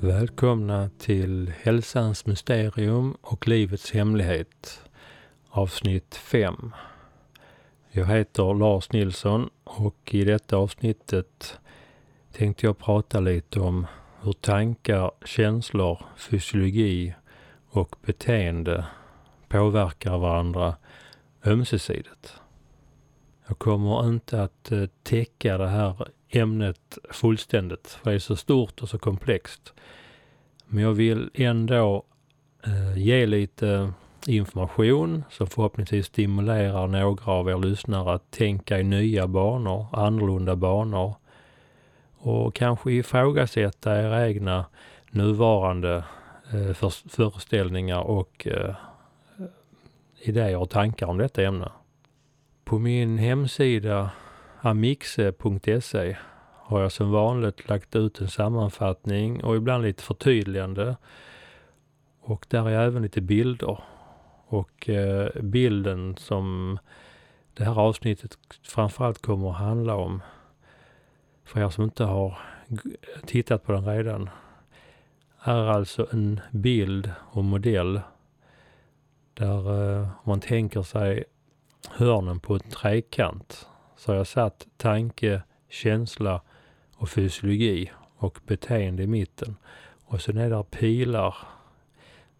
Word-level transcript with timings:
Välkomna 0.00 0.90
till 0.98 1.52
Hälsans 1.62 2.26
mysterium 2.26 3.16
och 3.20 3.48
livets 3.48 3.92
hemlighet 3.92 4.80
avsnitt 5.50 6.14
5. 6.14 6.74
Jag 7.90 8.06
heter 8.06 8.54
Lars 8.54 8.92
Nilsson 8.92 9.50
och 9.64 10.14
i 10.14 10.24
detta 10.24 10.56
avsnittet 10.56 11.58
tänkte 12.32 12.66
jag 12.66 12.78
prata 12.78 13.20
lite 13.20 13.60
om 13.60 13.86
hur 14.26 14.32
tankar, 14.32 15.10
känslor, 15.24 15.98
fysiologi 16.16 17.14
och 17.70 17.96
beteende 18.06 18.84
påverkar 19.48 20.18
varandra 20.18 20.76
ömsesidigt. 21.44 22.40
Jag 23.46 23.58
kommer 23.58 24.08
inte 24.08 24.42
att 24.42 24.72
eh, 24.72 24.84
täcka 25.02 25.58
det 25.58 25.68
här 25.68 26.08
ämnet 26.28 26.98
fullständigt, 27.10 27.88
för 27.88 28.10
det 28.10 28.16
är 28.16 28.18
så 28.18 28.36
stort 28.36 28.82
och 28.82 28.88
så 28.88 28.98
komplext. 28.98 29.72
Men 30.66 30.84
jag 30.84 30.92
vill 30.92 31.30
ändå 31.34 32.04
eh, 32.64 32.98
ge 32.98 33.26
lite 33.26 33.92
information 34.26 35.24
som 35.30 35.46
förhoppningsvis 35.46 36.06
stimulerar 36.06 36.86
några 36.86 37.32
av 37.32 37.48
er 37.48 37.58
lyssnare 37.58 38.14
att 38.14 38.30
tänka 38.30 38.78
i 38.80 38.82
nya 38.82 39.26
banor, 39.26 39.86
annorlunda 39.92 40.56
banor 40.56 41.14
och 42.26 42.54
kanske 42.54 42.92
ifrågasätta 42.92 44.02
era 44.02 44.28
egna 44.28 44.66
nuvarande 45.10 46.04
eh, 46.52 46.72
för, 46.72 47.08
föreställningar 47.08 48.00
och 48.00 48.46
eh, 48.46 48.74
idéer 50.20 50.56
och 50.56 50.70
tankar 50.70 51.06
om 51.06 51.18
detta 51.18 51.42
ämne. 51.42 51.72
På 52.64 52.78
min 52.78 53.18
hemsida 53.18 54.10
amixe.se 54.60 56.16
har 56.52 56.80
jag 56.80 56.92
som 56.92 57.10
vanligt 57.10 57.68
lagt 57.68 57.96
ut 57.96 58.20
en 58.20 58.28
sammanfattning 58.28 59.44
och 59.44 59.56
ibland 59.56 59.82
lite 59.82 60.02
förtydligande. 60.02 60.96
Och 62.20 62.46
där 62.48 62.68
är 62.68 62.86
även 62.86 63.02
lite 63.02 63.20
bilder. 63.20 63.78
Och 64.46 64.88
eh, 64.88 65.42
bilden 65.42 66.16
som 66.16 66.78
det 67.54 67.64
här 67.64 67.80
avsnittet 67.80 68.38
framförallt 68.62 69.22
kommer 69.22 69.50
att 69.50 69.56
handla 69.56 69.94
om, 69.94 70.22
för 71.46 71.60
er 71.60 71.68
som 71.68 71.84
inte 71.84 72.04
har 72.04 72.38
tittat 73.26 73.64
på 73.64 73.72
den 73.72 73.86
redan, 73.86 74.30
är 75.42 75.66
alltså 75.66 76.06
en 76.12 76.40
bild 76.50 77.10
och 77.18 77.44
modell 77.44 78.00
där 79.34 80.00
eh, 80.00 80.08
man 80.24 80.40
tänker 80.40 80.82
sig 80.82 81.24
hörnen 81.88 82.40
på 82.40 82.54
en 82.54 82.60
trekant 82.60 83.68
så 83.96 84.12
har 84.12 84.16
jag 84.16 84.26
satt 84.26 84.66
tanke, 84.76 85.42
känsla 85.68 86.42
och 86.96 87.08
fysiologi 87.08 87.92
och 88.16 88.38
beteende 88.46 89.02
i 89.02 89.06
mitten. 89.06 89.56
Och 90.04 90.20
sen 90.20 90.38
är 90.38 90.50
det 90.50 90.64
pilar 90.70 91.36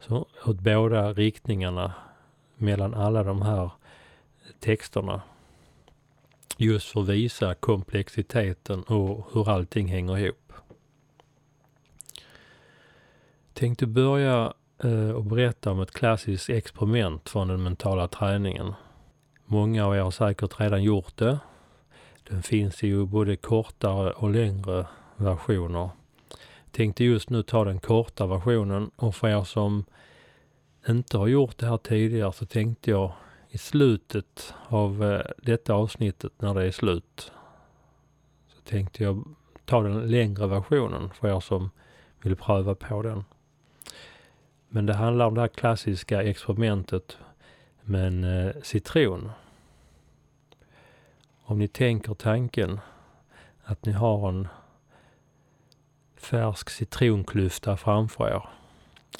så, 0.00 0.26
åt 0.46 0.60
båda 0.60 1.12
riktningarna 1.12 1.92
mellan 2.56 2.94
alla 2.94 3.22
de 3.22 3.42
här 3.42 3.70
texterna. 4.60 5.22
Just 6.56 6.88
för 6.88 7.00
att 7.00 7.08
visa 7.08 7.54
komplexiteten 7.54 8.82
och 8.82 9.28
hur 9.32 9.50
allting 9.50 9.86
hänger 9.88 10.18
ihop. 10.18 10.52
Tänkte 13.52 13.86
börja 13.86 14.52
eh, 14.82 15.10
och 15.10 15.24
berätta 15.24 15.70
om 15.70 15.80
ett 15.80 15.90
klassiskt 15.90 16.50
experiment 16.50 17.28
från 17.28 17.48
den 17.48 17.62
mentala 17.62 18.08
träningen. 18.08 18.72
Många 19.44 19.86
av 19.86 19.96
er 19.96 20.00
har 20.00 20.10
säkert 20.10 20.60
redan 20.60 20.82
gjort 20.82 21.16
det 21.16 21.38
den 22.28 22.42
finns 22.42 22.82
ju 22.82 23.06
både 23.06 23.36
kortare 23.36 24.10
och 24.10 24.30
längre 24.30 24.86
versioner. 25.16 25.90
Tänkte 26.70 27.04
just 27.04 27.30
nu 27.30 27.42
ta 27.42 27.64
den 27.64 27.78
korta 27.78 28.26
versionen 28.26 28.90
och 28.96 29.14
för 29.14 29.28
er 29.28 29.44
som 29.44 29.84
inte 30.88 31.18
har 31.18 31.26
gjort 31.26 31.58
det 31.58 31.66
här 31.66 31.76
tidigare 31.76 32.32
så 32.32 32.46
tänkte 32.46 32.90
jag 32.90 33.12
i 33.50 33.58
slutet 33.58 34.54
av 34.68 35.04
eh, 35.04 35.26
detta 35.38 35.74
avsnittet 35.74 36.32
när 36.38 36.54
det 36.54 36.66
är 36.66 36.70
slut 36.70 37.32
så 38.48 38.60
tänkte 38.60 39.02
jag 39.02 39.24
ta 39.64 39.82
den 39.82 40.10
längre 40.10 40.46
versionen 40.46 41.10
för 41.10 41.36
er 41.36 41.40
som 41.40 41.70
vill 42.22 42.36
pröva 42.36 42.74
på 42.74 43.02
den. 43.02 43.24
Men 44.68 44.86
det 44.86 44.94
handlar 44.94 45.26
om 45.26 45.34
det 45.34 45.40
här 45.40 45.48
klassiska 45.48 46.22
experimentet 46.22 47.18
med 47.82 48.06
en 48.06 48.24
eh, 48.24 48.54
citron. 48.62 49.30
Om 51.42 51.58
ni 51.58 51.68
tänker 51.68 52.14
tanken 52.14 52.80
att 53.64 53.84
ni 53.84 53.92
har 53.92 54.28
en 54.28 54.48
färsk 56.16 56.70
citronklyfta 56.70 57.76
framför 57.76 58.28
er. 58.28 58.48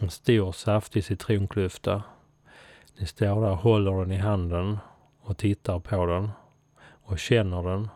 En 0.00 0.10
stor 0.10 0.52
saftig 0.52 1.04
citronklyfta. 1.04 2.02
Ni 2.98 3.06
står 3.06 3.40
där 3.40 3.50
och 3.50 3.56
håller 3.56 4.00
den 4.00 4.12
i 4.12 4.16
handen 4.16 4.78
och 5.20 5.36
tittar 5.36 5.78
på 5.78 6.06
den 6.06 6.30
och 6.82 7.18
känner 7.18 7.62
den. 7.62 7.88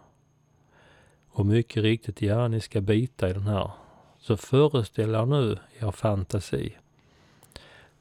Och 1.30 1.46
mycket 1.46 1.82
riktigt, 1.82 2.22
ja, 2.22 2.48
ni 2.48 2.60
ska 2.60 2.80
bita 2.80 3.30
i 3.30 3.32
den 3.32 3.46
här. 3.46 3.70
Så 4.18 4.36
föreställ 4.36 5.14
er 5.14 5.26
nu 5.26 5.52
i 5.52 5.84
er 5.84 5.90
fantasi 5.90 6.76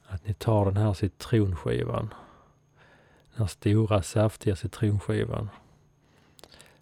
att 0.07 0.27
ni 0.27 0.33
tar 0.33 0.65
den 0.65 0.77
här 0.77 0.93
citronskivan. 0.93 2.13
Den 3.33 3.39
här 3.39 3.47
stora 3.47 4.01
saftiga 4.01 4.55
citronskivan 4.55 5.49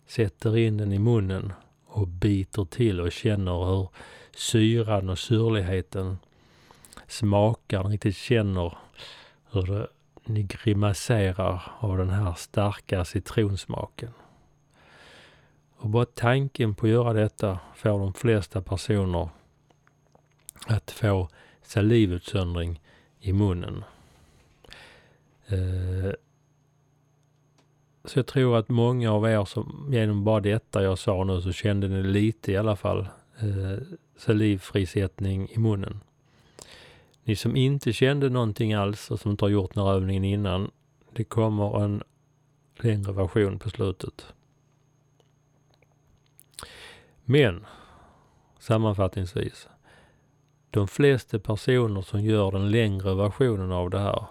sätter 0.08 0.58
in 0.58 0.78
den 0.78 0.94
i 0.94 1.00
munnen 1.00 1.54
och 1.86 2.08
biter 2.08 2.66
till 2.66 3.02
och 3.02 3.12
känner 3.12 3.66
hur 3.66 3.88
syran 4.36 5.10
och 5.10 5.20
syrligheten 5.20 6.18
smakar. 7.08 7.84
Ni 7.84 7.94
riktigt 7.94 8.16
känner 8.16 8.78
hur 9.52 9.62
det, 9.62 9.88
ni 10.28 10.44
grimaserar 10.44 11.64
av 11.80 11.98
den 11.98 12.10
här 12.10 12.34
starka 12.34 13.06
citronsmaken. 13.06 14.12
Och 15.78 15.90
bara 15.90 16.06
tanken 16.06 16.76
på 16.76 16.86
att 16.86 16.92
göra 16.92 17.14
detta 17.14 17.60
får 17.76 18.00
de 18.00 18.14
flesta 18.14 18.62
personer 18.62 19.30
att 20.68 20.92
få 20.92 21.30
salivutsöndring 21.62 22.82
i 23.20 23.34
munnen. 23.34 23.84
Eh, 25.48 26.12
så 28.06 28.20
jag 28.20 28.28
tror 28.28 28.58
att 28.58 28.70
många 28.70 29.12
av 29.12 29.26
er 29.26 29.46
som 29.46 29.90
genom 29.92 30.24
bara 30.24 30.40
detta 30.40 30.84
jag 30.84 30.98
sa 30.98 31.24
nu 31.24 31.42
så 31.42 31.52
kände 31.52 31.88
ni 31.88 32.04
lite 32.04 32.52
i 32.52 32.58
alla 32.58 32.76
fall 32.76 33.08
eh, 33.40 33.78
salivfrisättning 34.18 35.50
i 35.50 35.60
munnen. 35.60 36.00
Ni 37.28 37.36
som 37.36 37.56
inte 37.56 37.94
kände 37.94 38.30
någonting 38.30 38.74
alls 38.74 39.12
och 39.12 39.20
som 39.20 39.32
inte 39.32 39.46
har 39.46 39.50
gjort 39.50 39.74
den 39.74 39.84
här 39.84 39.94
övningen 39.94 40.24
innan, 40.24 40.72
det 41.14 41.24
kommer 41.24 41.84
en 41.84 42.04
längre 42.76 43.12
version 43.12 43.60
på 43.60 43.70
slutet. 43.70 44.34
Men 47.26 47.66
sammanfattningsvis, 48.60 49.68
de 50.70 50.88
flesta 50.88 51.40
personer 51.40 52.02
som 52.02 52.22
gör 52.22 52.52
den 52.52 52.72
längre 52.72 53.16
versionen 53.16 53.72
av 53.72 53.90
det 53.90 54.00
här 54.00 54.26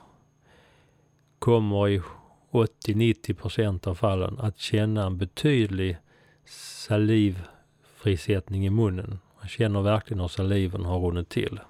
kommer 1.38 1.88
i 1.88 2.02
80-90 2.50 3.34
procent 3.34 3.86
av 3.86 3.94
fallen 3.94 4.38
att 4.38 4.58
känna 4.58 5.06
en 5.06 5.18
betydlig 5.18 5.96
salivfrisättning 6.44 8.66
i 8.66 8.70
munnen. 8.70 9.18
Man 9.38 9.48
känner 9.48 9.82
verkligen 9.82 10.20
hur 10.20 10.28
saliven 10.28 10.84
har 10.84 10.98
runnit 10.98 11.28
till. 11.28 11.60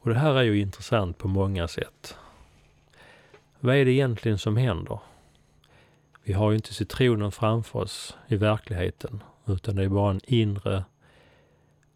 Och 0.00 0.10
det 0.10 0.18
här 0.18 0.34
är 0.34 0.42
ju 0.42 0.60
intressant 0.60 1.18
på 1.18 1.28
många 1.28 1.68
sätt. 1.68 2.16
Vad 3.60 3.76
är 3.76 3.84
det 3.84 3.92
egentligen 3.92 4.38
som 4.38 4.56
händer? 4.56 5.00
Vi 6.22 6.32
har 6.32 6.50
ju 6.50 6.56
inte 6.56 6.74
citronen 6.74 7.32
framför 7.32 7.78
oss 7.78 8.16
i 8.26 8.36
verkligheten, 8.36 9.22
utan 9.46 9.76
det 9.76 9.84
är 9.84 9.88
bara 9.88 10.10
en 10.10 10.20
inre 10.24 10.84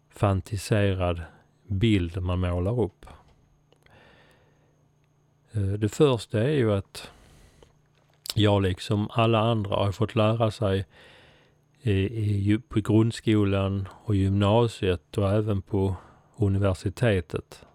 fantiserad 0.09 1.21
bild 1.67 2.21
man 2.21 2.39
målar 2.39 2.81
upp. 2.81 3.05
Eh, 5.51 5.61
det 5.61 5.89
första 5.89 6.43
är 6.43 6.53
ju 6.53 6.73
att 6.73 7.11
jag 8.35 8.61
liksom 8.61 9.09
alla 9.11 9.39
andra 9.39 9.75
har 9.75 9.91
fått 9.91 10.15
lära 10.15 10.51
sig 10.51 10.85
i, 11.81 11.91
i, 11.91 12.59
på 12.69 12.79
grundskolan 12.79 13.87
och 13.91 14.15
gymnasiet 14.15 15.17
och 15.17 15.31
även 15.31 15.61
på 15.61 15.95
universitetet 16.35 17.65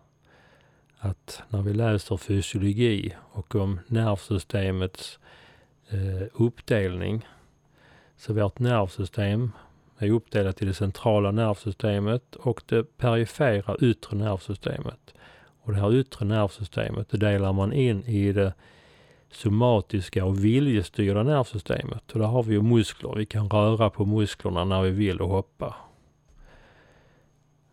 att 0.99 1.43
när 1.49 1.63
vi 1.63 1.73
läser 1.73 2.17
fysiologi 2.17 3.15
och 3.33 3.55
om 3.55 3.81
nervsystemets 3.87 5.19
eh, 5.89 6.27
uppdelning 6.33 7.27
så 8.17 8.33
vårt 8.33 8.59
nervsystem 8.59 9.53
är 9.99 10.11
uppdelat 10.11 10.63
i 10.63 10.65
det 10.65 10.75
centrala 10.75 11.31
nervsystemet 11.31 12.37
och 12.37 12.63
det 12.67 12.97
perifera 12.97 13.77
yttre 13.81 14.17
nervsystemet. 14.17 15.15
Och 15.63 15.73
det 15.73 15.81
här 15.81 15.95
yttre 15.95 16.27
nervsystemet, 16.27 17.11
det 17.11 17.17
delar 17.17 17.53
man 17.53 17.73
in 17.73 18.05
i 18.05 18.33
det 18.33 18.53
somatiska 19.31 20.25
och 20.25 20.45
viljestyrda 20.45 21.23
nervsystemet. 21.23 22.13
Och 22.13 22.19
där 22.19 22.27
har 22.27 22.43
vi 22.43 22.55
ju 22.55 22.63
muskler. 22.63 23.15
Vi 23.17 23.27
kan 23.27 23.51
röra 23.51 23.91
på 23.91 24.05
musklerna 24.05 24.65
när 24.65 24.83
vi 24.83 24.91
vill 24.91 25.21
och 25.21 25.29
hoppa. 25.29 25.75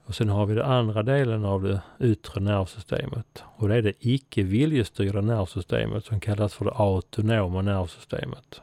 Och 0.06 0.16
sen 0.16 0.30
har 0.30 0.46
vi 0.46 0.56
den 0.56 0.66
andra 0.66 1.04
delen 1.04 1.46
av 1.46 1.64
det 1.64 1.82
yttre 2.00 2.42
nervsystemet. 2.42 3.44
Och 3.56 3.70
det 3.70 3.76
är 3.76 3.82
det 3.82 3.94
icke 4.00 4.44
viljestyrda 4.44 5.22
nervsystemet 5.22 6.06
som 6.06 6.20
kallas 6.20 6.54
för 6.54 6.66
det 6.66 6.72
autonoma 6.72 7.62
nervsystemet. 7.62 8.62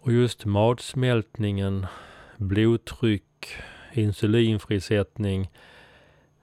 Och 0.00 0.12
just 0.12 0.44
matsmältningen, 0.44 1.86
blodtryck, 2.36 3.56
insulinfrisättning 3.92 5.50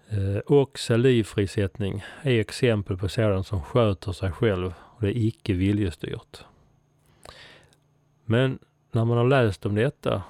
eh, 0.10 0.38
och 0.38 0.80
salivfrisättning 0.80 2.04
är 2.22 2.40
exempel 2.40 2.98
på 2.98 3.10
sådant 3.10 3.48
som 3.48 3.62
sköter 3.62 4.12
sig 4.12 4.32
själv 4.32 4.74
och 4.80 5.02
det 5.02 5.08
är 5.08 5.18
icke 5.18 5.54
viljestyrt. 5.54 6.46
Men 8.26 8.60
när 8.92 9.06
man 9.06 9.18
har 9.18 9.28
läst 9.28 9.66
om 9.66 9.76
detta 9.76 10.24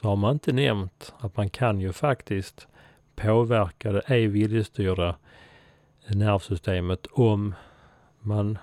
så 0.00 0.08
har 0.08 0.16
man 0.16 0.32
inte 0.32 0.52
nämnt 0.52 1.14
att 1.18 1.36
man 1.36 1.50
kan 1.50 1.80
ju 1.80 1.92
faktiskt 1.92 2.68
påverka 3.16 3.92
det 3.92 4.00
ej 4.06 4.26
viljestyrda 4.26 5.16
nervsystemet 6.06 7.06
om 7.06 7.54
man 8.20 8.58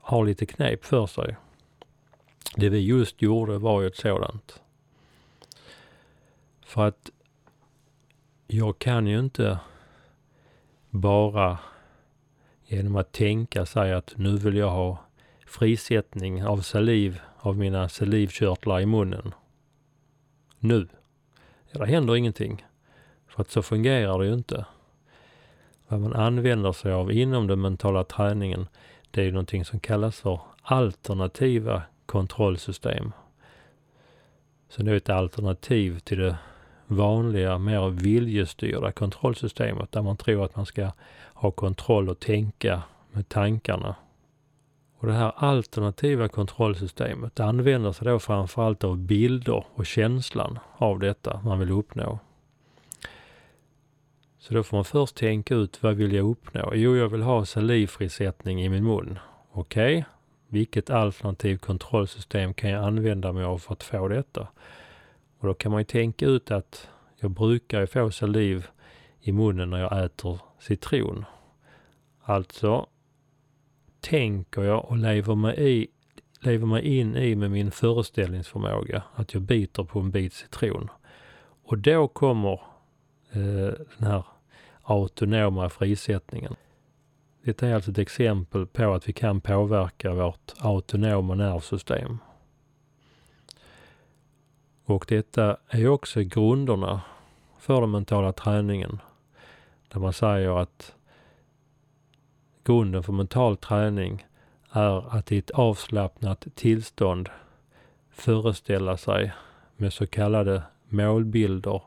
har 0.00 0.24
lite 0.24 0.46
knep 0.46 0.84
för 0.84 1.06
sig. 1.06 1.36
Det 2.56 2.68
vi 2.68 2.78
just 2.78 3.22
gjorde 3.22 3.58
var 3.58 3.80
ju 3.80 3.86
ett 3.86 3.96
sådant. 3.96 4.62
För 6.60 6.86
att 6.86 7.10
jag 8.46 8.78
kan 8.78 9.06
ju 9.06 9.18
inte 9.18 9.58
bara 10.90 11.58
genom 12.66 12.96
att 12.96 13.12
tänka 13.12 13.66
säga 13.66 13.96
att 13.96 14.12
nu 14.16 14.36
vill 14.36 14.56
jag 14.56 14.70
ha 14.70 14.98
frisättning 15.46 16.44
av 16.44 16.60
saliv 16.60 17.20
av 17.40 17.58
mina 17.58 17.88
salivkörtlar 17.88 18.80
i 18.80 18.86
munnen. 18.86 19.34
Nu. 20.58 20.88
Ja, 21.70 21.80
det 21.80 21.86
händer 21.86 22.16
ingenting. 22.16 22.64
För 23.28 23.42
att 23.42 23.50
så 23.50 23.62
fungerar 23.62 24.18
det 24.18 24.26
ju 24.26 24.34
inte. 24.34 24.64
Vad 25.88 26.00
man 26.00 26.12
använder 26.12 26.72
sig 26.72 26.92
av 26.92 27.12
inom 27.12 27.46
den 27.46 27.60
mentala 27.60 28.04
träningen, 28.04 28.66
det 29.10 29.20
är 29.20 29.24
ju 29.24 29.32
någonting 29.32 29.64
som 29.64 29.80
kallas 29.80 30.20
för 30.20 30.40
alternativa 30.62 31.82
kontrollsystem. 32.06 33.12
Så 34.68 34.82
det 34.82 34.90
är 34.90 34.96
ett 34.96 35.10
alternativ 35.10 35.98
till 35.98 36.18
det 36.18 36.36
vanliga, 36.86 37.58
mer 37.58 37.90
viljestyrda 37.90 38.92
kontrollsystemet 38.92 39.92
där 39.92 40.02
man 40.02 40.16
tror 40.16 40.44
att 40.44 40.56
man 40.56 40.66
ska 40.66 40.90
ha 41.34 41.50
kontroll 41.50 42.08
och 42.08 42.20
tänka 42.20 42.82
med 43.12 43.28
tankarna. 43.28 43.94
Och 45.00 45.06
det 45.06 45.12
här 45.12 45.32
alternativa 45.36 46.28
kontrollsystemet 46.28 47.40
använder 47.40 47.92
sig 47.92 48.06
då 48.06 48.18
framförallt 48.18 48.84
av 48.84 48.98
bilder 48.98 49.64
och 49.74 49.86
känslan 49.86 50.58
av 50.76 50.98
detta 50.98 51.40
man 51.44 51.58
vill 51.58 51.70
uppnå. 51.70 52.18
Så 54.38 54.54
då 54.54 54.62
får 54.62 54.76
man 54.76 54.84
först 54.84 55.16
tänka 55.16 55.54
ut 55.54 55.82
vad 55.82 55.94
vill 55.94 56.12
jag 56.12 56.30
uppnå? 56.30 56.72
Jo, 56.74 56.96
jag 56.96 57.08
vill 57.08 57.22
ha 57.22 57.44
salivfrisättning 57.44 58.62
i 58.64 58.68
min 58.68 58.84
mun. 58.84 59.18
Okej, 59.52 59.98
okay. 59.98 60.04
vilket 60.48 60.90
alternativt 60.90 61.60
kontrollsystem 61.60 62.54
kan 62.54 62.70
jag 62.70 62.84
använda 62.84 63.32
mig 63.32 63.44
av 63.44 63.58
för 63.58 63.72
att 63.72 63.82
få 63.82 64.08
detta? 64.08 64.48
Och 65.38 65.46
då 65.46 65.54
kan 65.54 65.72
man 65.72 65.80
ju 65.80 65.84
tänka 65.84 66.26
ut 66.26 66.50
att 66.50 66.88
jag 67.16 67.30
brukar 67.30 67.86
få 67.86 68.10
saliv 68.10 68.66
i 69.20 69.32
munnen 69.32 69.70
när 69.70 69.80
jag 69.80 70.04
äter 70.04 70.38
citron. 70.58 71.24
Alltså 72.22 72.86
tänker 74.00 74.62
jag 74.62 74.84
och 74.84 74.96
lever 74.96 75.34
mig, 75.34 75.80
i, 75.80 75.88
lever 76.40 76.66
mig 76.66 76.98
in 76.98 77.16
i 77.16 77.34
med 77.34 77.50
min 77.50 77.70
föreställningsförmåga 77.70 79.02
att 79.14 79.34
jag 79.34 79.42
biter 79.42 79.84
på 79.84 80.00
en 80.00 80.10
bit 80.10 80.32
citron. 80.32 80.88
Och 81.64 81.78
då 81.78 82.08
kommer 82.08 82.52
eh, 83.32 83.72
den 83.98 84.06
här 84.06 84.24
autonoma 84.82 85.68
frisättningen. 85.68 86.56
Detta 87.44 87.68
är 87.68 87.74
alltså 87.74 87.90
ett 87.90 87.98
exempel 87.98 88.66
på 88.66 88.94
att 88.94 89.08
vi 89.08 89.12
kan 89.12 89.40
påverka 89.40 90.14
vårt 90.14 90.52
autonoma 90.58 91.34
nervsystem. 91.34 92.18
Och 94.84 95.04
detta 95.08 95.56
är 95.68 95.88
också 95.88 96.20
grunderna 96.20 97.00
för 97.58 97.80
den 97.80 97.90
mentala 97.90 98.32
träningen. 98.32 98.98
Där 99.88 100.00
man 100.00 100.12
säger 100.12 100.60
att 100.62 100.94
grunden 102.64 103.02
för 103.02 103.12
mental 103.12 103.56
träning 103.56 104.26
är 104.70 105.16
att 105.16 105.32
i 105.32 105.38
ett 105.38 105.50
avslappnat 105.50 106.46
tillstånd 106.54 107.28
föreställa 108.10 108.96
sig 108.96 109.32
med 109.76 109.92
så 109.92 110.06
kallade 110.06 110.62
målbilder 110.88 111.82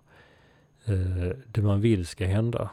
eh, 0.85 1.37
det 1.47 1.61
man 1.61 1.81
vill 1.81 2.07
ska 2.07 2.25
hända. 2.25 2.69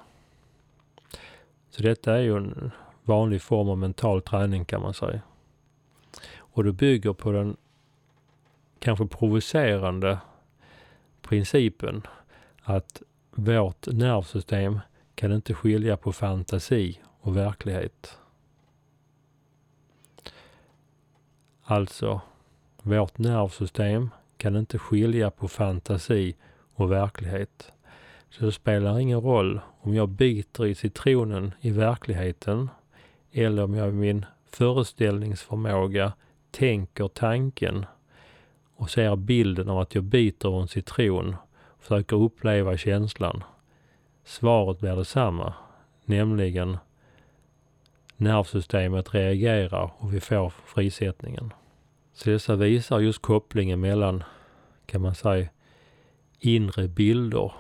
Så 1.71 1.83
detta 1.83 2.15
är 2.15 2.21
ju 2.21 2.37
en 2.37 2.71
vanlig 3.05 3.43
form 3.43 3.69
av 3.69 3.79
mental 3.79 4.23
träning 4.23 4.65
kan 4.65 4.83
man 4.83 4.95
säga. 4.95 5.21
Och 6.37 6.65
det 6.65 6.73
bygger 6.73 7.13
på 7.13 7.33
den 7.33 7.57
kanske 8.79 9.07
provocerande 9.07 10.19
principen 11.23 12.03
att 12.63 13.03
vårt 13.31 13.87
nervsystem 13.87 14.81
kan 15.15 15.33
inte 15.33 15.55
skilja 15.55 15.97
på 15.97 16.13
fantasi 16.13 17.01
och 17.21 17.37
verklighet. 17.37 18.19
Alltså, 21.63 22.21
vårt 22.83 23.19
nervsystem 23.19 24.11
kan 24.37 24.57
inte 24.57 24.79
skilja 24.79 25.31
på 25.31 25.49
fantasi 25.49 26.37
och 26.75 26.93
verklighet. 26.93 27.73
Så 28.31 28.45
det 28.45 28.53
spelar 28.53 28.99
ingen 28.99 29.21
roll 29.21 29.61
om 29.81 29.95
jag 29.95 30.09
biter 30.09 30.67
i 30.67 30.75
citronen 30.75 31.55
i 31.61 31.71
verkligheten 31.71 32.69
eller 33.33 33.65
om 33.65 33.75
jag 33.75 33.89
i 33.89 33.93
min 33.93 34.27
föreställningsförmåga 34.51 36.13
tänker 36.51 37.09
tanken 37.09 37.87
och 38.77 38.91
ser 38.91 39.17
bilden 39.17 39.69
av 39.69 39.79
att 39.79 39.95
jag 39.95 40.05
biter 40.05 40.61
en 40.61 40.69
citron 40.69 41.37
och 41.63 41.83
försöker 41.83 42.17
uppleva 42.17 42.77
känslan. 42.77 43.45
Svaret 44.25 44.81
blir 44.81 44.97
detsamma, 44.97 45.55
nämligen 46.05 46.79
nervsystemet 48.21 49.15
reagerar 49.15 49.93
och 49.99 50.15
vi 50.15 50.21
får 50.21 50.53
frisättningen. 50.67 51.53
Så 52.13 52.31
dessa 52.31 52.57
visar 52.57 53.01
just 53.01 53.23
kopplingen 53.23 53.81
mellan, 53.81 54.25
kan 54.87 55.01
man 55.03 55.15
säga, 55.15 55.49
inre 56.39 56.89
bilder, 56.89 57.53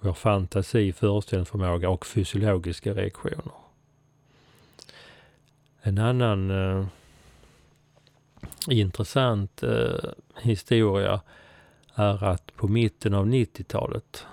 vår 0.00 0.12
fantasi, 0.12 0.92
föreställningsförmåga 0.92 1.88
och 1.88 2.06
fysiologiska 2.06 2.94
reaktioner. 2.94 3.52
En 5.82 5.98
annan 5.98 6.50
eh, 6.50 6.86
intressant 8.68 9.62
eh, 9.62 10.10
historia 10.40 11.20
är 11.94 12.24
att 12.24 12.56
på 12.56 12.68
mitten 12.68 13.14
av 13.14 13.26
90-talet 13.26 14.26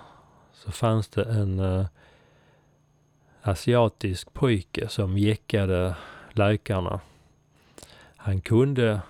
så 0.53 0.71
fanns 0.71 1.07
det 1.07 1.23
en 1.23 1.59
eh, 1.59 1.85
asiatisk 3.49 4.33
pojke 4.33 4.87
som 4.87 5.17
jäckade 5.17 5.95
läkarna. 6.31 6.99
Han 8.15 8.41
kunde 8.41 9.01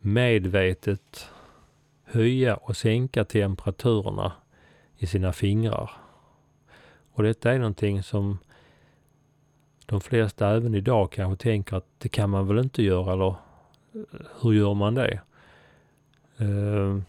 medvetet 0.00 1.30
höja 2.04 2.56
och 2.56 2.76
sänka 2.76 3.24
temperaturerna 3.24 4.32
i 4.98 5.06
sina 5.06 5.32
fingrar. 5.32 5.90
Och 7.12 7.22
detta 7.22 7.52
är 7.52 7.58
någonting 7.58 8.02
som 8.02 8.38
de 9.86 10.00
flesta 10.00 10.50
även 10.50 10.74
idag 10.74 11.12
kanske 11.12 11.42
tänker 11.42 11.76
att 11.76 11.86
det 11.98 12.08
kan 12.08 12.30
man 12.30 12.46
väl 12.46 12.58
inte 12.58 12.82
göra 12.82 13.12
eller 13.12 13.34
hur 14.40 14.52
gör 14.52 14.74
man 14.74 14.94
det? 14.94 15.20
Ehm, 16.38 17.04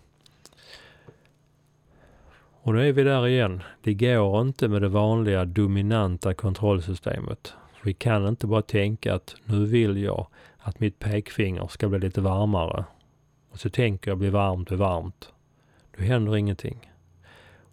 och 2.68 2.74
nu 2.74 2.90
är 2.90 2.94
vi 2.94 3.04
där 3.04 3.28
igen. 3.28 3.64
Det 3.82 3.94
går 3.94 4.42
inte 4.42 4.68
med 4.68 4.82
det 4.82 4.88
vanliga 4.88 5.46
dominanta 5.46 6.34
kontrollsystemet. 6.34 7.54
Vi 7.84 7.94
kan 7.94 8.28
inte 8.28 8.48
bara 8.48 8.62
tänka 8.62 9.16
att 9.16 9.36
nu 9.46 9.66
vill 9.66 9.98
jag 10.04 10.28
att 10.58 10.80
mitt 10.80 11.00
pekfinger 11.00 11.68
ska 11.68 11.90
bli 11.90 12.00
lite 12.00 12.22
varmare. 12.22 12.86
Och 13.52 13.60
så 13.60 13.70
tänker 13.70 14.12
jag 14.12 14.18
bli 14.18 14.30
varmt, 14.30 14.68
bli 14.68 14.78
varmt. 14.78 15.34
Då 15.98 16.04
händer 16.04 16.38
ingenting. 16.38 16.92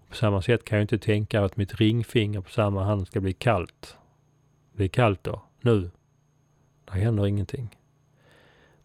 På 0.09 0.15
samma 0.15 0.43
sätt 0.43 0.65
kan 0.65 0.79
jag 0.79 0.85
inte 0.85 0.99
tänka 0.99 1.45
att 1.45 1.57
mitt 1.57 1.75
ringfinger 1.75 2.41
på 2.41 2.51
samma 2.51 2.85
hand 2.85 3.07
ska 3.07 3.21
bli 3.21 3.33
kallt. 3.33 3.97
Bli 4.73 4.89
kallt 4.89 5.25
då, 5.25 5.43
nu. 5.61 5.91
Det 6.85 6.99
händer 6.99 7.27
ingenting. 7.27 7.77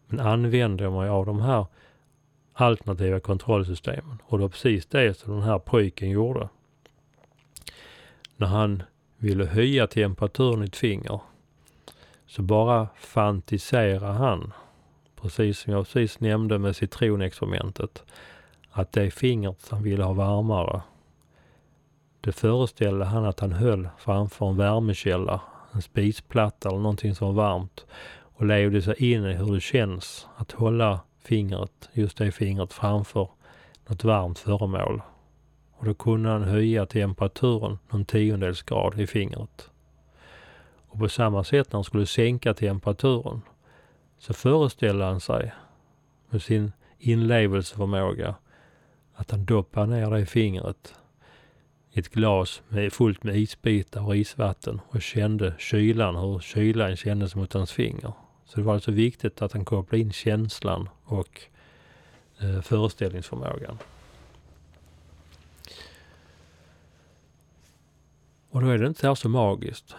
Men 0.06 0.20
använder 0.20 0.84
jag 0.84 0.92
mig 0.92 1.08
av 1.08 1.26
de 1.26 1.40
här 1.40 1.66
alternativa 2.60 3.20
kontrollsystemen 3.20 4.18
och 4.24 4.38
det 4.38 4.42
var 4.42 4.48
precis 4.48 4.86
det 4.86 5.18
som 5.18 5.34
den 5.34 5.42
här 5.42 5.58
pojken 5.58 6.10
gjorde. 6.10 6.48
När 8.36 8.46
han 8.46 8.82
ville 9.16 9.44
höja 9.44 9.86
temperaturen 9.86 10.62
i 10.62 10.66
ett 10.66 10.76
finger 10.76 11.20
så 12.26 12.42
bara 12.42 12.88
fantiserar 12.96 14.12
han, 14.12 14.52
precis 15.20 15.58
som 15.58 15.72
jag 15.72 15.84
precis 15.84 16.20
nämnde 16.20 16.58
med 16.58 16.76
citronexperimentet, 16.76 18.02
att 18.70 18.92
det 18.92 19.10
fingret 19.10 19.68
han 19.70 19.82
ville 19.82 20.04
ha 20.04 20.12
varmare, 20.12 20.82
det 22.20 22.32
föreställde 22.32 23.04
han 23.04 23.24
att 23.24 23.40
han 23.40 23.52
höll 23.52 23.88
framför 23.98 24.46
en 24.46 24.56
värmekälla, 24.56 25.40
en 25.72 25.82
spisplatta 25.82 26.68
eller 26.68 26.78
någonting 26.78 27.14
som 27.14 27.34
var 27.34 27.44
varmt 27.44 27.86
och 28.40 28.46
levde 28.46 28.82
sig 28.82 29.12
in 29.12 29.26
i 29.26 29.32
hur 29.34 29.54
det 29.54 29.60
känns 29.60 30.26
att 30.36 30.52
hålla 30.52 31.00
fingret, 31.22 31.88
just 31.92 32.18
det 32.18 32.32
fingret 32.32 32.72
framför 32.72 33.28
något 33.86 34.04
varmt 34.04 34.38
föremål. 34.38 35.02
Och 35.72 35.84
då 35.84 35.94
kunde 35.94 36.28
han 36.28 36.42
höja 36.42 36.86
temperaturen 36.86 37.78
någon 37.90 38.04
tiondels 38.04 38.62
grad 38.62 39.00
i 39.00 39.06
fingret. 39.06 39.70
Och 40.88 40.98
på 40.98 41.08
samma 41.08 41.44
sätt 41.44 41.72
när 41.72 41.76
han 41.76 41.84
skulle 41.84 42.06
sänka 42.06 42.54
temperaturen 42.54 43.42
så 44.18 44.34
föreställde 44.34 45.04
han 45.04 45.20
sig 45.20 45.52
med 46.30 46.42
sin 46.42 46.72
inlevelseförmåga 46.98 48.34
att 49.14 49.30
han 49.30 49.44
doppade 49.44 49.86
ner 49.86 50.10
det 50.10 50.26
fingret 50.26 50.94
i 51.92 52.00
ett 52.00 52.08
glas 52.08 52.62
med, 52.68 52.92
fullt 52.92 53.22
med 53.22 53.36
isbitar 53.36 54.06
och 54.06 54.16
isvatten 54.16 54.80
och 54.88 55.02
kände 55.02 55.54
kylan, 55.58 56.16
hur 56.16 56.38
kylan 56.38 56.96
kändes 56.96 57.34
mot 57.34 57.52
hans 57.52 57.72
finger. 57.72 58.12
Så 58.50 58.56
det 58.56 58.62
var 58.62 58.74
alltså 58.74 58.90
viktigt 58.90 59.42
att 59.42 59.52
han 59.52 59.64
kopplade 59.64 60.02
in 60.02 60.12
känslan 60.12 60.88
och 61.04 61.40
eh, 62.38 62.60
föreställningsförmågan. 62.60 63.78
Och 68.50 68.60
då 68.60 68.68
är 68.68 68.78
det 68.78 68.86
inte 68.86 69.00
så, 69.00 69.16
så 69.16 69.28
magiskt. 69.28 69.94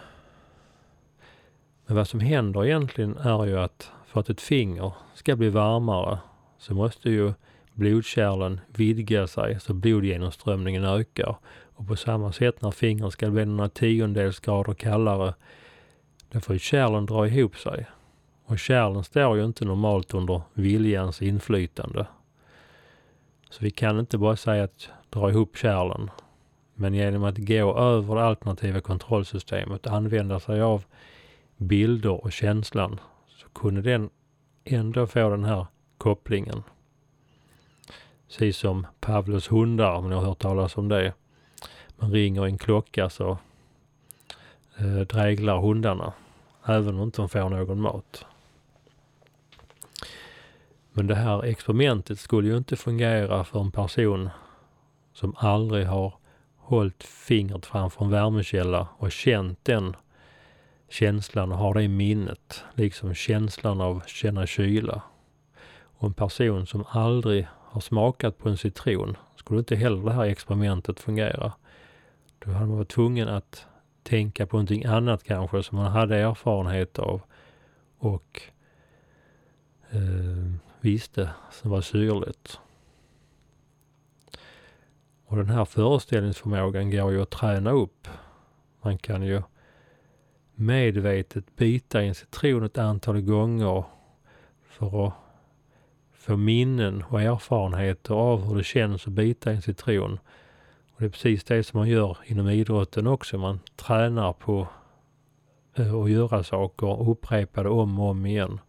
Men 1.86 1.96
vad 1.96 2.08
som 2.08 2.20
händer 2.20 2.64
egentligen 2.64 3.16
är 3.16 3.46
ju 3.46 3.58
att 3.58 3.90
för 4.06 4.20
att 4.20 4.30
ett 4.30 4.40
finger 4.40 4.92
ska 5.14 5.36
bli 5.36 5.48
varmare 5.48 6.18
så 6.58 6.74
måste 6.74 7.10
ju 7.10 7.32
blodkärlen 7.72 8.60
vidga 8.66 9.26
sig 9.26 9.60
så 9.60 9.74
blodgenomströmningen 9.74 10.84
ökar. 10.84 11.36
Och 11.74 11.88
på 11.88 11.96
samma 11.96 12.32
sätt 12.32 12.62
när 12.62 12.70
fingret 12.70 13.12
ska 13.12 13.30
bli 13.30 13.44
några 13.44 13.68
tiondels 13.68 14.40
grader 14.40 14.74
kallare, 14.74 15.34
då 16.30 16.40
får 16.40 16.54
ju 16.54 16.58
kärlen 16.58 17.06
dra 17.06 17.28
ihop 17.28 17.58
sig. 17.58 17.86
Och 18.52 18.58
kärlen 18.58 19.04
står 19.04 19.36
ju 19.36 19.44
inte 19.44 19.64
normalt 19.64 20.14
under 20.14 20.42
viljans 20.54 21.22
inflytande. 21.22 22.06
Så 23.50 23.64
vi 23.64 23.70
kan 23.70 23.98
inte 23.98 24.18
bara 24.18 24.36
säga 24.36 24.64
att 24.64 24.88
dra 25.10 25.30
ihop 25.30 25.56
kärlen. 25.56 26.10
Men 26.74 26.94
genom 26.94 27.24
att 27.24 27.38
gå 27.38 27.78
över 27.78 28.14
det 28.14 28.24
alternativa 28.24 28.80
kontrollsystemet 28.80 29.86
och 29.86 29.92
använda 29.92 30.40
sig 30.40 30.60
av 30.60 30.84
bilder 31.56 32.24
och 32.24 32.32
känslan 32.32 33.00
så 33.28 33.48
kunde 33.48 33.82
den 33.82 34.10
ändå 34.64 35.06
få 35.06 35.30
den 35.30 35.44
här 35.44 35.66
kopplingen. 35.98 36.62
Precis 38.28 38.56
som 38.56 38.86
Pavlos 39.00 39.52
hundar, 39.52 39.92
om 39.92 40.08
ni 40.08 40.14
har 40.14 40.22
hört 40.22 40.38
talas 40.38 40.76
om 40.76 40.88
det. 40.88 41.12
Man 41.96 42.12
ringer 42.12 42.46
en 42.46 42.58
klocka 42.58 43.10
så 43.10 43.38
eh, 44.78 45.00
dräglar 45.00 45.60
hundarna, 45.60 46.12
även 46.64 46.88
om 46.88 46.96
de 46.96 47.04
inte 47.04 47.28
får 47.28 47.48
någon 47.48 47.80
mat. 47.80 48.26
Men 50.92 51.06
det 51.06 51.14
här 51.14 51.44
experimentet 51.44 52.18
skulle 52.18 52.48
ju 52.48 52.56
inte 52.56 52.76
fungera 52.76 53.44
för 53.44 53.60
en 53.60 53.70
person 53.70 54.30
som 55.12 55.34
aldrig 55.38 55.86
har 55.86 56.14
hållit 56.56 57.02
fingret 57.02 57.66
framför 57.66 58.04
en 58.04 58.10
värmekälla 58.10 58.88
och 58.98 59.12
känt 59.12 59.64
den 59.64 59.96
känslan 60.88 61.52
och 61.52 61.58
har 61.58 61.74
det 61.74 61.82
i 61.82 61.88
minnet. 61.88 62.64
Liksom 62.74 63.14
känslan 63.14 63.80
av 63.80 64.02
känna 64.06 64.46
kyla. 64.46 65.02
Och 65.74 66.06
en 66.06 66.14
person 66.14 66.66
som 66.66 66.84
aldrig 66.88 67.46
har 67.72 67.80
smakat 67.80 68.38
på 68.38 68.48
en 68.48 68.56
citron 68.56 69.16
skulle 69.36 69.58
inte 69.58 69.76
heller 69.76 70.04
det 70.04 70.12
här 70.12 70.24
experimentet 70.24 71.00
fungera. 71.00 71.52
Då 72.38 72.50
hade 72.50 72.66
man 72.66 72.76
varit 72.76 72.88
tvungen 72.88 73.28
att 73.28 73.66
tänka 74.02 74.46
på 74.46 74.56
någonting 74.56 74.84
annat 74.84 75.24
kanske 75.24 75.62
som 75.62 75.78
man 75.78 75.92
hade 75.92 76.16
erfarenhet 76.16 76.98
av 76.98 77.20
och 77.98 78.42
eh, 79.90 80.54
visste 80.84 81.30
som 81.50 81.70
var 81.70 81.80
syrligt. 81.80 82.60
Och 85.26 85.36
den 85.36 85.48
här 85.48 85.64
föreställningsförmågan 85.64 86.90
går 86.90 87.12
ju 87.12 87.22
att 87.22 87.30
träna 87.30 87.70
upp. 87.70 88.08
Man 88.82 88.98
kan 88.98 89.22
ju 89.22 89.42
medvetet 90.54 91.56
bita 91.56 92.02
i 92.02 92.08
en 92.08 92.14
citron 92.14 92.64
ett 92.64 92.78
antal 92.78 93.20
gånger 93.20 93.84
för 94.62 95.06
att 95.06 95.12
få 96.12 96.36
minnen 96.36 97.02
och 97.02 97.22
erfarenheter 97.22 98.14
av 98.14 98.44
hur 98.44 98.56
det 98.56 98.64
känns 98.64 99.06
att 99.06 99.12
bita 99.12 99.52
i 99.52 99.54
en 99.54 99.62
citron. 99.62 100.18
Och 100.94 101.00
det 101.00 101.04
är 101.04 101.10
precis 101.10 101.44
det 101.44 101.64
som 101.64 101.78
man 101.78 101.88
gör 101.88 102.16
inom 102.24 102.48
idrotten 102.48 103.06
också. 103.06 103.38
Man 103.38 103.60
tränar 103.76 104.32
på 104.32 104.68
eh, 105.74 105.94
att 105.94 106.10
göra 106.10 106.42
saker 106.42 106.86
och 106.86 107.06
det 107.62 107.68
om 107.68 108.00
och 108.00 108.10
om 108.10 108.26
igen. 108.26 108.60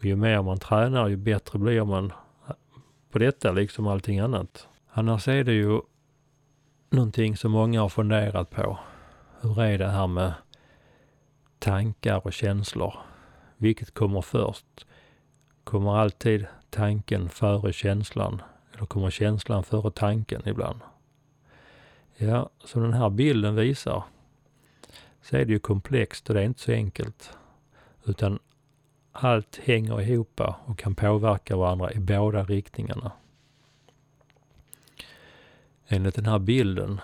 Och 0.00 0.06
ju 0.06 0.16
mer 0.16 0.42
man 0.42 0.58
tränar 0.58 1.08
ju 1.08 1.16
bättre 1.16 1.58
blir 1.58 1.84
man 1.84 2.12
på 3.10 3.18
detta 3.18 3.52
liksom 3.52 3.86
allting 3.86 4.18
annat. 4.18 4.68
Annars 4.90 5.28
är 5.28 5.44
det 5.44 5.52
ju 5.52 5.80
någonting 6.90 7.36
som 7.36 7.52
många 7.52 7.80
har 7.80 7.88
funderat 7.88 8.50
på. 8.50 8.78
Hur 9.40 9.60
är 9.60 9.78
det 9.78 9.88
här 9.88 10.06
med 10.06 10.32
tankar 11.58 12.26
och 12.26 12.32
känslor? 12.32 12.94
Vilket 13.56 13.94
kommer 13.94 14.22
först? 14.22 14.86
Kommer 15.64 15.96
alltid 15.96 16.46
tanken 16.70 17.28
före 17.28 17.72
känslan? 17.72 18.42
Eller 18.74 18.86
kommer 18.86 19.10
känslan 19.10 19.64
före 19.64 19.90
tanken 19.90 20.42
ibland? 20.44 20.80
Ja, 22.16 22.50
som 22.64 22.82
den 22.82 22.92
här 22.92 23.10
bilden 23.10 23.54
visar 23.54 24.02
så 25.22 25.36
är 25.36 25.44
det 25.44 25.52
ju 25.52 25.58
komplext 25.58 26.28
och 26.28 26.34
det 26.34 26.40
är 26.40 26.44
inte 26.44 26.60
så 26.60 26.72
enkelt. 26.72 27.38
Utan 28.04 28.38
allt 29.24 29.60
hänger 29.64 30.00
ihop 30.00 30.40
och 30.64 30.78
kan 30.78 30.94
påverka 30.94 31.56
varandra 31.56 31.92
i 31.92 32.00
båda 32.00 32.44
riktningarna. 32.44 33.12
Enligt 35.88 36.14
den 36.14 36.26
här 36.26 36.38
bilden 36.38 37.00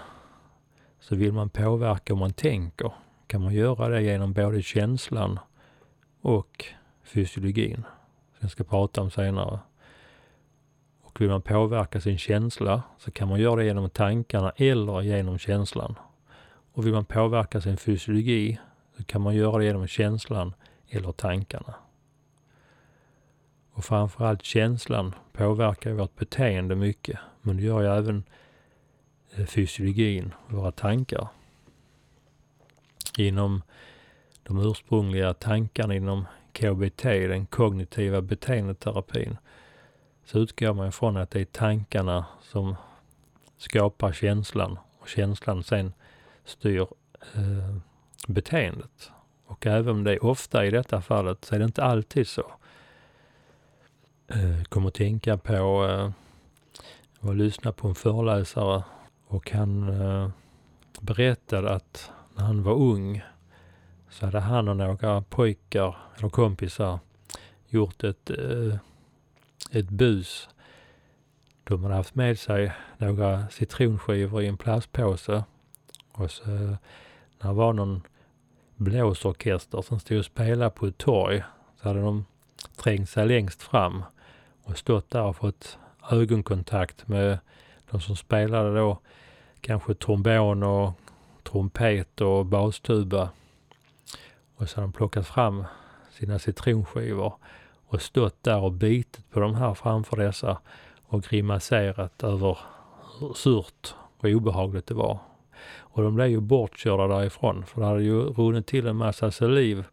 så 1.00 1.16
vill 1.16 1.32
man 1.32 1.50
påverka 1.50 2.12
om 2.12 2.18
man 2.18 2.32
tänker 2.32 2.92
kan 3.26 3.42
man 3.42 3.54
göra 3.54 3.88
det 3.88 4.02
genom 4.02 4.32
både 4.32 4.62
känslan 4.62 5.38
och 6.20 6.64
fysiologin. 7.04 7.82
Som 8.32 8.38
jag 8.40 8.50
ska 8.50 8.64
prata 8.64 9.00
om 9.00 9.10
senare. 9.10 9.58
Och 11.02 11.20
vill 11.20 11.30
man 11.30 11.42
påverka 11.42 12.00
sin 12.00 12.18
känsla 12.18 12.82
så 12.98 13.10
kan 13.10 13.28
man 13.28 13.40
göra 13.40 13.56
det 13.56 13.64
genom 13.64 13.90
tankarna 13.90 14.52
eller 14.56 15.02
genom 15.02 15.38
känslan. 15.38 15.94
Och 16.72 16.86
vill 16.86 16.92
man 16.92 17.04
påverka 17.04 17.60
sin 17.60 17.76
fysiologi 17.76 18.58
så 18.96 19.04
kan 19.04 19.20
man 19.20 19.34
göra 19.34 19.58
det 19.58 19.64
genom 19.64 19.86
känslan 19.86 20.54
eller 20.88 21.12
tankarna. 21.12 21.74
Och 23.76 23.84
framförallt 23.84 24.42
känslan 24.42 25.14
påverkar 25.32 25.92
vårt 25.92 26.16
beteende 26.16 26.74
mycket. 26.74 27.18
Men 27.42 27.56
det 27.56 27.62
gör 27.62 27.80
ju 27.80 27.86
även 27.86 28.24
eh, 29.34 29.46
fysiologin, 29.46 30.34
våra 30.48 30.72
tankar. 30.72 31.28
Inom 33.18 33.62
de 34.42 34.58
ursprungliga 34.58 35.34
tankarna 35.34 35.94
inom 35.94 36.26
KBT, 36.52 37.02
den 37.02 37.46
kognitiva 37.46 38.22
beteendeterapin, 38.22 39.36
så 40.24 40.38
utgår 40.38 40.74
man 40.74 40.88
ifrån 40.88 41.16
att 41.16 41.30
det 41.30 41.40
är 41.40 41.44
tankarna 41.44 42.26
som 42.42 42.74
skapar 43.56 44.12
känslan 44.12 44.78
och 44.98 45.08
känslan 45.08 45.62
sen 45.62 45.92
styr 46.44 46.86
eh, 47.34 47.76
beteendet. 48.28 49.10
Och 49.46 49.66
även 49.66 49.94
om 49.94 50.04
det 50.04 50.12
är 50.12 50.24
ofta 50.24 50.66
i 50.66 50.70
detta 50.70 51.00
fallet 51.02 51.44
så 51.44 51.54
är 51.54 51.58
det 51.58 51.64
inte 51.64 51.84
alltid 51.84 52.26
så 52.26 52.52
eh, 54.28 54.64
kom 54.64 54.86
att 54.86 54.94
tänka 54.94 55.38
på, 55.38 55.86
eh, 55.88 56.10
jag 57.20 57.28
var 57.28 57.34
lyssnade 57.34 57.76
på 57.76 57.88
en 57.88 57.94
föreläsare 57.94 58.82
och 59.26 59.50
han 59.50 59.88
eh, 60.00 60.30
berättade 61.00 61.70
att 61.70 62.10
när 62.34 62.44
han 62.44 62.62
var 62.62 62.74
ung 62.74 63.22
så 64.10 64.26
hade 64.26 64.40
han 64.40 64.68
och 64.68 64.76
några 64.76 65.22
pojkar 65.22 65.96
eller 66.18 66.28
kompisar 66.28 66.98
gjort 67.68 68.04
ett, 68.04 68.30
eh, 68.30 68.76
ett 69.70 69.88
bus. 69.88 70.48
De 71.64 71.82
hade 71.82 71.94
haft 71.94 72.14
med 72.14 72.38
sig 72.38 72.72
några 72.98 73.48
citronskivor 73.48 74.42
i 74.42 74.46
en 74.46 74.56
plastpåse 74.56 75.44
och 76.12 76.30
så 76.30 76.42
eh, 76.50 76.76
när 77.40 77.48
det 77.48 77.52
var 77.52 77.72
någon 77.72 78.02
blåsorkester 78.76 79.82
som 79.82 80.00
stod 80.00 80.18
och 80.18 80.24
spelade 80.24 80.70
på 80.70 80.86
ett 80.86 80.98
torg 80.98 81.42
så 81.82 81.88
hade 81.88 82.00
de 82.00 82.24
trängt 82.76 83.10
sig 83.10 83.26
längst 83.26 83.62
fram 83.62 84.02
och 84.66 84.78
stått 84.78 85.10
där 85.10 85.22
och 85.22 85.36
fått 85.36 85.78
ögonkontakt 86.10 87.08
med 87.08 87.38
de 87.90 88.00
som 88.00 88.16
spelade 88.16 88.78
då 88.78 88.98
kanske 89.60 89.94
trombon 89.94 90.62
och 90.62 90.92
trumpet 91.42 92.20
och 92.20 92.46
bastuba. 92.46 93.30
Och 94.56 94.68
så 94.68 94.76
har 94.76 94.82
de 94.82 94.92
plockat 94.92 95.26
fram 95.26 95.64
sina 96.10 96.38
citronskivor 96.38 97.32
och 97.86 98.02
stått 98.02 98.42
där 98.42 98.60
och 98.60 98.72
bitit 98.72 99.30
på 99.30 99.40
de 99.40 99.54
här 99.54 99.74
framför 99.74 100.16
dessa 100.16 100.58
och 101.06 101.22
grimaserat 101.22 102.22
över 102.22 102.58
hur 103.18 103.32
surt 103.32 103.94
och 104.18 104.28
obehagligt 104.28 104.86
det 104.86 104.94
var. 104.94 105.18
Och 105.78 106.02
de 106.02 106.14
blev 106.14 106.28
ju 106.28 106.40
bortkörda 106.40 107.06
därifrån 107.06 107.66
för 107.66 107.80
det 107.80 107.86
hade 107.86 108.02
ju 108.02 108.20
runnit 108.20 108.66
till 108.66 108.86
en 108.86 108.96
massa 108.96 109.30
saliv. 109.30 109.84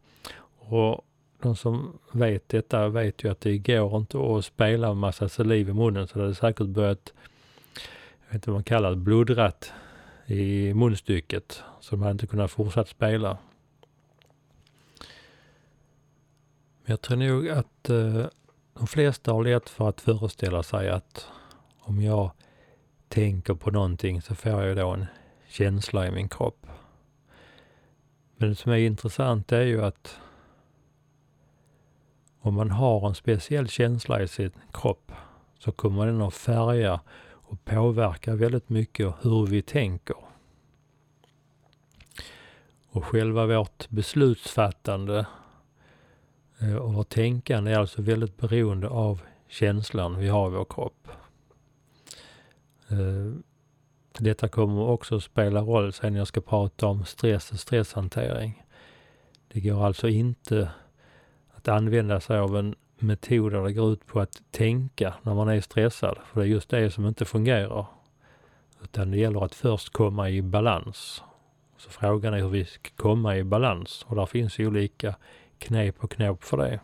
Och 0.60 1.06
de 1.44 1.56
som 1.56 2.00
vet 2.12 2.50
detta 2.50 2.90
vet 2.90 3.24
ju 3.24 3.32
att 3.32 3.42
det 3.42 3.58
går 3.58 3.98
inte 3.98 4.18
att 4.20 4.46
spela 4.46 4.88
en 4.88 4.98
massa 4.98 5.30
saliv 5.30 5.70
i 5.70 5.74
munnen 5.74 6.08
så 6.08 6.18
det 6.18 6.24
hade 6.24 6.36
säkert 6.36 6.68
börjat, 6.68 7.14
jag 8.20 8.28
vet 8.28 8.34
inte 8.34 8.50
vad 8.50 8.56
man 8.56 8.64
kallar 8.64 8.90
det, 8.90 8.96
blodrat 8.96 9.74
i 10.26 10.74
munstycket. 10.74 11.64
Så 11.80 11.96
de 11.96 12.02
hade 12.02 12.12
inte 12.12 12.28
kunnat 12.28 12.52
fortsätta 12.52 12.90
spela. 12.90 13.38
Men 16.84 16.92
jag 16.92 17.02
tror 17.02 17.18
nog 17.18 17.50
att 17.50 17.90
eh, 17.90 18.26
de 18.74 18.88
flesta 18.88 19.32
har 19.32 19.44
lätt 19.44 19.70
för 19.70 19.90
att 19.90 20.02
föreställa 20.02 20.64
sig 20.64 20.90
att 20.90 21.28
om 21.80 22.02
jag 22.02 22.32
tänker 23.08 23.54
på 23.54 23.72
någonting 23.72 24.22
så 24.22 24.36
får 24.36 24.52
jag 24.52 24.78
då 24.78 24.90
en 24.90 25.06
känsla 25.48 26.08
i 26.08 26.12
min 26.12 26.30
kropp. 26.30 26.68
Men 28.38 28.50
det 28.50 28.56
som 28.56 28.72
är 28.72 28.78
intressant 28.78 29.52
är 29.52 29.62
ju 29.62 29.84
att 29.86 30.20
om 32.46 32.54
man 32.54 32.72
har 32.72 33.08
en 33.08 33.16
speciell 33.16 33.68
känsla 33.68 34.22
i 34.22 34.28
sin 34.28 34.52
kropp 34.74 35.12
så 35.60 35.72
kommer 35.72 36.06
den 36.06 36.22
att 36.22 36.34
färga 36.34 37.00
och 37.32 37.66
påverka 37.66 38.36
väldigt 38.36 38.70
mycket 38.70 39.14
hur 39.22 39.46
vi 39.46 39.62
tänker. 39.62 40.16
Och 42.90 43.06
själva 43.06 43.46
vårt 43.46 43.90
beslutsfattande 43.90 45.26
eh, 46.60 46.76
och 46.76 46.94
vårt 46.94 47.10
tänkande 47.10 47.72
är 47.72 47.80
alltså 47.80 48.02
väldigt 48.02 48.38
beroende 48.38 48.88
av 48.88 49.22
känslan 49.48 50.18
vi 50.18 50.28
har 50.28 50.48
i 50.48 50.52
vår 50.52 50.66
kropp. 50.66 51.08
Eh, 52.88 53.34
detta 54.18 54.48
kommer 54.48 54.82
också 54.82 55.16
att 55.16 55.24
spela 55.24 55.62
roll 55.62 55.94
sen 55.94 56.14
när 56.14 56.20
jag 56.20 56.28
ska 56.28 56.42
prata 56.42 56.88
om 56.88 57.06
stress 57.06 57.52
och 57.52 57.60
stresshantering. 57.60 58.64
Det 59.48 59.60
går 59.60 59.86
alltså 59.86 60.10
inte 60.10 60.72
att 61.64 61.68
använda 61.68 62.20
sig 62.20 62.38
av 62.38 62.58
en 62.58 62.76
metod 63.00 63.52
där 63.52 63.64
det 63.64 63.74
går 63.74 63.94
ut 63.94 64.06
på 64.06 64.20
att 64.20 64.42
tänka 64.52 65.14
när 65.22 65.34
man 65.34 65.50
är 65.50 65.62
stressad. 65.62 66.18
För 66.26 66.40
det 66.40 66.46
är 66.46 66.50
just 66.50 66.70
det 66.70 66.92
som 66.92 67.08
inte 67.08 67.26
fungerar. 67.26 67.86
Utan 68.84 69.12
det 69.12 69.18
gäller 69.18 69.46
att 69.46 69.56
först 69.56 69.90
komma 69.90 70.30
i 70.30 70.42
balans. 70.42 71.24
Så 71.78 71.90
frågan 71.90 72.34
är 72.34 72.38
hur 72.38 72.50
vi 72.50 72.66
ska 72.66 72.90
komma 72.96 73.38
i 73.38 73.44
balans 73.44 74.06
och 74.08 74.16
där 74.16 74.26
finns 74.26 74.60
olika 74.60 75.16
knep 75.60 76.04
och 76.04 76.12
knåp 76.12 76.44
för 76.44 76.58
det. 76.58 76.80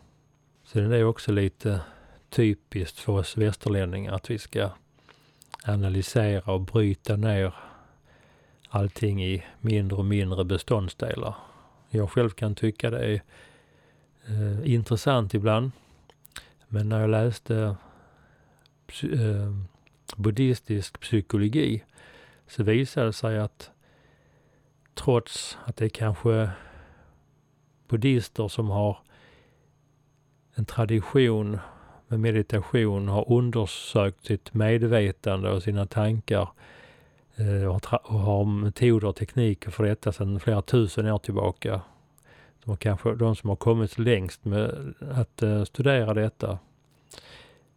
Sen 0.64 0.84
är 0.84 0.98
det 0.98 1.04
också 1.04 1.32
lite 1.32 1.80
typiskt 2.28 2.98
för 2.98 3.12
oss 3.12 3.36
västerlänningar 3.36 4.12
att 4.12 4.30
vi 4.30 4.38
ska 4.38 4.70
analysera 5.64 6.52
och 6.52 6.60
bryta 6.60 7.16
ner 7.16 7.54
allting 8.68 9.24
i 9.24 9.44
mindre 9.60 9.98
och 9.98 10.04
mindre 10.04 10.44
beståndsdelar. 10.44 11.34
Jag 11.90 12.10
själv 12.10 12.30
kan 12.30 12.54
tycka 12.54 12.90
det 12.90 13.14
är 13.14 13.22
eh, 14.30 14.72
intressant 14.74 15.34
ibland. 15.34 15.70
Men 16.68 16.88
när 16.88 17.00
jag 17.00 17.10
läste 17.10 17.76
eh, 19.02 19.52
buddhistisk 20.16 21.00
psykologi 21.00 21.84
så 22.46 22.62
visade 22.62 23.06
det 23.06 23.12
sig 23.12 23.38
att 23.38 23.70
trots 24.94 25.58
att 25.64 25.76
det 25.76 25.84
är 25.84 25.88
kanske 25.88 26.50
buddister 27.88 28.48
som 28.48 28.70
har 28.70 28.98
en 30.54 30.64
tradition 30.64 31.58
med 32.08 32.20
meditation 32.20 33.08
har 33.08 33.32
undersökt 33.32 34.26
sitt 34.26 34.54
medvetande 34.54 35.50
och 35.50 35.62
sina 35.62 35.86
tankar 35.86 36.48
eh, 37.36 37.64
och 37.64 37.86
har 38.20 38.44
metoder 38.44 39.08
och 39.08 39.16
tekniker 39.16 39.70
för 39.70 39.84
detta 39.84 40.12
sedan 40.12 40.40
flera 40.40 40.62
tusen 40.62 41.06
år 41.06 41.18
tillbaka. 41.18 41.80
De, 42.64 42.76
kanske, 42.76 43.14
de 43.14 43.36
som 43.36 43.48
har 43.48 43.56
kommit 43.56 43.98
längst 43.98 44.44
med 44.44 44.94
att 45.10 45.42
eh, 45.42 45.64
studera 45.64 46.14
detta. 46.14 46.58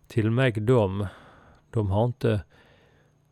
Till 0.08 0.28
och 0.28 0.34
med 0.34 0.62
de, 0.62 1.08
de 1.69 1.91
har 1.91 2.06
inte 2.06 2.41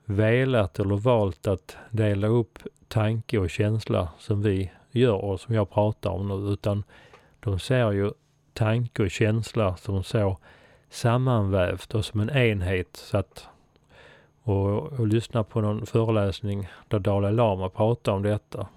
velat 0.06 0.80
eller 0.80 0.96
valt 0.96 1.48
att 1.48 1.78
dela 1.90 2.28
upp 2.28 2.60
tanke 2.88 3.38
och 3.38 3.50
känsla 3.50 4.10
som 4.20 4.42
vi 4.42 4.72
gör 4.92 5.16
och 5.16 5.40
som 5.40 5.56
jag 5.56 5.70
pratar 5.70 6.10
om 6.10 6.28
nu, 6.28 6.54
utan 6.54 6.84
de 7.40 7.60
ser 7.60 7.92
ju 7.92 8.12
tanke 8.54 9.04
och 9.04 9.12
känsla 9.12 9.78
som 9.78 10.04
så 10.04 10.38
sammanvävt 10.90 11.96
och 11.96 12.06
som 12.06 12.20
en 12.20 12.30
enhet. 12.30 12.96
Så 12.96 13.18
att, 13.18 13.48
och, 14.44 14.84
och 14.84 15.08
lyssna 15.08 15.44
på 15.44 15.62
någon 15.62 15.86
föreläsning 15.86 16.70
där 16.88 17.00
Dalai 17.00 17.32
Lama 17.32 17.70
pratar 17.70 18.12
om 18.12 18.22
detta. 18.22 18.68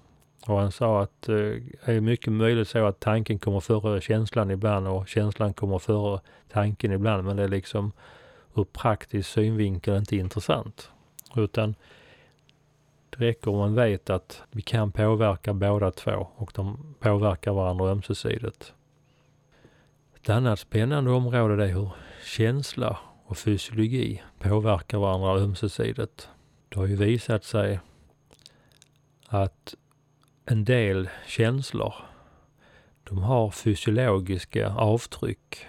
Och 0.47 0.59
han 0.59 0.71
sa 0.71 1.01
att 1.01 1.29
eh, 1.29 1.35
det 1.35 1.61
eh, 1.85 1.95
är 1.95 2.01
mycket 2.01 2.33
möjligt 2.33 2.67
så 2.67 2.85
att 2.85 2.99
tanken 2.99 3.39
kommer 3.39 3.59
före 3.59 4.01
känslan 4.01 4.51
ibland 4.51 4.87
och 4.87 5.07
känslan 5.07 5.53
kommer 5.53 5.79
före 5.79 6.19
tanken 6.51 6.91
ibland. 6.91 7.23
Men 7.23 7.37
det 7.37 7.43
är 7.43 7.47
liksom 7.47 7.91
ur 8.55 8.63
praktisk 8.63 9.29
synvinkel 9.29 9.97
inte 9.97 10.15
intressant. 10.15 10.91
Utan 11.35 11.75
det 13.09 13.25
räcker 13.25 13.51
om 13.51 13.57
man 13.57 13.75
vet 13.75 14.09
att 14.09 14.41
vi 14.51 14.61
kan 14.61 14.91
påverka 14.91 15.53
båda 15.53 15.91
två 15.91 16.27
och 16.35 16.51
de 16.55 16.95
påverkar 16.99 17.51
varandra 17.51 17.85
ömsesidigt. 17.85 18.73
Ett 20.15 20.29
annat 20.29 20.59
spännande 20.59 21.11
område 21.11 21.65
är 21.65 21.73
hur 21.73 21.89
känsla 22.23 22.97
och 23.25 23.37
fysiologi 23.37 24.23
påverkar 24.39 24.97
varandra 24.97 25.43
ömsesidigt. 25.43 26.29
Det 26.69 26.79
har 26.79 26.85
ju 26.85 26.95
visat 26.95 27.43
sig 27.43 27.79
att 29.27 29.75
en 30.45 30.65
del 30.65 31.09
känslor, 31.27 31.93
de 33.03 33.17
har 33.23 33.51
fysiologiska 33.51 34.69
avtryck. 34.69 35.67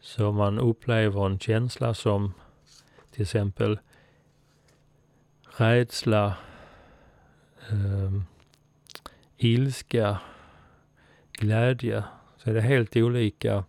Så 0.00 0.32
man 0.32 0.58
upplever 0.58 1.26
en 1.26 1.38
känsla 1.38 1.94
som 1.94 2.34
till 3.10 3.22
exempel 3.22 3.78
rädsla, 5.56 6.36
eh, 7.70 8.22
ilska, 9.36 10.18
glädje, 11.32 12.04
så 12.36 12.50
är 12.50 12.54
det 12.54 12.60
helt 12.60 12.96
olika 12.96 13.64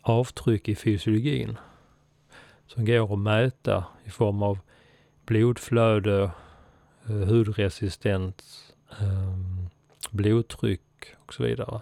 avtryck 0.00 0.68
i 0.68 0.74
fysiologin 0.74 1.58
som 2.66 2.84
går 2.84 3.12
att 3.12 3.18
mäta 3.18 3.84
i 4.04 4.10
form 4.10 4.42
av 4.42 4.58
blodflöde, 5.26 6.30
Eh, 7.08 7.16
hudresistens, 7.16 8.74
ehm, 9.00 9.68
blodtryck 10.10 11.14
och 11.26 11.34
så 11.34 11.42
vidare. 11.42 11.80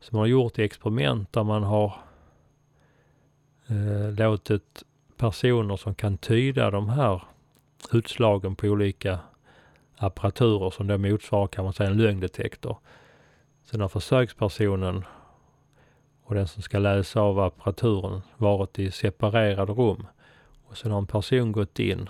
Så 0.00 0.16
man 0.16 0.20
har 0.20 0.26
gjort 0.26 0.58
experiment 0.58 1.32
där 1.32 1.44
man 1.44 1.62
har 1.62 1.94
eh, 3.66 4.12
låtit 4.18 4.84
personer 5.16 5.76
som 5.76 5.94
kan 5.94 6.18
tyda 6.18 6.70
de 6.70 6.88
här 6.88 7.22
utslagen 7.92 8.56
på 8.56 8.66
olika 8.66 9.18
apparaturer 9.96 10.70
som 10.70 10.86
då 10.86 10.98
motsvarar 10.98 11.46
kan 11.46 11.64
man 11.64 11.72
säga 11.72 11.90
en 11.90 11.96
lögndetektor. 11.96 12.78
Sen 13.64 13.80
har 13.80 13.88
försökspersonen 13.88 15.04
och 16.24 16.34
den 16.34 16.48
som 16.48 16.62
ska 16.62 16.78
läsa 16.78 17.20
av 17.20 17.40
apparaturen 17.40 18.22
varit 18.36 18.78
i 18.78 18.90
separerade 18.90 19.72
rum. 19.72 20.06
Och 20.66 20.76
sen 20.76 20.90
har 20.90 20.98
en 20.98 21.06
person 21.06 21.52
gått 21.52 21.78
in 21.78 22.08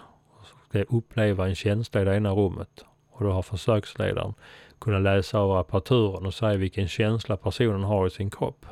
ska 0.68 0.82
uppleva 0.82 1.48
en 1.48 1.54
känsla 1.54 2.02
i 2.02 2.04
det 2.04 2.16
ena 2.16 2.30
rummet. 2.32 2.84
Och 3.10 3.24
då 3.24 3.30
har 3.30 3.42
försöksledaren 3.42 4.34
kunnat 4.78 5.02
läsa 5.02 5.38
av 5.38 5.56
apparaturen 5.56 6.26
och 6.26 6.34
säga 6.34 6.56
vilken 6.56 6.88
känsla 6.88 7.36
personen 7.36 7.82
har 7.82 8.06
i 8.06 8.10
sin 8.10 8.30
kropp. 8.30 8.66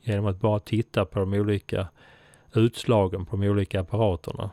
Genom 0.00 0.26
att 0.26 0.40
bara 0.40 0.60
titta 0.60 1.04
på 1.04 1.18
de 1.18 1.34
olika 1.34 1.88
utslagen 2.54 3.26
på 3.26 3.36
de 3.36 3.48
olika 3.48 3.80
apparaterna. 3.80 4.50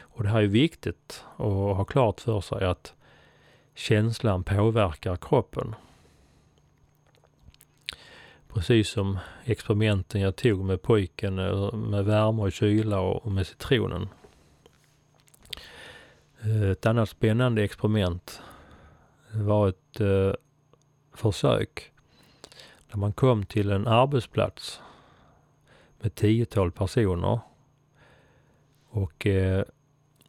Och 0.00 0.22
det 0.22 0.28
här 0.28 0.42
är 0.42 0.46
viktigt 0.46 1.24
att 1.36 1.76
ha 1.76 1.84
klart 1.84 2.20
för 2.20 2.40
sig 2.40 2.64
att 2.64 2.94
känslan 3.74 4.44
påverkar 4.44 5.16
kroppen. 5.16 5.74
Precis 8.48 8.88
som 8.88 9.18
experimenten 9.44 10.20
jag 10.20 10.36
tog 10.36 10.64
med 10.64 10.82
pojken 10.82 11.38
eh, 11.38 11.72
med 11.72 12.04
värme 12.04 12.42
och 12.42 12.52
kyla 12.52 13.00
och 13.00 13.32
med 13.32 13.46
citronen. 13.46 14.08
Eh, 16.44 16.70
ett 16.70 16.86
annat 16.86 17.08
spännande 17.08 17.62
experiment 17.64 18.42
var 19.32 19.68
ett 19.68 20.00
eh, 20.00 20.32
försök 21.12 21.92
där 22.90 22.96
man 22.96 23.12
kom 23.12 23.46
till 23.46 23.70
en 23.70 23.86
arbetsplats 23.86 24.80
med 26.00 26.14
tiotal 26.14 26.72
personer 26.72 27.40
och 28.88 29.26
eh, 29.26 29.64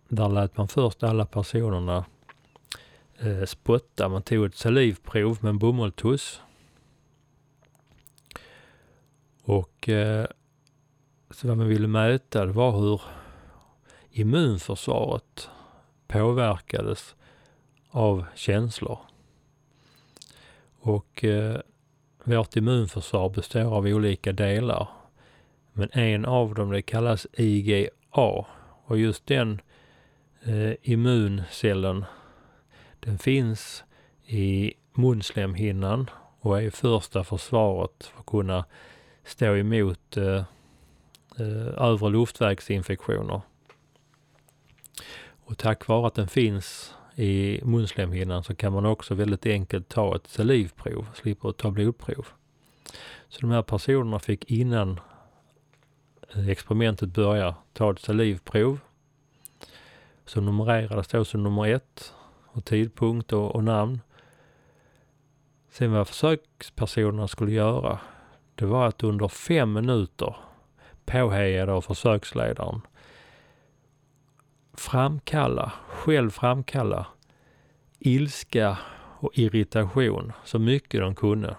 där 0.08 0.30
lät 0.30 0.58
man 0.58 0.68
först 0.68 1.04
alla 1.04 1.26
personerna 1.26 2.06
eh, 3.20 3.44
spotta. 3.46 4.10
Man 4.10 4.22
tog 4.22 4.46
ett 4.46 4.56
salivprov 4.56 5.38
med 5.42 5.50
en 5.50 5.58
bomullstuss. 5.58 6.42
Och 9.44 9.90
eh, 9.90 10.26
så 11.30 11.48
vad 11.48 11.58
man 11.58 11.68
ville 11.68 11.88
mäta 11.88 12.46
det 12.46 12.52
var 12.52 12.72
hur 12.72 13.02
immunförsvaret 14.12 15.50
påverkades 16.08 17.16
av 17.90 18.26
känslor. 18.36 19.00
Och 20.80 21.24
eh, 21.24 21.58
vårt 22.24 22.56
immunförsvar 22.56 23.30
består 23.30 23.76
av 23.76 23.86
olika 23.86 24.32
delar. 24.32 24.88
Men 25.74 25.90
en 25.92 26.26
av 26.26 26.54
dem 26.54 26.72
det 26.72 26.82
kallas 26.82 27.28
IgA 27.34 27.90
och 28.86 29.00
just 29.00 29.26
den 29.26 29.62
eh, 30.44 30.74
immuncellen 30.82 32.06
den 33.00 33.18
finns 33.18 33.84
i 34.26 34.74
munslemhinnan 34.94 36.10
och 36.40 36.62
är 36.62 36.70
första 36.70 37.24
försvaret 37.24 38.04
för 38.04 38.20
att 38.20 38.26
kunna 38.26 38.66
stå 39.24 39.56
emot 39.56 40.18
eh, 40.18 40.44
eh 41.40 41.68
övre 41.78 42.10
luftvägsinfektioner. 42.10 43.42
Och 45.46 45.58
tack 45.58 45.88
vare 45.88 46.08
att 46.08 46.16
den 46.16 46.28
finns 46.28 46.96
i 47.16 47.60
munslemhinnan 47.64 48.44
så 48.44 48.56
kan 48.56 48.74
man 48.74 48.86
också 48.86 49.16
väldigt 49.16 49.46
enkelt 49.46 49.90
ta 49.90 50.16
ett 50.16 50.28
salivprov, 50.28 51.08
slipper 51.14 51.52
ta 51.52 51.72
blodprov. 51.72 52.28
Så 53.28 53.42
de 53.42 53.52
här 53.52 53.62
personerna 53.62 54.20
fick 54.20 54.52
innan 54.52 55.00
eh, 56.36 56.50
experimentet 56.50 57.10
börjar 57.10 57.56
ta 57.74 57.92
ett 57.92 58.00
salivprov 58.00 58.80
som 60.26 60.46
numrerades 60.46 61.08
då 61.08 61.26
som 61.26 61.44
nummer 61.44 61.68
ett 61.68 62.14
och 62.48 62.66
tidpunkt 62.66 63.34
och, 63.34 63.56
och 63.56 63.64
namn. 63.64 64.02
Sen 65.70 65.92
vad 65.92 66.08
försökspersonerna 66.08 67.28
skulle 67.28 67.52
göra, 67.52 68.00
det 68.56 68.66
var 68.66 68.88
att 68.88 69.04
under 69.04 69.28
fem 69.28 69.74
minuter, 69.74 70.36
påhejade 71.06 71.72
av 71.72 71.82
försöksledaren, 71.82 72.82
framkalla, 74.78 75.72
själv 75.88 76.30
framkalla 76.30 77.08
ilska 78.00 78.78
och 79.20 79.32
irritation 79.34 80.32
så 80.44 80.60
mycket 80.60 81.02
de 81.02 81.16
kunde. 81.16 81.56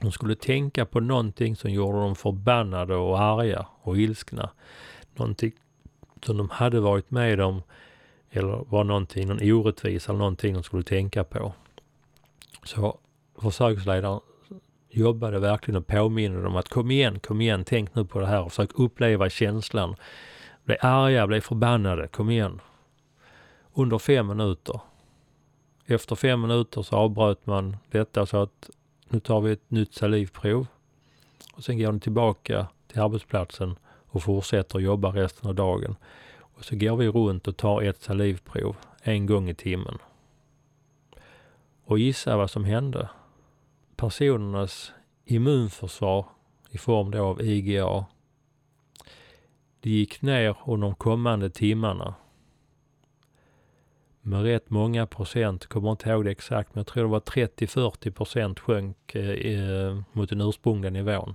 De 0.00 0.12
skulle 0.12 0.34
tänka 0.34 0.84
på 0.84 1.00
någonting 1.00 1.56
som 1.56 1.70
gjorde 1.70 1.98
dem 1.98 2.16
förbannade 2.16 2.94
och 2.94 3.20
arga 3.20 3.66
och 3.82 3.98
ilskna. 3.98 4.50
Någonting 5.14 5.52
som 6.22 6.36
de 6.36 6.50
hade 6.50 6.80
varit 6.80 7.10
med 7.10 7.40
om 7.40 7.62
eller 8.30 8.64
var 8.68 8.84
någonting, 8.84 9.28
någon 9.28 9.52
orättvisa 9.52 10.12
eller 10.12 10.18
någonting 10.18 10.54
de 10.54 10.62
skulle 10.62 10.82
tänka 10.82 11.24
på. 11.24 11.52
Så 12.64 12.98
försöksledaren 13.40 14.20
jobbade 14.90 15.38
verkligen 15.38 15.78
och 15.78 15.86
påminner 15.86 16.42
dem 16.42 16.56
att 16.56 16.68
kom 16.68 16.90
igen, 16.90 17.20
kom 17.20 17.40
igen, 17.40 17.64
tänk 17.64 17.94
nu 17.94 18.04
på 18.04 18.20
det 18.20 18.26
här 18.26 18.42
och 18.42 18.52
försök 18.52 18.70
uppleva 18.74 19.30
känslan. 19.30 19.96
Bli 20.68 20.76
arga, 20.80 21.26
bli 21.26 21.40
förbannade, 21.40 22.08
kom 22.08 22.30
igen. 22.30 22.60
Under 23.74 23.98
fem 23.98 24.26
minuter. 24.26 24.80
Efter 25.86 26.16
fem 26.16 26.40
minuter 26.40 26.82
så 26.82 26.96
avbröt 26.96 27.46
man 27.46 27.76
detta 27.90 28.26
så 28.26 28.42
att 28.42 28.70
nu 29.08 29.20
tar 29.20 29.40
vi 29.40 29.52
ett 29.52 29.70
nytt 29.70 29.94
salivprov. 29.94 30.66
Och 31.54 31.64
sen 31.64 31.78
går 31.78 31.92
ni 31.92 32.00
tillbaka 32.00 32.66
till 32.86 33.00
arbetsplatsen 33.00 33.76
och 34.06 34.22
fortsätter 34.22 34.78
jobba 34.78 35.08
resten 35.08 35.48
av 35.48 35.54
dagen. 35.54 35.96
Och 36.40 36.64
så 36.64 36.76
går 36.76 36.96
vi 36.96 37.08
runt 37.08 37.48
och 37.48 37.56
tar 37.56 37.82
ett 37.82 38.02
salivprov 38.02 38.76
en 39.02 39.26
gång 39.26 39.48
i 39.48 39.54
timmen. 39.54 39.98
Och 41.84 41.98
gissa 41.98 42.36
vad 42.36 42.50
som 42.50 42.64
hände. 42.64 43.08
Personernas 43.96 44.92
immunförsvar 45.24 46.26
i 46.70 46.78
form 46.78 47.10
då 47.10 47.24
av 47.24 47.42
IgA, 47.42 48.04
det 49.80 49.90
gick 49.90 50.22
ner 50.22 50.56
under 50.66 50.86
de 50.86 50.94
kommande 50.94 51.50
timmarna 51.50 52.14
med 54.28 54.42
rätt 54.42 54.70
många 54.70 55.06
procent, 55.06 55.66
kommer 55.66 55.90
inte 55.90 56.08
ihåg 56.08 56.24
det 56.24 56.30
exakt, 56.30 56.74
men 56.74 56.80
jag 56.80 56.86
tror 56.86 57.02
det 57.02 57.10
var 57.10 57.20
30-40 57.20 58.10
procent 58.10 58.60
sjönk 58.60 59.14
eh, 59.14 59.30
eh, 59.30 59.98
mot 60.12 60.28
den 60.28 60.40
ursprungliga 60.40 60.90
nivån. 60.90 61.34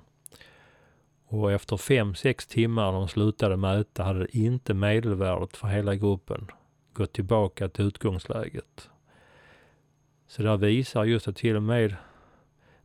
Och 1.27 1.51
efter 1.51 1.77
fem 1.77 2.15
sex 2.15 2.47
timmar 2.47 2.91
när 2.91 2.99
de 2.99 3.07
slutade 3.07 3.57
mäta 3.57 4.03
hade 4.03 4.37
inte 4.37 4.73
medelvärdet 4.73 5.57
för 5.57 5.67
hela 5.67 5.95
gruppen 5.95 6.51
gått 6.93 7.13
tillbaka 7.13 7.69
till 7.69 7.85
utgångsläget. 7.85 8.89
Så 10.27 10.43
det 10.43 10.57
visar 10.57 11.03
just 11.03 11.27
att 11.27 11.35
till 11.35 11.55
och 11.55 11.63
med 11.63 11.95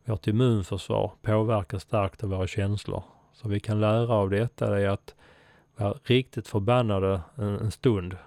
vårt 0.05 0.27
immunförsvar 0.27 1.11
påverkar 1.21 1.79
starkt 1.79 2.23
av 2.23 2.29
våra 2.29 2.47
känslor. 2.47 3.03
Så 3.33 3.49
vi 3.49 3.59
kan 3.59 3.81
lära 3.81 4.13
av 4.13 4.29
detta 4.29 4.79
är 4.79 4.87
att 4.87 5.15
vara 5.79 5.97
riktigt 6.03 6.47
förbannade 6.47 7.21
en, 7.35 7.59
en 7.59 7.71
stund. 7.71 8.17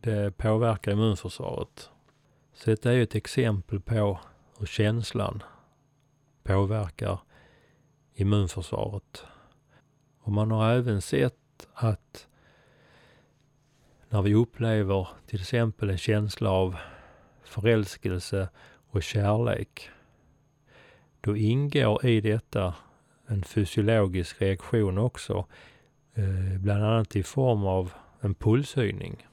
Det 0.00 0.36
påverkar 0.36 0.92
immunförsvaret. 0.92 1.90
Så 2.54 2.70
detta 2.70 2.92
är 2.92 3.02
ett 3.02 3.14
exempel 3.14 3.80
på 3.80 4.20
hur 4.58 4.66
känslan 4.66 5.42
påverkar 6.42 7.18
immunförsvaret. 8.14 9.24
Och 10.20 10.32
man 10.32 10.50
har 10.50 10.72
även 10.72 11.02
sett 11.02 11.68
att 11.74 12.28
när 14.08 14.22
vi 14.22 14.34
upplever 14.34 15.08
till 15.26 15.40
exempel 15.40 15.90
en 15.90 15.98
känsla 15.98 16.50
av 16.50 16.76
förälskelse 17.42 18.48
och 18.90 19.02
kärlek, 19.02 19.90
då 21.20 21.36
ingår 21.36 22.06
i 22.06 22.20
detta 22.20 22.74
en 23.26 23.44
fysiologisk 23.44 24.42
reaktion 24.42 24.98
också, 24.98 25.46
Eh, 26.16 26.58
bland 26.58 26.84
annat 26.84 27.16
i 27.16 27.22
form 27.22 27.66
av 27.66 27.92
en 28.20 28.34
pulshöjning. 28.34 29.26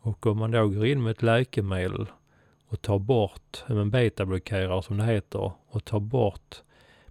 Och 0.00 0.26
om 0.26 0.38
man 0.38 0.50
då 0.50 0.68
går 0.68 0.86
in 0.86 1.02
med 1.02 1.10
ett 1.10 1.22
läkemedel 1.22 2.06
och 2.66 2.82
tar 2.82 2.98
bort, 2.98 3.64
en 3.66 3.90
betablockerare 3.90 4.82
som 4.82 4.96
det 4.96 5.04
heter, 5.04 5.52
och 5.68 5.84
tar 5.84 6.00
bort 6.00 6.62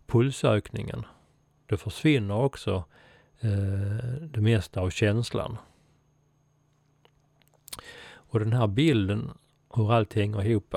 pulsökningen, 0.05 1.05
då 1.65 1.77
försvinner 1.77 2.35
också 2.35 2.83
eh, 3.39 4.13
det 4.21 4.41
mesta 4.41 4.81
av 4.81 4.89
känslan. 4.89 5.57
Och 8.11 8.39
den 8.39 8.53
här 8.53 8.67
bilden, 8.67 9.31
hur 9.73 9.93
allt 9.93 10.13
hänger 10.13 10.45
ihop, 10.45 10.75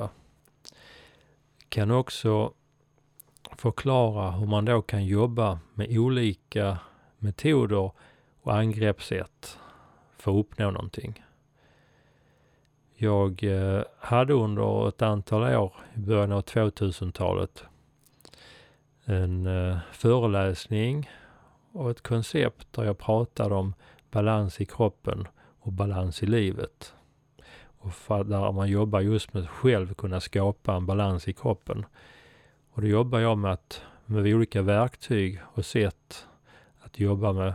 kan 1.69 1.91
också 1.91 2.53
förklara 3.57 4.31
hur 4.31 4.47
man 4.47 4.65
då 4.65 4.83
kan 4.83 5.05
jobba 5.07 5.61
med 5.75 5.99
olika 5.99 6.79
metoder 7.23 7.91
och 8.43 8.55
angreppssätt 8.55 9.59
för 10.17 10.31
att 10.31 10.47
uppnå 10.47 10.71
någonting. 10.71 11.25
Jag 12.95 13.45
eh, 13.45 13.83
hade 13.99 14.33
under 14.33 14.89
ett 14.89 15.03
antal 15.03 15.43
år 15.43 15.73
i 15.95 15.99
början 15.99 16.33
av 16.33 16.43
2000-talet 16.43 17.65
en 19.05 19.47
eh, 19.47 19.79
föreläsning 19.93 21.11
och 21.73 21.91
ett 21.91 22.03
koncept 22.03 22.73
där 22.73 22.85
jag 22.85 22.99
pratade 22.99 23.55
om 23.55 23.75
balans 24.11 24.61
i 24.61 24.65
kroppen 24.65 25.29
och 25.61 25.73
balans 25.73 26.23
i 26.23 26.27
livet. 26.27 26.95
Och 27.79 27.93
där 28.27 28.53
man 28.53 28.69
jobbar 28.69 29.01
just 29.01 29.35
med 29.35 29.43
att 29.43 29.49
själv 29.49 29.95
kunna 29.95 30.21
skapa 30.21 30.75
en 30.75 30.87
balans 30.87 31.29
i 31.29 31.33
kroppen. 31.33 31.87
Och 32.73 32.83
då 32.83 32.89
jobbar 32.89 33.19
jag 33.19 33.39
med 33.39 33.53
att 33.53 33.83
med 34.07 34.27
olika 34.35 34.63
verktyg 34.63 35.41
och 35.55 35.65
sätt 35.65 36.27
att 36.93 37.01
jobba 37.01 37.33
med 37.33 37.55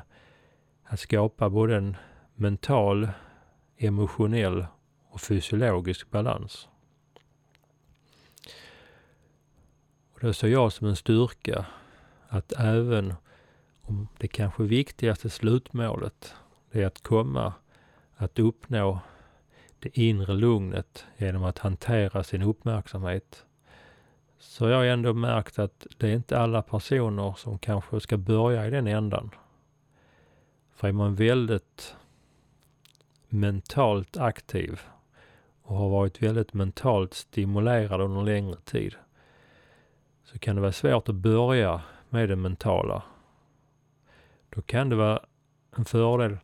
att 0.83 0.99
skapa 0.99 1.49
både 1.49 1.75
en 1.75 1.97
mental, 2.35 3.09
emotionell 3.77 4.65
och 5.09 5.21
fysiologisk 5.21 6.11
balans. 6.11 6.67
Och 10.13 10.19
det 10.19 10.33
ser 10.33 10.47
jag 10.47 10.73
som 10.73 10.87
en 10.87 10.95
styrka 10.95 11.65
att 12.27 12.53
även 12.57 13.13
om 13.81 14.07
det 14.17 14.27
kanske 14.27 14.63
viktigaste 14.63 15.29
slutmålet 15.29 16.35
är 16.71 16.85
att 16.85 17.03
komma 17.03 17.53
att 18.15 18.39
uppnå 18.39 18.99
det 19.79 19.97
inre 19.97 20.33
lugnet 20.33 21.05
genom 21.17 21.43
att 21.43 21.59
hantera 21.59 22.23
sin 22.23 22.41
uppmärksamhet. 22.41 23.45
Så 24.39 24.69
jag 24.69 24.77
har 24.77 24.85
ändå 24.85 25.13
märkt 25.13 25.59
att 25.59 25.87
det 25.97 26.07
är 26.09 26.13
inte 26.13 26.39
alla 26.39 26.61
personer 26.61 27.33
som 27.37 27.59
kanske 27.59 27.99
ska 27.99 28.17
börja 28.17 28.67
i 28.67 28.69
den 28.69 28.87
ändan. 28.87 29.29
För 30.75 30.87
är 30.87 30.91
man 30.91 31.15
väldigt 31.15 31.95
mentalt 33.29 34.17
aktiv 34.17 34.81
och 35.61 35.75
har 35.75 35.89
varit 35.89 36.21
väldigt 36.21 36.53
mentalt 36.53 37.13
stimulerad 37.13 38.01
under 38.01 38.23
längre 38.23 38.55
tid 38.55 38.95
så 40.23 40.39
kan 40.39 40.55
det 40.55 40.61
vara 40.61 40.71
svårt 40.71 41.09
att 41.09 41.15
börja 41.15 41.81
med 42.09 42.29
det 42.29 42.35
mentala. 42.35 43.03
Då 44.49 44.61
kan 44.61 44.89
det 44.89 44.95
vara 44.95 45.19
en 45.77 45.85
fördel 45.85 46.37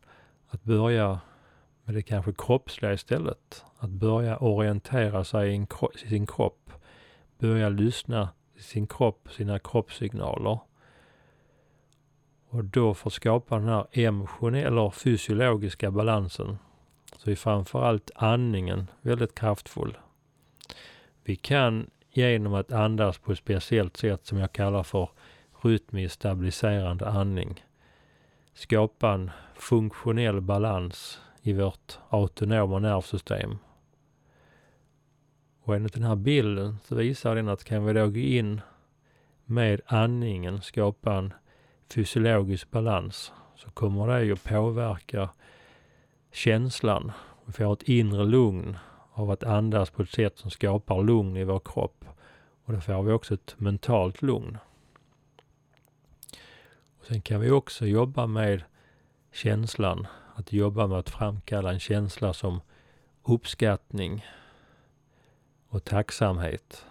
att 0.48 0.64
börja 0.64 1.20
med 1.84 1.94
det 1.94 2.02
kanske 2.02 2.32
kroppsliga 2.38 2.92
istället. 2.92 3.64
Att 3.78 3.90
börja 3.90 4.36
orientera 4.36 5.24
sig 5.24 5.56
i, 5.56 5.66
i 5.94 6.08
sin 6.08 6.26
kropp. 6.26 6.63
Börja 7.44 7.68
lyssna 7.68 8.28
till 8.54 8.64
sin 8.64 8.86
kropp, 8.86 9.28
sina 9.32 9.58
kroppssignaler. 9.58 10.58
Och 12.48 12.64
då 12.64 12.94
för 12.94 13.08
att 13.08 13.12
skapa 13.12 13.58
den 13.58 13.68
här 13.68 13.86
emotionella 13.92 14.66
eller 14.66 14.90
fysiologiska 14.90 15.90
balansen 15.90 16.58
så 17.16 17.30
är 17.30 17.34
framförallt 17.34 18.10
andningen 18.14 18.90
väldigt 19.00 19.34
kraftfull. 19.34 19.98
Vi 21.24 21.36
kan 21.36 21.90
genom 22.10 22.54
att 22.54 22.72
andas 22.72 23.18
på 23.18 23.32
ett 23.32 23.38
speciellt 23.38 23.96
sätt 23.96 24.26
som 24.26 24.38
jag 24.38 24.52
kallar 24.52 24.82
för 24.82 25.08
rytmiskt 25.62 26.14
stabiliserande 26.14 27.08
andning 27.08 27.64
skapa 28.54 29.10
en 29.10 29.30
funktionell 29.54 30.40
balans 30.40 31.20
i 31.42 31.52
vårt 31.52 31.98
autonoma 32.08 32.78
nervsystem. 32.78 33.58
Och 35.64 35.76
enligt 35.76 35.92
den 35.92 36.02
här 36.02 36.16
bilden 36.16 36.76
så 36.84 36.94
visar 36.94 37.34
den 37.34 37.48
att 37.48 37.64
kan 37.64 37.84
vi 37.84 37.92
då 37.92 38.08
gå 38.08 38.18
in 38.18 38.60
med 39.44 39.80
andningen 39.86 40.62
skapa 40.62 41.14
en 41.14 41.32
fysiologisk 41.94 42.70
balans 42.70 43.32
så 43.56 43.70
kommer 43.70 44.06
det 44.06 44.24
ju 44.24 44.36
påverka 44.36 45.28
känslan. 46.32 47.12
Vi 47.44 47.52
får 47.52 47.72
ett 47.72 47.82
inre 47.82 48.24
lugn 48.24 48.76
av 49.12 49.30
att 49.30 49.44
andas 49.44 49.90
på 49.90 50.02
ett 50.02 50.10
sätt 50.10 50.38
som 50.38 50.50
skapar 50.50 51.02
lugn 51.02 51.36
i 51.36 51.44
vår 51.44 51.60
kropp. 51.64 52.04
Och 52.64 52.72
då 52.72 52.80
får 52.80 53.02
vi 53.02 53.12
också 53.12 53.34
ett 53.34 53.54
mentalt 53.58 54.22
lugn. 54.22 54.58
Och 56.98 57.06
sen 57.06 57.20
kan 57.20 57.40
vi 57.40 57.50
också 57.50 57.86
jobba 57.86 58.26
med 58.26 58.62
känslan, 59.32 60.06
att 60.34 60.52
jobba 60.52 60.86
med 60.86 60.98
att 60.98 61.10
framkalla 61.10 61.72
en 61.72 61.80
känsla 61.80 62.32
som 62.32 62.60
uppskattning 63.22 64.24
och 65.74 65.84
tacksamhet. 65.84 66.84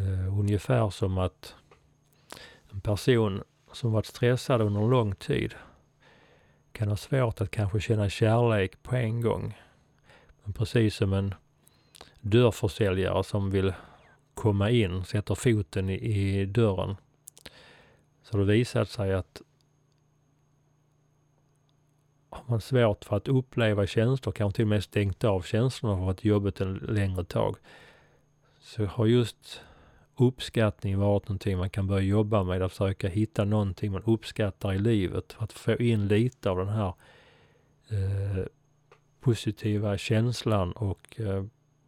Uh, 0.00 0.38
ungefär 0.38 0.90
som 0.90 1.18
att 1.18 1.54
en 2.72 2.80
person 2.80 3.42
som 3.72 3.92
varit 3.92 4.06
stressad 4.06 4.60
under 4.60 4.80
lång 4.80 5.14
tid 5.14 5.54
kan 6.72 6.88
ha 6.88 6.96
svårt 6.96 7.40
att 7.40 7.50
kanske 7.50 7.80
känna 7.80 8.08
kärlek 8.08 8.82
på 8.82 8.96
en 8.96 9.20
gång. 9.20 9.58
Men 10.44 10.52
precis 10.52 10.94
som 10.94 11.12
en 11.12 11.34
dörrförsäljare 12.20 13.24
som 13.24 13.50
vill 13.50 13.72
komma 14.34 14.70
in, 14.70 15.04
sätter 15.04 15.34
foten 15.34 15.90
i, 15.90 15.94
i 15.94 16.46
dörren. 16.46 16.96
Så 18.22 18.32
har 18.36 18.44
det 18.44 18.52
visat 18.52 18.88
sig 18.88 19.14
att 19.14 19.42
har 22.34 22.44
man 22.46 22.60
svårt 22.60 23.04
för 23.04 23.16
att 23.16 23.28
uppleva 23.28 23.86
känslor, 23.86 24.32
kanske 24.32 24.56
till 24.56 24.64
och 24.64 24.68
med 24.68 24.84
stängt 24.84 25.24
av 25.24 25.42
känslorna 25.42 25.96
för 25.96 26.10
att 26.10 26.24
jobbet 26.24 26.60
en 26.60 26.74
längre 26.74 27.24
tag, 27.24 27.56
så 28.60 28.84
har 28.84 29.06
just 29.06 29.60
uppskattning 30.16 30.98
varit 30.98 31.28
någonting 31.28 31.58
man 31.58 31.70
kan 31.70 31.86
börja 31.86 32.02
jobba 32.02 32.42
med, 32.42 32.62
att 32.62 32.72
försöka 32.72 33.08
hitta 33.08 33.44
någonting 33.44 33.92
man 33.92 34.02
uppskattar 34.06 34.72
i 34.72 34.78
livet 34.78 35.32
för 35.32 35.44
att 35.44 35.52
få 35.52 35.76
in 35.76 36.08
lite 36.08 36.50
av 36.50 36.58
den 36.58 36.68
här 36.68 36.94
eh, 37.88 38.44
positiva 39.20 39.98
känslan 39.98 40.72
och 40.72 41.20
eh, 41.20 41.44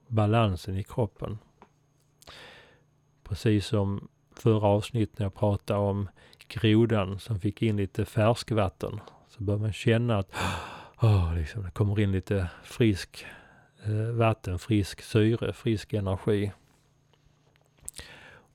balansen 0.09 0.77
i 0.77 0.83
kroppen. 0.83 1.39
Precis 3.25 3.67
som 3.67 4.09
förra 4.37 4.67
avsnittet 4.67 5.19
när 5.19 5.27
jag 5.27 5.35
pratade 5.35 5.81
om 5.81 6.09
grodan 6.49 7.19
som 7.19 7.41
fick 7.41 7.63
in 7.63 7.77
lite 7.77 8.05
färskvatten 8.05 9.01
så 9.37 9.43
bör 9.43 9.59
man 9.59 9.73
känna 9.73 10.19
att 10.19 10.35
oh, 11.01 11.35
liksom, 11.35 11.63
det 11.63 11.71
kommer 11.71 12.01
in 12.01 12.13
lite 12.13 12.51
frisk 12.63 13.27
eh, 13.85 14.13
vatten, 14.13 14.59
frisk 14.59 15.03
syre, 15.03 15.53
frisk 15.53 15.93
energi. 15.93 16.53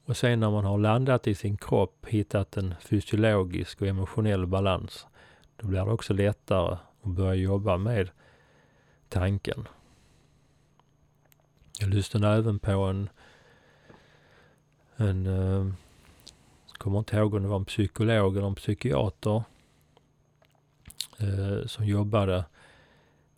Och 0.05 0.17
sen 0.17 0.39
när 0.39 0.51
man 0.51 0.65
har 0.65 0.77
landat 0.77 1.27
i 1.27 1.35
sin 1.35 1.57
kropp, 1.57 2.05
hittat 2.07 2.57
en 2.57 2.75
fysiologisk 2.79 3.81
och 3.81 3.87
emotionell 3.87 4.47
balans, 4.47 5.07
då 5.55 5.67
blir 5.67 5.85
det 5.85 5.91
också 5.91 6.13
lättare 6.13 6.77
att 7.01 7.11
börja 7.11 7.35
jobba 7.35 7.77
med 7.77 8.09
tanken. 9.09 9.67
Jag 11.79 11.89
lyssnade 11.89 12.27
även 12.27 12.59
på 12.59 12.71
en, 12.71 13.09
en 14.95 15.27
eh, 15.27 15.73
kommer 16.77 16.99
inte 16.99 17.17
ihåg 17.17 17.33
om 17.33 17.43
det 17.43 17.49
var 17.49 17.55
en 17.55 17.65
psykolog 17.65 18.37
eller 18.37 18.47
en 18.47 18.55
psykiater 18.55 19.43
eh, 21.21 21.67
som 21.67 21.85
jobbade 21.85 22.45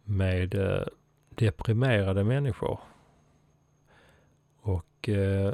med 0.03 0.55
eh, 0.55 0.83
deprimerade 1.29 2.23
människor. 2.23 2.79
Och 4.61 5.09
eh, 5.09 5.53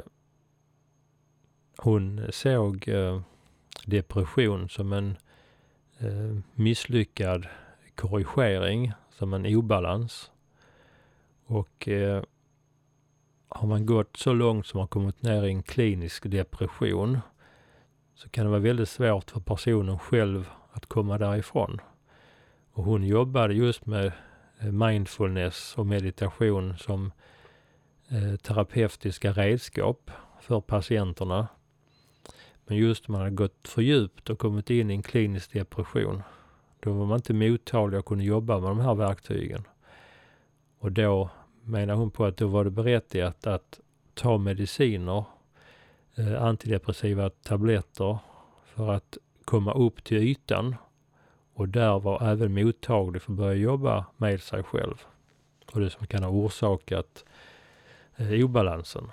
hon 1.76 2.26
såg 2.30 2.88
eh, 2.88 3.20
depression 3.86 4.68
som 4.68 4.92
en 4.92 5.16
eh, 5.98 6.38
misslyckad 6.54 7.46
korrigering, 7.94 8.92
som 9.10 9.34
en 9.34 9.46
obalans. 9.46 10.30
Och 11.46 11.88
eh, 11.88 12.22
har 13.48 13.68
man 13.68 13.86
gått 13.86 14.16
så 14.16 14.32
långt 14.32 14.66
som 14.66 14.78
man 14.78 14.88
kommit 14.88 15.22
ner 15.22 15.44
i 15.44 15.50
en 15.50 15.62
klinisk 15.62 16.30
depression 16.30 17.18
så 18.14 18.28
kan 18.28 18.44
det 18.44 18.50
vara 18.50 18.60
väldigt 18.60 18.88
svårt 18.88 19.30
för 19.30 19.40
personen 19.40 19.98
själv 19.98 20.50
att 20.72 20.86
komma 20.86 21.18
därifrån. 21.18 21.80
Och 22.72 22.84
hon 22.84 23.04
jobbade 23.04 23.54
just 23.54 23.86
med 23.86 24.12
eh, 24.60 24.72
mindfulness 24.72 25.74
och 25.78 25.86
meditation 25.86 26.78
som 26.78 27.12
eh, 28.08 28.36
terapeutiska 28.36 29.32
redskap 29.32 30.10
för 30.40 30.60
patienterna. 30.60 31.48
Men 32.66 32.76
just 32.76 33.08
när 33.08 33.12
man 33.12 33.20
hade 33.20 33.36
gått 33.36 33.68
för 33.68 33.82
djupt 33.82 34.30
och 34.30 34.38
kommit 34.38 34.70
in 34.70 34.90
i 34.90 34.94
en 34.94 35.02
klinisk 35.02 35.52
depression, 35.52 36.22
då 36.80 36.92
var 36.92 37.06
man 37.06 37.16
inte 37.16 37.34
mottaglig 37.34 38.00
och 38.00 38.06
kunde 38.06 38.24
jobba 38.24 38.60
med 38.60 38.70
de 38.70 38.80
här 38.80 38.94
verktygen. 38.94 39.64
Och 40.78 40.92
då 40.92 41.30
menar 41.62 41.94
hon 41.94 42.10
på 42.10 42.24
att 42.24 42.36
då 42.36 42.46
var 42.46 42.64
det 42.64 42.70
berättigat 42.70 43.46
att 43.46 43.80
ta 44.14 44.38
mediciner, 44.38 45.24
eh, 46.14 46.42
antidepressiva 46.42 47.30
tabletter, 47.30 48.18
för 48.64 48.92
att 48.92 49.18
komma 49.44 49.72
upp 49.72 50.04
till 50.04 50.16
ytan 50.16 50.76
och 51.54 51.68
där 51.68 52.00
var 52.00 52.22
även 52.22 52.54
mottaglig 52.54 53.22
för 53.22 53.32
att 53.32 53.38
börja 53.38 53.54
jobba 53.54 54.06
med 54.16 54.42
sig 54.42 54.62
själv 54.62 55.04
och 55.72 55.80
det 55.80 55.90
som 55.90 56.06
kan 56.06 56.22
ha 56.22 56.30
orsakat 56.30 57.24
eh, 58.16 58.44
obalansen. 58.44 59.10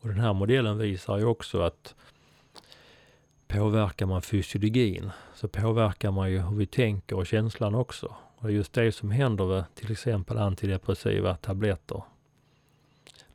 Och 0.00 0.08
den 0.08 0.20
här 0.20 0.32
modellen 0.32 0.78
visar 0.78 1.18
ju 1.18 1.24
också 1.24 1.62
att 1.62 1.94
påverkar 3.46 4.06
man 4.06 4.22
fysiologin 4.22 5.10
så 5.34 5.48
påverkar 5.48 6.10
man 6.10 6.30
ju 6.30 6.38
hur 6.38 6.56
vi 6.56 6.66
tänker 6.66 7.16
och 7.16 7.26
känslan 7.26 7.74
också. 7.74 8.14
Och 8.36 8.46
det 8.46 8.52
är 8.54 8.56
just 8.56 8.72
det 8.72 8.92
som 8.92 9.10
händer 9.10 9.46
med 9.46 9.64
till 9.74 9.92
exempel 9.92 10.38
antidepressiva 10.38 11.36
tabletter. 11.36 12.02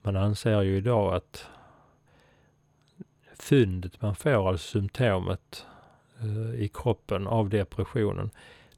Man 0.02 0.15
anser 0.15 0.62
ju 0.62 0.78
idag 0.78 1.13
att 1.13 1.47
fyndet 3.39 4.02
man 4.02 4.15
får, 4.15 4.49
alltså 4.49 4.67
symptomet 4.67 5.65
Eh, 6.21 6.62
i 6.62 6.67
kroppen 6.73 7.27
av 7.27 7.49
depressionen, 7.49 8.29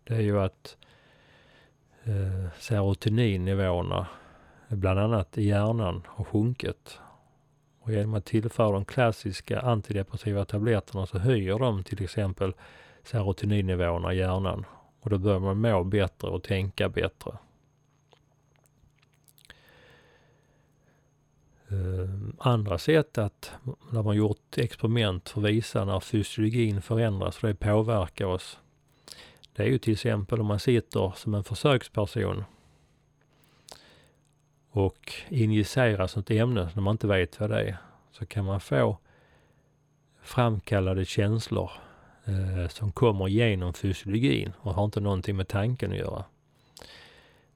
det 0.03 0.15
är 0.15 0.21
ju 0.21 0.39
att 0.39 0.77
eh, 2.03 2.51
serotoninnivåerna, 2.59 4.07
bland 4.67 4.99
annat 4.99 5.37
i 5.37 5.43
hjärnan, 5.43 6.03
har 6.07 6.25
sjunkit. 6.25 6.99
Och 7.79 7.91
genom 7.91 8.13
att 8.13 8.25
tillföra 8.25 8.71
de 8.71 8.85
klassiska 8.85 9.59
antidepressiva 9.59 10.45
tabletterna 10.45 11.05
så 11.05 11.17
höjer 11.17 11.59
de 11.59 11.83
till 11.83 12.03
exempel 12.03 12.53
serotoninnivåerna 13.03 14.13
i 14.13 14.17
hjärnan. 14.17 14.65
Och 15.01 15.09
då 15.09 15.17
börjar 15.17 15.39
man 15.39 15.57
må 15.57 15.83
bättre 15.83 16.27
och 16.27 16.43
tänka 16.43 16.89
bättre. 16.89 17.37
Eh, 21.71 22.09
andra 22.37 22.77
sätt 22.77 23.17
att, 23.17 23.51
när 23.91 24.03
man 24.03 24.15
gjort 24.15 24.57
experiment 24.57 25.29
för 25.29 25.41
att 25.41 25.47
visa 25.47 25.85
när 25.85 25.99
fysiologin 25.99 26.81
förändras 26.81 27.43
och 27.43 27.47
det 27.47 27.55
påverkar 27.55 28.25
oss. 28.25 28.59
Det 29.55 29.63
är 29.63 29.67
ju 29.67 29.77
till 29.77 29.93
exempel 29.93 30.39
om 30.39 30.45
man 30.45 30.59
sitter 30.59 31.13
som 31.15 31.33
en 31.33 31.43
försöksperson 31.43 32.43
och 34.71 35.13
injiceras 35.29 36.15
något 36.15 36.31
ämne 36.31 36.69
när 36.75 36.81
man 36.81 36.91
inte 36.91 37.07
vet 37.07 37.39
vad 37.39 37.49
det 37.49 37.61
är, 37.61 37.77
så 38.11 38.25
kan 38.25 38.45
man 38.45 38.59
få 38.59 38.97
framkallade 40.21 41.05
känslor 41.05 41.71
eh, 42.25 42.67
som 42.67 42.91
kommer 42.91 43.27
genom 43.27 43.73
fysiologin 43.73 44.53
och 44.57 44.73
har 44.73 44.85
inte 44.85 44.99
någonting 44.99 45.35
med 45.35 45.47
tanken 45.47 45.91
att 45.91 45.97
göra. 45.97 46.25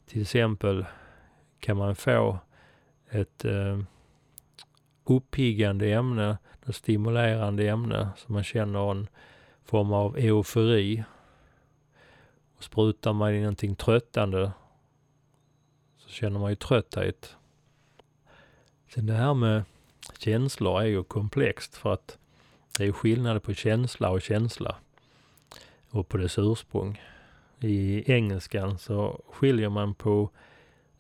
Till 0.06 0.21
exempel 0.21 0.86
kan 1.60 1.78
man 1.78 1.95
få 1.95 2.39
ett, 3.10 3.45
eh, 3.45 3.80
uppiggande 5.06 5.94
ämne, 5.94 6.38
ett 6.65 6.76
stimulerande 6.76 7.70
ämne, 7.70 8.10
så 8.18 8.34
man 8.34 8.44
känner 8.44 8.91
en 8.91 9.08
form 9.65 9.94
av 9.94 10.18
eufori. 10.18 11.04
Och 12.58 12.63
sprutar 12.63 13.13
man 13.13 13.34
in 13.34 13.41
någonting 13.41 13.76
tröttande 13.76 14.52
så 15.98 16.10
känner 16.10 16.39
man 16.39 16.50
ju 16.50 16.56
trötthet. 16.56 17.36
Sen 18.94 19.06
det 19.06 19.13
här 19.13 19.34
med 19.34 19.63
känslor 20.18 20.82
är 20.82 20.86
ju 20.86 21.04
komplext 21.04 21.76
för 21.76 21.94
att 21.94 22.18
det 22.78 22.86
är 22.86 22.91
skillnad 22.91 23.44
på 23.44 23.54
känsla 23.54 24.10
och 24.10 24.22
känsla 24.22 24.76
och 25.89 26.08
på 26.08 26.18
dess 26.18 26.38
ursprung. 26.38 27.02
I 27.60 28.12
engelskan 28.12 28.78
så 28.78 29.22
skiljer 29.30 29.70
man 29.70 29.94
på 29.96 30.30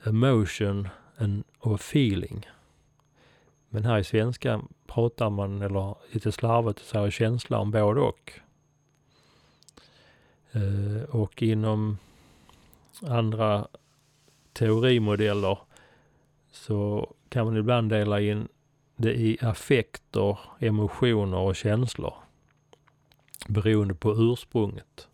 emotion 0.03 0.87
and, 1.17 1.43
och 1.59 1.75
feeling. 1.75 2.45
Men 3.75 3.85
här 3.85 3.99
i 3.99 4.03
svenskan 4.03 4.67
pratar 4.87 5.29
man, 5.29 5.61
eller 5.61 5.95
lite 6.11 6.31
slarvigt 6.31 6.79
säger 6.79 7.09
känsla 7.09 7.59
om 7.59 7.71
både 7.71 8.01
och. 8.01 8.33
Eh, 10.51 11.03
och 11.09 11.43
inom 11.43 11.97
andra 13.01 13.67
teorimodeller 14.53 15.57
så 16.51 17.13
kan 17.29 17.45
man 17.45 17.57
ibland 17.57 17.89
dela 17.89 18.21
in 18.21 18.47
det 18.95 19.13
i 19.13 19.37
affekter, 19.41 20.39
emotioner 20.59 21.37
och 21.37 21.55
känslor. 21.55 22.13
Beroende 23.47 23.93
på 23.93 24.15
ursprunget. 24.15 25.07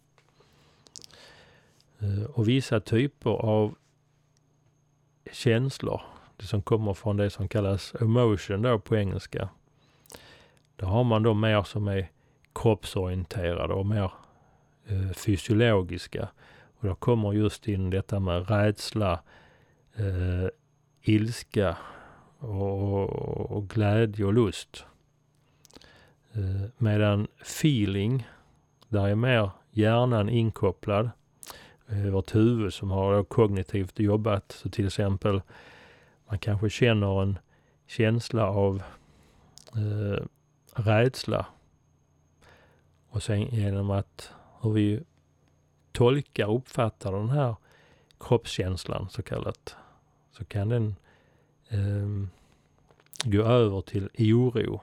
Eh, 1.99 2.23
och 2.23 2.47
vissa 2.47 2.79
typer 2.79 3.29
av 3.29 3.75
känslor 5.31 6.01
som 6.47 6.61
kommer 6.61 6.93
från 6.93 7.17
det 7.17 7.29
som 7.29 7.47
kallas 7.47 7.95
emotion 8.01 8.61
då 8.61 8.79
på 8.79 8.95
engelska. 8.95 9.49
Då 10.75 10.85
har 10.85 11.03
man 11.03 11.23
då 11.23 11.33
mer 11.33 11.63
som 11.63 11.87
är 11.87 12.09
kroppsorienterade 12.55 13.73
och 13.73 13.85
mer 13.85 14.11
eh, 14.87 15.11
fysiologiska. 15.11 16.27
Och 16.79 16.87
då 16.87 16.95
kommer 16.95 17.33
just 17.33 17.67
in 17.67 17.89
detta 17.89 18.19
med 18.19 18.49
rädsla, 18.49 19.19
eh, 19.95 20.49
ilska 21.01 21.77
och, 22.39 23.09
och, 23.51 23.69
glädje 23.69 24.25
och 24.25 24.33
lust. 24.33 24.85
Eh, 26.33 26.69
medan 26.77 27.27
feeling, 27.41 28.27
där 28.87 29.07
är 29.07 29.15
mer 29.15 29.49
hjärnan 29.71 30.29
inkopplad. 30.29 31.09
Eh, 31.87 32.11
vårt 32.11 32.35
huvud 32.35 32.73
som 32.73 32.91
har 32.91 33.23
kognitivt 33.23 33.99
jobbat. 33.99 34.51
Så 34.51 34.69
till 34.69 34.87
exempel 34.87 35.41
man 36.31 36.39
kanske 36.39 36.69
känner 36.69 37.21
en 37.21 37.37
känsla 37.87 38.47
av 38.47 38.83
eh, 39.75 40.25
rädsla. 40.73 41.45
Och 43.09 43.23
sen 43.23 43.41
genom 43.41 43.91
att 43.91 44.31
hur 44.61 44.71
vi 44.71 45.03
tolkar 45.91 46.47
och 46.47 46.57
uppfattar 46.57 47.11
den 47.11 47.29
här 47.29 47.55
kroppskänslan 48.19 49.09
så 49.09 49.23
kallat, 49.23 49.75
så 50.31 50.45
kan 50.45 50.69
den 50.69 50.95
eh, 51.69 52.27
gå 53.23 53.43
över 53.43 53.81
till 53.81 54.09
oro. 54.17 54.81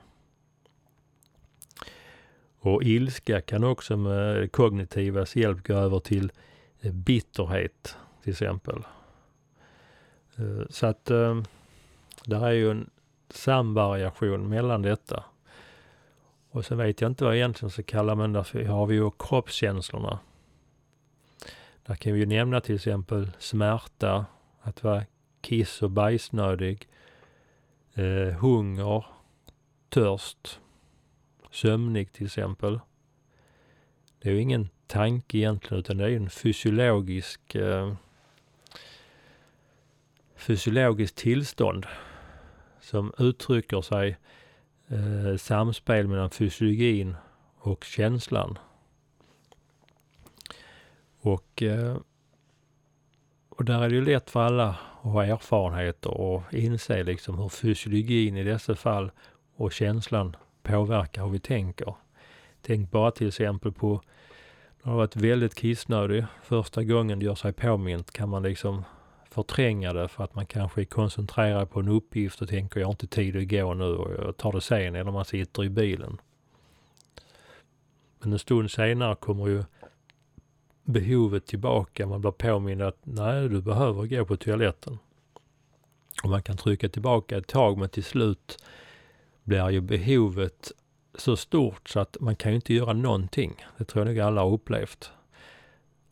Och 2.58 2.82
ilska 2.82 3.40
kan 3.40 3.64
också 3.64 3.96
med 3.96 4.52
kognitivas 4.52 5.36
hjälp 5.36 5.66
gå 5.66 5.74
över 5.74 6.00
till 6.00 6.32
eh, 6.80 6.92
bitterhet 6.92 7.96
till 8.22 8.32
exempel. 8.32 8.82
Eh, 10.38 10.66
så 10.70 10.86
att 10.86 11.10
eh, 11.10 11.42
det 12.24 12.36
är 12.36 12.50
ju 12.50 12.70
en 12.70 12.90
samvariation 13.30 14.48
mellan 14.48 14.82
detta. 14.82 15.24
Och 16.50 16.64
sen 16.64 16.78
vet 16.78 17.00
jag 17.00 17.10
inte 17.10 17.24
vad 17.24 17.32
jag 17.32 17.38
egentligen 17.38 17.70
ska 17.70 17.82
kalla 17.82 18.14
men 18.14 18.32
därför 18.32 18.64
har 18.64 18.86
vi 18.86 18.94
ju 18.94 19.10
kroppskänslorna. 19.18 20.18
Där 21.86 21.94
kan 21.94 22.12
vi 22.12 22.18
ju 22.18 22.26
nämna 22.26 22.60
till 22.60 22.74
exempel 22.74 23.30
smärta, 23.38 24.26
att 24.60 24.84
vara 24.84 25.04
kiss 25.40 25.82
och 25.82 25.90
bajsnödig, 25.90 26.88
eh, 27.94 28.34
hunger, 28.38 29.06
törst, 29.88 30.60
sömnig 31.50 32.12
till 32.12 32.26
exempel. 32.26 32.80
Det 34.18 34.28
är 34.28 34.32
ju 34.32 34.40
ingen 34.40 34.68
tanke 34.86 35.38
egentligen 35.38 35.80
utan 35.80 35.96
det 35.96 36.04
är 36.04 36.08
ju 36.08 36.16
en 36.16 36.30
fysiologisk 36.30 37.54
eh, 37.54 37.94
fysiologiskt 40.38 41.16
tillstånd 41.16 41.86
som 42.80 43.12
uttrycker 43.18 43.80
sig 43.80 44.16
eh, 44.88 45.36
samspel 45.36 46.08
mellan 46.08 46.30
fysiologin 46.30 47.16
och 47.58 47.84
känslan. 47.84 48.58
Och, 51.20 51.62
eh, 51.62 51.96
och 53.48 53.64
där 53.64 53.82
är 53.82 53.88
det 53.88 53.94
ju 53.94 54.04
lätt 54.04 54.30
för 54.30 54.40
alla 54.40 54.68
att 54.68 55.12
ha 55.12 55.24
erfarenheter 55.24 56.10
och 56.10 56.42
inse 56.54 57.02
liksom 57.02 57.38
hur 57.38 57.48
fysiologin 57.48 58.36
i 58.36 58.44
dessa 58.44 58.74
fall 58.74 59.10
och 59.56 59.72
känslan 59.72 60.36
påverkar 60.62 61.22
hur 61.22 61.30
vi 61.30 61.40
tänker. 61.40 61.94
Tänk 62.62 62.90
bara 62.90 63.10
till 63.10 63.28
exempel 63.28 63.72
på 63.72 63.88
när 63.88 64.02
du 64.82 64.90
har 64.90 64.96
varit 64.96 65.16
väldigt 65.16 65.54
kissnödig. 65.54 66.24
Första 66.42 66.84
gången 66.84 67.18
du 67.18 67.26
gör 67.26 67.34
sig 67.34 67.52
påmint 67.52 68.10
kan 68.10 68.28
man 68.28 68.42
liksom 68.42 68.84
förtränga 69.30 69.92
det 69.92 70.08
för 70.08 70.24
att 70.24 70.34
man 70.34 70.46
kanske 70.46 70.80
är 70.80 70.84
koncentrerad 70.84 71.70
på 71.70 71.80
en 71.80 71.88
uppgift 71.88 72.42
och 72.42 72.48
tänker 72.48 72.80
jag 72.80 72.86
har 72.86 72.92
inte 72.92 73.06
tid 73.06 73.36
att 73.36 73.48
gå 73.48 73.74
nu 73.74 73.84
och 73.84 74.24
jag 74.24 74.36
tar 74.36 74.52
det 74.52 74.60
sen 74.60 74.94
eller 74.94 75.10
man 75.10 75.24
sitter 75.24 75.64
i 75.64 75.68
bilen. 75.68 76.20
Men 78.20 78.32
en 78.32 78.38
stund 78.38 78.70
senare 78.70 79.16
kommer 79.16 79.48
ju 79.48 79.64
behovet 80.84 81.46
tillbaka. 81.46 82.06
Man 82.06 82.20
blir 82.20 82.30
påmind 82.30 82.82
att 82.82 82.98
nej, 83.02 83.48
du 83.48 83.62
behöver 83.62 84.06
gå 84.06 84.24
på 84.24 84.36
toaletten. 84.36 84.98
Och 86.22 86.30
man 86.30 86.42
kan 86.42 86.56
trycka 86.56 86.88
tillbaka 86.88 87.36
ett 87.36 87.46
tag 87.46 87.78
men 87.78 87.88
till 87.88 88.04
slut 88.04 88.64
blir 89.44 89.70
ju 89.70 89.80
behovet 89.80 90.72
så 91.14 91.36
stort 91.36 91.88
så 91.88 92.00
att 92.00 92.16
man 92.20 92.36
kan 92.36 92.52
ju 92.52 92.56
inte 92.56 92.74
göra 92.74 92.92
någonting. 92.92 93.64
Det 93.76 93.84
tror 93.84 94.06
jag 94.06 94.14
nog 94.14 94.24
alla 94.26 94.40
har 94.40 94.50
upplevt. 94.50 95.10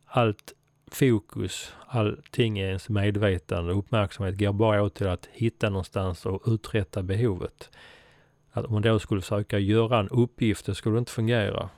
Allt 0.07 0.53
fokus, 0.99 1.73
allting 1.87 2.59
i 2.59 2.63
ens 2.63 2.89
medvetande 2.89 3.73
och 3.73 3.79
uppmärksamhet 3.79 4.39
går 4.39 4.53
bara 4.53 4.83
åt 4.83 4.95
till 4.95 5.09
att 5.09 5.27
hitta 5.33 5.71
någonstans 5.71 6.27
och 6.27 6.43
uträtta 6.47 7.03
behovet. 7.03 7.71
Att 8.53 8.65
om 8.65 8.73
man 8.73 8.83
då 8.83 8.99
skulle 8.99 9.21
försöka 9.21 9.59
göra 9.59 9.99
en 9.99 10.09
uppgift, 10.09 10.67
det 10.67 10.75
skulle 10.75 10.99
inte 10.99 11.13
fungera. 11.13 11.69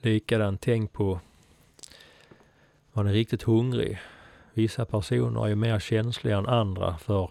Likadant, 0.00 0.60
tänk 0.60 0.92
på 0.92 1.20
man 2.92 3.06
är 3.06 3.12
riktigt 3.12 3.42
hungrig. 3.42 3.98
Vissa 4.54 4.84
personer 4.84 5.48
är 5.48 5.54
mer 5.54 5.78
känsliga 5.78 6.36
än 6.36 6.46
andra 6.46 6.98
för 6.98 7.30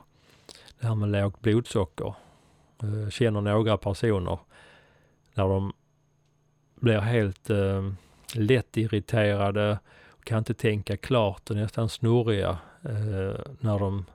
det 0.79 0.87
här 0.87 0.95
med 0.95 1.09
lågt 1.09 1.41
blodsocker. 1.41 2.13
Jag 2.79 3.13
känner 3.13 3.41
några 3.41 3.77
personer 3.77 4.39
när 5.33 5.47
de 5.47 5.73
blir 6.75 6.99
helt 6.99 7.49
eh, 7.49 7.91
lättirriterade, 8.35 9.79
kan 10.23 10.37
inte 10.37 10.53
tänka 10.53 10.97
klart 10.97 11.49
och 11.49 11.55
nästan 11.55 11.89
snurriga 11.89 12.49
eh, 12.83 13.39
när 13.59 13.79
de 13.79 14.05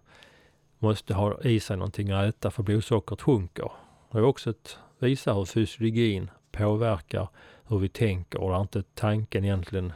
måste 0.78 1.14
ha 1.14 1.40
i 1.42 1.60
sig 1.60 1.76
någonting 1.76 2.10
att 2.10 2.28
äta 2.28 2.50
för 2.50 2.62
blodsockret 2.62 3.22
sjunker. 3.22 3.72
Det 4.10 4.18
är 4.18 4.24
också 4.24 4.50
ett 4.50 4.78
visa 4.98 5.34
hur 5.34 5.44
fysiologin 5.44 6.30
påverkar 6.52 7.28
hur 7.68 7.78
vi 7.78 7.88
tänker 7.88 8.40
och 8.40 8.50
där 8.50 8.60
inte 8.60 8.82
tanken 8.82 9.44
egentligen 9.44 9.92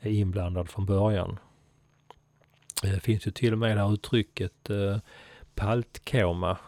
är 0.00 0.10
inblandad 0.10 0.68
från 0.68 0.86
början. 0.86 1.38
Det 2.82 3.00
finns 3.00 3.26
ju 3.26 3.30
till 3.30 3.52
och 3.52 3.58
med 3.58 3.76
det 3.76 3.82
här 3.82 3.94
uttrycket 3.94 4.70
eh, 4.70 4.98
paltkoma. 5.54 6.58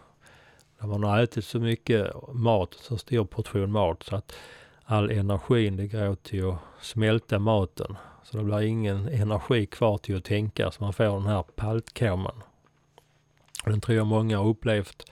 Där 0.79 0.87
man 0.87 1.03
har 1.03 1.23
ätit 1.23 1.45
så 1.45 1.59
mycket 1.59 2.11
mat, 2.33 2.73
så 2.73 2.97
stor 2.97 3.25
portion 3.25 3.71
mat 3.71 4.03
så 4.03 4.15
att 4.15 4.35
all 4.85 5.11
energin 5.11 5.77
det 5.77 5.87
går 5.87 6.15
till 6.15 6.49
att 6.49 6.57
smälta 6.81 7.39
maten. 7.39 7.97
Så 8.23 8.37
det 8.37 8.43
blir 8.43 8.61
ingen 8.61 9.07
energi 9.07 9.65
kvar 9.65 9.97
till 9.97 10.17
att 10.17 10.23
tänka 10.23 10.71
så 10.71 10.83
man 10.83 10.93
får 10.93 11.03
den 11.03 11.25
här 11.25 11.43
paltkoman. 11.43 12.43
Den 13.65 13.81
tror 13.81 13.97
jag 13.97 14.07
många 14.07 14.37
har 14.37 14.45
upplevt 14.45 15.11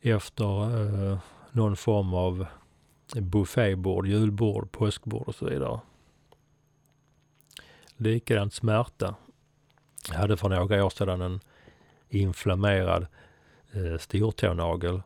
efter 0.00 0.62
eh, 1.12 1.18
någon 1.52 1.76
form 1.76 2.14
av 2.14 2.46
buffébord, 3.14 4.06
julbord, 4.06 4.72
påskbord 4.72 5.28
och 5.28 5.34
så 5.34 5.44
vidare. 5.44 5.80
Likadant 7.96 8.54
smärta. 8.54 9.14
Jag 10.08 10.14
hade 10.14 10.36
för 10.36 10.48
några 10.48 10.84
år 10.84 10.90
sedan 10.90 11.20
en 11.20 11.40
inflammerad 12.08 13.06
eh, 13.72 13.98
stortånagel. 13.98 15.02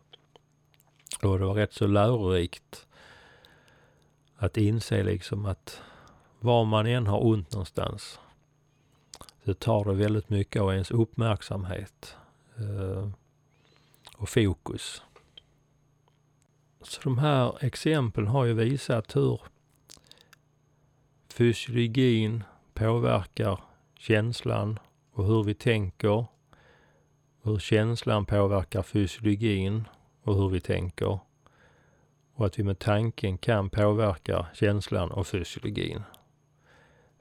Och 1.23 1.39
det 1.39 1.45
var 1.45 1.55
rätt 1.55 1.73
så 1.73 1.87
lärorikt 1.87 2.86
att 4.37 4.57
inse 4.57 5.03
liksom 5.03 5.47
att 5.47 5.81
var 6.41 6.65
man 6.65 6.87
än 6.87 7.07
har 7.07 7.27
ont 7.27 7.53
någonstans 7.53 8.21
så 9.45 9.55
tar 9.55 9.85
det 9.85 9.95
väldigt 9.95 10.29
mycket 10.29 10.63
av 10.63 10.73
ens 10.73 10.91
uppmärksamhet. 10.91 12.17
Eh, 12.57 13.09
och 14.17 14.29
fokus. 14.29 15.03
Så 16.83 17.01
de 17.03 17.19
här 17.19 17.65
exemplen 17.65 18.27
har 18.27 18.45
ju 18.45 18.55
visat 18.55 19.17
hur 19.17 19.41
fysiologin 21.29 22.45
påverkar 22.75 23.61
känslan 23.99 24.79
och 25.13 25.27
hur 25.27 25.43
vi 25.43 25.55
tänker. 25.55 26.27
Hur 27.43 27.59
känslan 27.59 28.27
påverkar 28.27 28.83
fysiologin 28.83 29.85
och 30.23 30.35
hur 30.35 30.49
vi 30.49 30.61
tänker. 30.61 31.19
Och 32.37 32.47
att 32.47 32.59
vi 32.59 32.63
med 32.63 32.79
tanken 32.79 33.39
kan 33.39 33.71
påverka 33.71 34.47
känslan 34.55 35.11
och 35.11 35.27
fysiologin. 35.27 36.03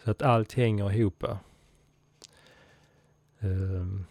Så 0.03 0.11
att 0.11 0.21
allt 0.21 0.53
hänger 0.53 0.91
ihop. 0.91 1.23
Ehm, 3.39 4.05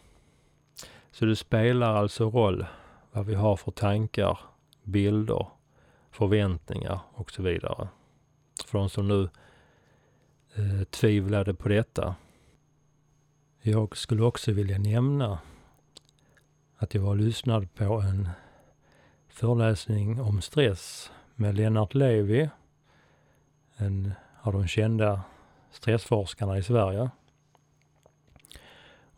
så 1.11 1.25
det 1.25 1.37
spelar 1.37 1.95
alltså 1.95 2.31
roll 2.31 2.67
vad 3.13 3.27
vi 3.27 3.35
har 3.35 3.57
för 3.57 3.71
tankar, 3.71 4.39
bilder, 4.83 5.47
förväntningar 6.11 7.01
och 7.13 7.31
så 7.31 7.43
vidare. 7.43 7.89
För 8.67 8.79
de 8.79 8.89
som 8.89 9.09
nu 9.09 9.29
eh, 10.55 10.85
tvivlade 10.85 11.55
på 11.55 11.69
detta. 11.69 12.15
Jag 13.61 13.97
skulle 13.97 14.23
också 14.23 14.53
vilja 14.53 14.79
nämna 14.79 15.39
att 16.77 16.95
jag 16.95 17.03
var 17.03 17.11
och 17.11 17.17
lyssnade 17.17 17.67
på 17.67 18.01
en 18.01 18.29
föreläsning 19.35 20.21
om 20.21 20.41
stress 20.41 21.11
med 21.35 21.55
Lennart 21.55 21.95
Levi, 21.95 22.49
en 23.77 24.13
av 24.43 24.53
de 24.53 24.67
kända 24.67 25.23
stressforskarna 25.71 26.59
i 26.59 26.63
Sverige. 26.63 27.11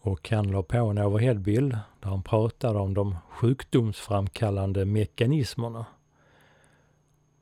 Och 0.01 0.31
han 0.31 0.51
la 0.51 0.62
på 0.62 0.77
en 0.77 0.99
overheadbild 0.99 1.79
där 2.01 2.11
han 2.11 2.23
pratade 2.23 2.79
om 2.79 2.95
de 2.95 3.17
sjukdomsframkallande 3.29 4.85
mekanismerna. 4.85 5.87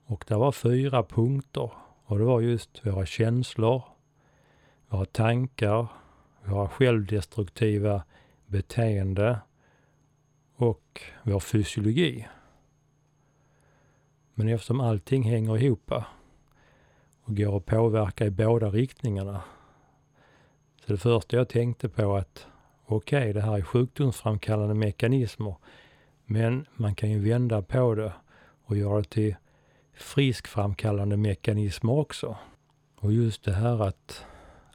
Och 0.07 0.25
det 0.29 0.37
var 0.37 0.53
fyra 0.53 1.03
punkter 1.03 1.71
och 2.05 2.19
det 2.19 2.25
var 2.25 2.41
just 2.41 2.87
våra 2.87 3.07
känslor, 3.07 3.83
våra 4.89 5.05
tankar, 5.05 5.87
våra 6.45 6.69
självdestruktiva 6.69 8.03
beteende 8.47 9.39
och 10.57 11.03
vår 11.23 11.41
fysiologi. 11.41 12.27
Men 14.35 14.49
eftersom 14.49 14.81
allting 14.81 15.23
hänger 15.23 15.59
ihop 15.59 15.93
och 17.25 17.37
går 17.37 17.57
att 17.57 17.67
påverka 17.67 18.27
i 18.27 18.31
båda 18.31 18.71
riktningarna. 18.71 19.43
Så 20.87 20.93
det 20.93 20.99
första 20.99 21.37
jag 21.37 21.49
tänkte 21.49 21.89
på 21.89 22.17
att 22.17 22.47
okej, 22.87 23.19
okay, 23.19 23.33
det 23.33 23.41
här 23.41 23.59
är 23.59 23.63
sjukdomsframkallande 23.63 24.75
mekanismer. 24.75 25.57
Men 26.27 26.67
man 26.75 26.95
kan 26.95 27.11
ju 27.11 27.19
vända 27.19 27.63
på 27.63 27.95
det 27.95 28.13
och 28.65 28.77
göra 28.77 28.99
det 28.99 29.11
till 29.11 29.37
friskframkallande 29.95 31.17
mekanismer 31.17 31.93
också. 31.93 32.37
Och 32.97 33.13
just 33.13 33.45
det 33.45 33.53
här 33.53 33.83
att 33.83 34.25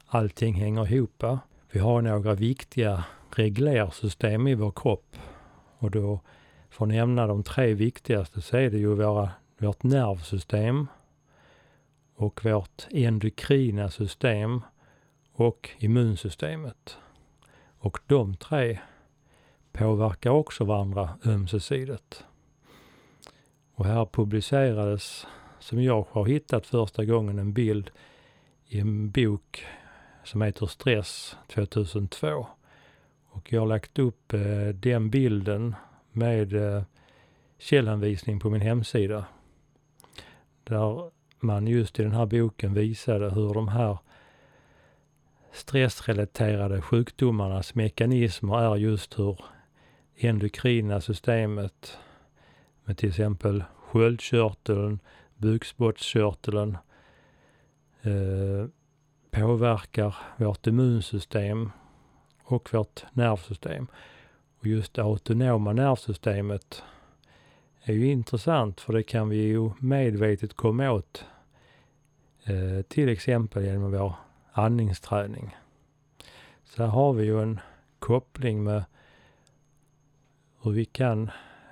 allting 0.06 0.54
hänger 0.54 0.92
ihop. 0.92 1.24
Vi 1.70 1.80
har 1.80 2.02
några 2.02 2.34
viktiga 2.34 3.04
reglersystem 3.30 4.46
i 4.46 4.54
vår 4.54 4.72
kropp 4.76 5.16
och 5.78 5.90
då, 5.90 6.20
för 6.70 6.84
att 6.84 6.88
nämna 6.88 7.26
de 7.26 7.42
tre 7.42 7.74
viktigaste, 7.74 8.40
så 8.40 8.56
är 8.56 8.70
det 8.70 8.78
ju 8.78 8.94
våra, 8.94 9.30
vårt 9.60 9.82
nervsystem 9.82 10.86
och 12.14 12.44
vårt 12.44 12.86
endokrina 12.90 13.90
system 13.90 14.62
och 15.32 15.70
immunsystemet. 15.78 16.98
Och 17.78 17.98
de 18.06 18.36
tre 18.36 18.78
påverkar 19.72 20.30
också 20.30 20.64
varandra 20.64 21.18
ömsesidigt. 21.24 22.24
Och 23.74 23.84
här 23.84 24.06
publicerades, 24.12 25.26
som 25.58 25.82
jag 25.82 26.06
har 26.10 26.26
hittat 26.26 26.66
första 26.66 27.04
gången, 27.04 27.38
en 27.38 27.52
bild 27.52 27.90
i 28.66 28.80
en 28.80 29.10
bok 29.10 29.64
som 30.24 30.42
heter 30.42 30.66
Stress 30.66 31.36
2002. 31.54 32.46
Och 33.26 33.52
jag 33.52 33.60
har 33.60 33.66
lagt 33.66 33.98
upp 33.98 34.32
eh, 34.32 34.68
den 34.74 35.10
bilden 35.10 35.74
med 36.12 36.52
eh, 36.52 36.82
källanvisning 37.58 38.40
på 38.40 38.50
min 38.50 38.60
hemsida. 38.60 39.24
Där 40.70 41.10
man 41.40 41.66
just 41.66 42.00
i 42.00 42.02
den 42.02 42.12
här 42.12 42.26
boken 42.26 42.74
visade 42.74 43.30
hur 43.30 43.54
de 43.54 43.68
här 43.68 43.98
stressrelaterade 45.52 46.82
sjukdomarnas 46.82 47.74
mekanismer 47.74 48.58
är 48.58 48.76
just 48.76 49.18
hur 49.18 49.40
endokrina 50.16 51.00
systemet 51.00 51.98
med 52.84 52.96
till 52.96 53.08
exempel 53.08 53.64
sköldkörteln, 53.76 54.98
bukspottkörteln 55.36 56.78
eh, 58.02 58.66
påverkar 59.30 60.16
vårt 60.36 60.66
immunsystem 60.66 61.70
och 62.44 62.74
vårt 62.74 63.04
nervsystem. 63.12 63.86
Och 64.60 64.66
just 64.66 64.94
det 64.94 65.02
autonoma 65.02 65.72
nervsystemet 65.72 66.82
är 67.82 67.92
ju 67.92 68.06
intressant 68.06 68.80
för 68.80 68.92
det 68.92 69.02
kan 69.02 69.28
vi 69.28 69.36
ju 69.36 69.70
medvetet 69.78 70.54
komma 70.54 70.90
åt 70.90 71.24
eh, 72.44 72.82
till 72.82 73.08
exempel 73.08 73.64
genom 73.64 73.92
vår 73.92 74.14
andningsträning. 74.52 75.56
Så 76.64 76.82
här 76.82 76.90
har 76.90 77.12
vi 77.12 77.24
ju 77.24 77.42
en 77.42 77.60
koppling 77.98 78.62
med 78.62 78.84
hur 80.62 80.70
vi 80.70 80.84
kan 80.84 81.30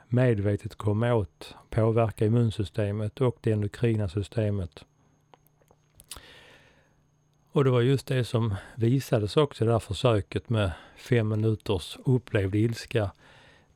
medvetet 0.08 0.74
komma 0.74 1.14
åt, 1.14 1.54
påverka 1.70 2.26
immunsystemet 2.26 3.20
och 3.20 3.36
det 3.40 3.52
endokrina 3.52 4.08
systemet. 4.08 4.84
Och 7.52 7.64
det 7.64 7.70
var 7.70 7.80
just 7.80 8.06
det 8.06 8.24
som 8.24 8.54
visades 8.74 9.36
också 9.36 9.64
i 9.64 9.66
det 9.66 9.72
här 9.72 9.78
försöket 9.78 10.48
med 10.48 10.72
fem 10.96 11.28
minuters 11.28 11.98
upplevd 12.04 12.54
ilska 12.54 13.10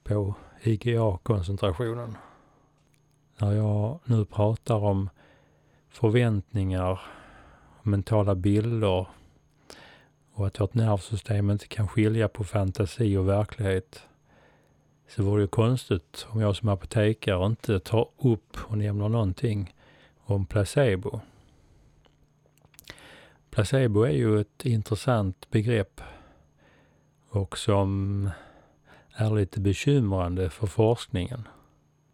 på 0.04 0.34
IGA-koncentrationen. 0.62 2.16
När 3.38 3.52
jag 3.52 3.98
nu 4.04 4.24
pratar 4.24 4.84
om 4.84 5.10
förväntningar, 5.88 7.00
mentala 7.82 8.34
bilder 8.34 9.06
och 10.32 10.46
att 10.46 10.60
vårt 10.60 10.74
nervsystem 10.74 11.50
inte 11.50 11.66
kan 11.66 11.88
skilja 11.88 12.28
på 12.28 12.44
fantasi 12.44 13.16
och 13.16 13.28
verklighet 13.28 14.02
så 15.08 15.22
vore 15.22 15.42
det 15.42 15.48
konstigt 15.48 16.26
om 16.28 16.40
jag 16.40 16.56
som 16.56 16.68
apotekare 16.68 17.46
inte 17.46 17.80
tar 17.80 18.08
upp 18.18 18.56
och 18.56 18.78
nämner 18.78 19.08
någonting 19.08 19.74
om 20.24 20.46
placebo. 20.46 21.20
Placebo 23.50 24.02
är 24.02 24.10
ju 24.10 24.40
ett 24.40 24.64
intressant 24.64 25.50
begrepp 25.50 26.00
och 27.28 27.58
som 27.58 28.30
är 29.14 29.30
lite 29.30 29.60
bekymrande 29.60 30.50
för 30.50 30.66
forskningen. 30.66 31.48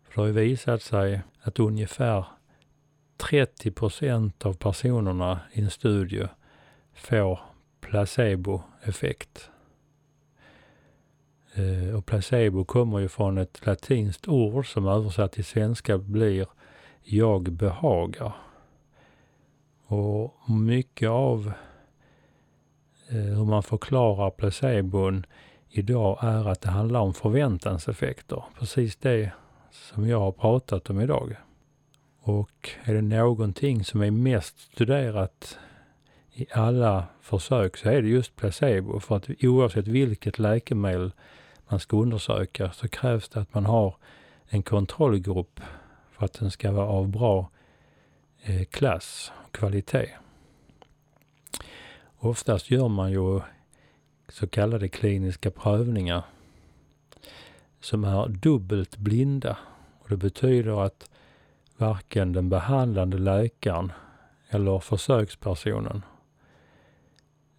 För 0.04 0.14
det 0.14 0.20
har 0.20 0.26
ju 0.26 0.32
visat 0.32 0.82
sig 0.82 1.20
att 1.40 1.58
ungefär 1.58 2.24
30 3.16 3.70
procent 3.70 4.46
av 4.46 4.52
personerna 4.52 5.40
i 5.52 5.60
en 5.60 5.70
studie 5.70 6.28
får 6.94 7.40
placeboeffekt. 7.80 9.50
Eh, 11.54 11.96
och 11.96 12.06
placebo 12.06 12.64
kommer 12.64 12.98
ju 12.98 13.08
från 13.08 13.38
ett 13.38 13.66
latinskt 13.66 14.28
ord 14.28 14.72
som 14.72 14.88
översatt 14.88 15.32
till 15.32 15.44
svenska 15.44 15.98
blir 15.98 16.46
jag 17.02 17.52
behagar. 17.52 18.32
Och 19.86 20.50
mycket 20.50 21.08
av 21.08 21.52
eh, 23.08 23.16
hur 23.16 23.44
man 23.44 23.62
förklarar 23.62 24.30
placebon 24.30 25.26
idag 25.70 26.18
är 26.20 26.48
att 26.48 26.60
det 26.60 26.70
handlar 26.70 27.00
om 27.00 27.14
förväntanseffekter. 27.14 28.44
Precis 28.58 28.96
det 28.96 29.32
som 29.70 30.08
jag 30.08 30.20
har 30.20 30.32
pratat 30.32 30.90
om 30.90 31.00
idag. 31.00 31.36
Och 32.20 32.70
är 32.84 32.94
det 32.94 33.02
någonting 33.02 33.84
som 33.84 34.02
är 34.02 34.10
mest 34.10 34.60
studerat 34.60 35.58
i 36.32 36.46
alla 36.52 37.04
försök 37.20 37.76
så 37.76 37.88
är 37.88 38.02
det 38.02 38.08
just 38.08 38.36
placebo. 38.36 39.00
För 39.00 39.16
att 39.16 39.28
oavsett 39.42 39.88
vilket 39.88 40.38
läkemedel 40.38 41.12
man 41.68 41.80
ska 41.80 41.96
undersöka 41.96 42.72
så 42.72 42.88
krävs 42.88 43.28
det 43.28 43.40
att 43.40 43.54
man 43.54 43.66
har 43.66 43.96
en 44.48 44.62
kontrollgrupp 44.62 45.60
för 46.10 46.24
att 46.24 46.32
den 46.32 46.50
ska 46.50 46.72
vara 46.72 46.86
av 46.86 47.08
bra 47.08 47.50
eh, 48.42 48.64
klass 48.64 49.32
och 49.46 49.54
kvalitet. 49.54 50.08
Oftast 52.18 52.70
gör 52.70 52.88
man 52.88 53.12
ju 53.12 53.40
så 54.28 54.46
kallade 54.46 54.88
kliniska 54.88 55.50
prövningar 55.50 56.22
som 57.80 58.04
är 58.04 58.28
dubbelt 58.28 58.96
blinda. 58.96 59.58
Och 59.98 60.08
det 60.08 60.16
betyder 60.16 60.84
att 60.84 61.10
varken 61.76 62.32
den 62.32 62.48
behandlande 62.48 63.18
läkaren 63.18 63.92
eller 64.48 64.78
försökspersonen, 64.78 66.02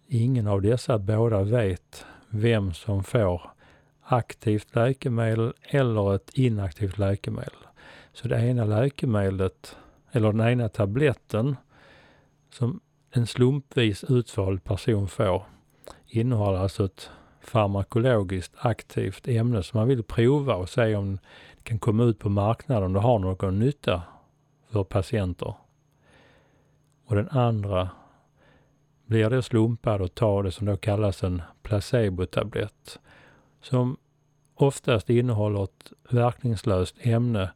ingen 0.06 0.46
av 0.46 0.62
dessa 0.62 0.98
båda 0.98 1.42
vet 1.42 2.04
vem 2.28 2.74
som 2.74 3.04
får 3.04 3.50
aktivt 4.02 4.74
läkemedel 4.74 5.52
eller 5.62 6.14
ett 6.14 6.30
inaktivt 6.34 6.98
läkemedel. 6.98 7.66
Så 8.12 8.28
det 8.28 8.40
ena 8.40 8.64
läkemedlet, 8.64 9.76
eller 10.12 10.32
den 10.32 10.48
ena 10.48 10.68
tabletten 10.68 11.56
som 12.50 12.80
en 13.10 13.26
slumpvis 13.26 14.04
utvald 14.04 14.64
person 14.64 15.08
får 15.08 15.44
innehåller 16.10 16.58
alltså 16.58 16.84
ett 16.84 17.10
farmakologiskt 17.40 18.54
aktivt 18.58 19.28
ämne 19.28 19.62
som 19.62 19.78
man 19.78 19.88
vill 19.88 20.02
prova 20.02 20.54
och 20.54 20.68
se 20.68 20.96
om 20.96 21.18
det 21.56 21.62
kan 21.62 21.78
komma 21.78 22.04
ut 22.04 22.18
på 22.18 22.28
marknaden 22.28 22.96
och 22.96 23.02
ha 23.02 23.10
har 23.10 23.18
någon 23.18 23.58
nytta 23.58 24.02
för 24.70 24.84
patienter. 24.84 25.54
Och 27.06 27.16
den 27.16 27.28
andra 27.28 27.88
blir 29.06 29.30
då 29.30 29.42
slumpad 29.42 30.00
och 30.00 30.14
tar 30.14 30.42
det 30.42 30.52
som 30.52 30.66
då 30.66 30.76
kallas 30.76 31.22
en 31.22 31.42
placebotablett 31.62 32.98
som 33.62 33.96
oftast 34.54 35.10
innehåller 35.10 35.64
ett 35.64 35.92
verkningslöst 36.10 36.96
ämne 37.00 37.50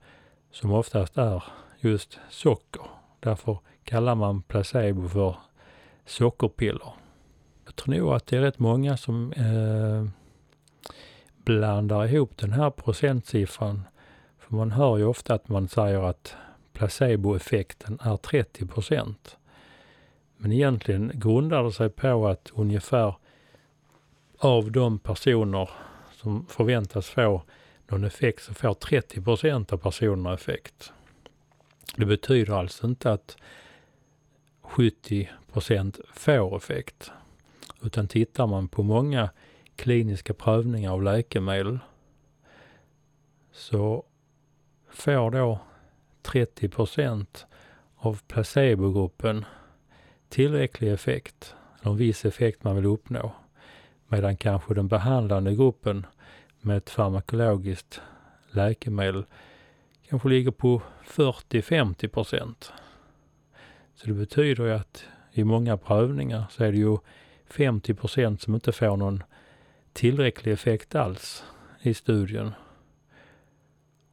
som 0.50 0.72
oftast 0.72 1.18
är 1.18 1.44
just 1.80 2.18
socker. 2.30 2.82
Därför 3.20 3.58
kallar 3.84 4.14
man 4.14 4.42
placebo 4.42 5.08
för 5.08 5.36
sockerpiller. 6.06 7.03
Jag 7.76 7.84
tror 7.84 7.94
nog 7.94 8.12
att 8.12 8.26
det 8.26 8.36
är 8.36 8.40
rätt 8.40 8.58
många 8.58 8.96
som 8.96 9.32
eh, 9.32 10.04
blandar 11.44 12.04
ihop 12.04 12.36
den 12.36 12.52
här 12.52 12.70
procentsiffran. 12.70 13.82
För 14.38 14.54
man 14.54 14.70
hör 14.70 14.98
ju 14.98 15.04
ofta 15.04 15.34
att 15.34 15.48
man 15.48 15.68
säger 15.68 16.02
att 16.02 16.36
placeboeffekten 16.72 17.98
är 18.02 18.16
30 18.16 18.66
procent. 18.66 19.36
Men 20.36 20.52
egentligen 20.52 21.12
grundar 21.14 21.62
det 21.64 21.72
sig 21.72 21.90
på 21.90 22.26
att 22.26 22.50
ungefär 22.54 23.14
av 24.38 24.72
de 24.72 24.98
personer 24.98 25.70
som 26.12 26.46
förväntas 26.46 27.08
få 27.08 27.42
någon 27.88 28.04
effekt 28.04 28.42
så 28.42 28.54
får 28.54 28.74
30 28.74 29.22
procent 29.22 29.72
av 29.72 29.76
personerna 29.76 30.34
effekt. 30.34 30.92
Det 31.96 32.06
betyder 32.06 32.52
alltså 32.52 32.86
inte 32.86 33.12
att 33.12 33.36
70 34.62 35.28
procent 35.52 36.00
får 36.12 36.56
effekt. 36.56 37.12
Utan 37.84 38.08
tittar 38.08 38.46
man 38.46 38.68
på 38.68 38.82
många 38.82 39.30
kliniska 39.76 40.34
prövningar 40.34 40.92
av 40.92 41.02
läkemedel 41.02 41.78
så 43.52 44.04
får 44.90 45.30
då 45.30 45.58
30 46.22 46.68
procent 46.68 47.46
av 47.96 48.20
placebogruppen 48.26 49.44
tillräcklig 50.28 50.92
effekt, 50.92 51.54
eller 51.80 51.90
en 51.90 51.96
viss 51.96 52.24
effekt 52.24 52.64
man 52.64 52.76
vill 52.76 52.86
uppnå. 52.86 53.32
Medan 54.08 54.36
kanske 54.36 54.74
den 54.74 54.88
behandlande 54.88 55.54
gruppen 55.54 56.06
med 56.60 56.76
ett 56.76 56.90
farmakologiskt 56.90 58.00
läkemedel 58.50 59.24
kanske 60.08 60.28
ligger 60.28 60.50
på 60.50 60.82
40-50 61.06 62.08
procent. 62.08 62.72
Så 63.94 64.06
det 64.06 64.12
betyder 64.12 64.64
ju 64.64 64.72
att 64.72 65.04
i 65.32 65.44
många 65.44 65.76
prövningar 65.76 66.44
så 66.50 66.64
är 66.64 66.72
det 66.72 66.78
ju 66.78 66.98
50 67.56 67.94
procent 67.94 68.42
som 68.42 68.54
inte 68.54 68.72
får 68.72 68.96
någon 68.96 69.22
tillräcklig 69.92 70.52
effekt 70.52 70.94
alls 70.94 71.44
i 71.80 71.94
studien. 71.94 72.52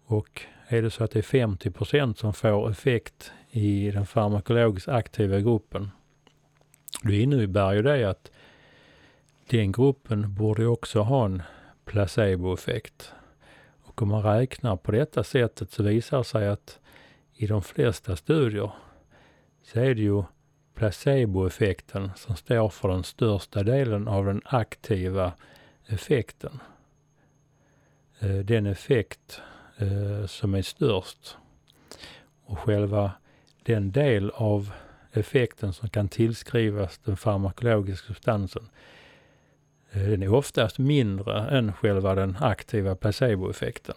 Och 0.06 0.42
är 0.68 0.82
det 0.82 0.92
så 0.92 1.04
att 1.04 1.12
det 1.12 1.20
är 1.20 1.24
50 1.24 1.72
procent 1.72 2.18
som 2.18 2.34
får 2.34 2.70
effekt 2.70 3.32
i 3.52 3.92
den 3.92 4.06
farmakologiskt 4.06 4.90
aktiva 4.90 5.40
gruppen, 5.40 5.92
då 7.04 7.12
innebär 7.12 7.74
ju 7.74 7.82
det 7.82 8.10
att 8.10 8.32
den 9.50 9.72
gruppen 9.72 10.34
borde 10.34 10.68
också 10.68 11.02
ha 11.02 11.26
en 11.26 11.42
placeboeffekt. 11.86 13.14
Och 13.84 14.02
om 14.02 14.08
man 14.08 14.24
räknar 14.24 14.76
på 14.76 14.92
detta 14.92 15.24
sättet 15.24 15.72
så 15.72 15.84
visar 15.84 16.18
det 16.18 16.24
sig 16.24 16.48
att 16.48 16.80
i 17.34 17.48
de 17.48 17.62
flesta 17.62 18.16
studier 18.16 18.72
så 19.64 19.80
är 19.80 19.96
det 19.96 20.02
ju 20.02 20.24
placeboeffekten 20.82 22.12
som 22.16 22.36
står 22.36 22.70
för 22.70 22.88
den 22.88 23.04
största 23.04 23.64
delen 23.64 24.08
av 24.08 24.26
den 24.26 24.42
aktiva 24.46 25.34
effekten. 25.88 26.60
Eh, 28.20 28.36
den 28.36 28.66
effekt 28.66 29.42
eh, 29.78 30.26
som 30.26 30.54
är 30.54 30.62
störst 30.62 31.38
och 32.46 32.60
själva 32.60 33.12
den 33.64 33.92
del 33.92 34.30
av 34.30 34.72
effekten 35.12 35.74
som 35.74 35.90
kan 35.90 36.10
tillskrivas 36.10 36.98
den 36.98 37.18
farmakologiska 37.18 38.08
substansen 38.08 38.70
eh, 39.92 40.02
den 40.02 40.24
är 40.24 40.34
oftast 40.34 40.80
mindre 40.80 41.58
än 41.58 41.74
själva 41.74 42.16
den 42.16 42.38
aktiva 42.40 42.96
placeboeffekten. 42.96 43.96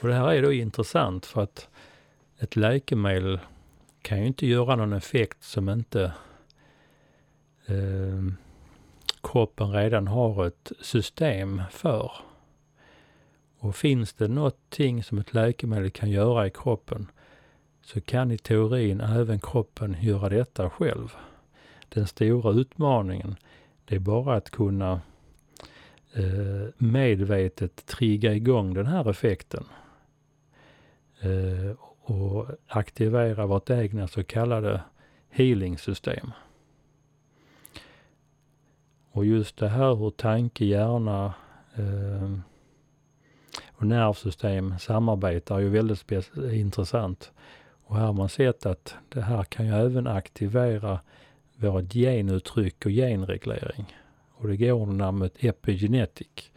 Och 0.00 0.08
det 0.08 0.14
här 0.14 0.32
är 0.32 0.42
då 0.42 0.52
intressant 0.52 1.26
för 1.26 1.42
att 1.42 1.68
ett 2.38 2.56
läkemedel 2.56 3.40
kan 4.08 4.20
ju 4.20 4.26
inte 4.26 4.46
göra 4.46 4.76
någon 4.76 4.92
effekt 4.92 5.42
som 5.42 5.68
inte 5.68 6.12
eh, 7.66 8.22
kroppen 9.22 9.72
redan 9.72 10.06
har 10.06 10.46
ett 10.46 10.72
system 10.80 11.62
för. 11.70 12.12
Och 13.58 13.76
finns 13.76 14.12
det 14.12 14.28
någonting 14.28 15.02
som 15.02 15.18
ett 15.18 15.34
läkemedel 15.34 15.90
kan 15.90 16.10
göra 16.10 16.46
i 16.46 16.50
kroppen 16.50 17.06
så 17.82 18.00
kan 18.00 18.30
i 18.30 18.38
teorin 18.38 19.00
även 19.00 19.40
kroppen 19.40 19.96
göra 20.00 20.28
detta 20.28 20.70
själv. 20.70 21.12
Den 21.88 22.06
stora 22.06 22.52
utmaningen 22.52 23.36
det 23.84 23.94
är 23.94 23.98
bara 24.00 24.36
att 24.36 24.50
kunna 24.50 25.00
eh, 26.12 26.68
medvetet 26.78 27.86
trigga 27.86 28.34
igång 28.34 28.74
den 28.74 28.86
här 28.86 29.10
effekten. 29.10 29.64
Eh, 31.20 31.76
och 32.08 32.46
aktivera 32.66 33.46
vårt 33.46 33.70
egna 33.70 34.08
så 34.08 34.24
kallade 34.24 34.80
healing-system. 35.30 36.32
Och 39.12 39.24
just 39.24 39.56
det 39.56 39.68
här 39.68 39.94
hur 39.94 40.10
tanke, 40.10 40.64
hjärna 40.64 41.34
eh, 41.74 42.38
och 43.72 43.86
nervsystem 43.86 44.78
samarbetar 44.78 45.56
är 45.56 45.60
ju 45.60 45.68
väldigt 45.68 46.12
intressant. 46.52 47.32
Och 47.84 47.96
här 47.96 48.06
har 48.06 48.12
man 48.12 48.28
sett 48.28 48.66
att 48.66 48.94
det 49.08 49.20
här 49.20 49.44
kan 49.44 49.66
ju 49.66 49.72
även 49.72 50.06
aktivera 50.06 51.00
vårt 51.56 51.92
genuttryck 51.92 52.86
och 52.86 52.92
genreglering. 52.92 53.96
Och 54.34 54.48
det 54.48 54.56
går 54.56 54.82
under 54.82 54.94
namnet 54.94 55.34
epigenetik. 55.38 56.52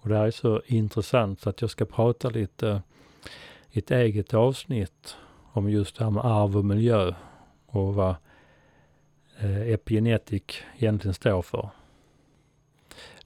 Och 0.00 0.08
det 0.08 0.16
här 0.16 0.26
är 0.26 0.30
så 0.30 0.62
intressant 0.66 1.40
så 1.40 1.50
att 1.50 1.60
jag 1.60 1.70
ska 1.70 1.84
prata 1.84 2.28
lite 2.28 2.82
ett 3.78 3.90
eget 3.90 4.34
avsnitt 4.34 5.16
om 5.52 5.70
just 5.70 5.96
det 5.96 6.04
här 6.04 6.10
med 6.10 6.24
arv 6.24 6.56
och 6.56 6.64
miljö 6.64 7.14
och 7.66 7.94
vad 7.94 8.14
eh, 9.38 9.60
epigenetik 9.60 10.62
egentligen 10.76 11.14
står 11.14 11.42
för. 11.42 11.70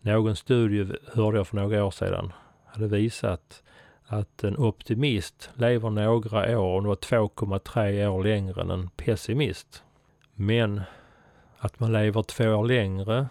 Någon 0.01 0.37
studie 0.37 0.97
hörde 1.13 1.39
jag 1.39 1.47
för 1.47 1.57
några 1.57 1.85
år 1.85 1.91
sedan 1.91 2.33
hade 2.65 2.87
visat 2.87 3.63
att 4.07 4.45
en 4.45 4.57
optimist 4.57 5.51
lever 5.55 5.91
några 5.91 6.61
år, 6.61 6.77
och 6.77 6.83
det 6.83 6.89
var 6.89 6.97
2,3 6.97 8.07
år 8.07 8.25
längre 8.25 8.61
än 8.61 8.71
en 8.71 8.89
pessimist. 8.89 9.83
Men 10.35 10.81
att 11.59 11.81
man 11.81 11.93
lever 11.93 12.23
två 12.23 12.45
år 12.45 12.65
längre, 12.67 13.27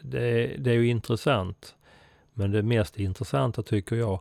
det, 0.00 0.56
det 0.58 0.70
är 0.70 0.74
ju 0.74 0.88
intressant. 0.88 1.74
Men 2.34 2.50
det 2.50 2.62
mest 2.62 2.98
intressanta 2.98 3.62
tycker 3.62 3.96
jag 3.96 4.20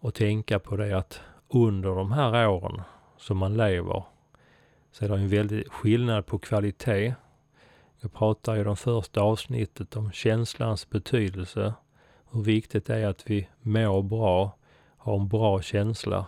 och 0.00 0.14
tänka 0.14 0.58
på 0.58 0.76
det 0.76 0.98
att 0.98 1.20
under 1.48 1.94
de 1.94 2.12
här 2.12 2.48
åren 2.48 2.82
som 3.16 3.38
man 3.38 3.56
lever 3.56 4.04
så 4.92 5.04
är 5.04 5.08
det 5.08 5.14
en 5.14 5.28
väldig 5.28 5.72
skillnad 5.72 6.26
på 6.26 6.38
kvalitet. 6.38 7.14
Jag 8.00 8.12
pratar 8.12 8.56
i 8.56 8.64
de 8.64 8.76
första 8.76 9.20
avsnittet 9.20 9.96
om 9.96 10.12
känslans 10.12 10.90
betydelse. 10.90 11.74
Hur 12.30 12.42
viktigt 12.42 12.86
det 12.86 12.96
är 12.96 13.06
att 13.06 13.30
vi 13.30 13.48
mår 13.60 14.02
bra, 14.02 14.56
har 14.96 15.16
en 15.16 15.28
bra 15.28 15.62
känsla. 15.62 16.26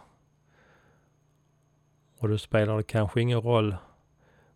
Och 2.19 2.29
då 2.29 2.39
spelar 2.39 2.77
det 2.77 2.83
kanske 2.83 3.21
ingen 3.21 3.41
roll 3.41 3.77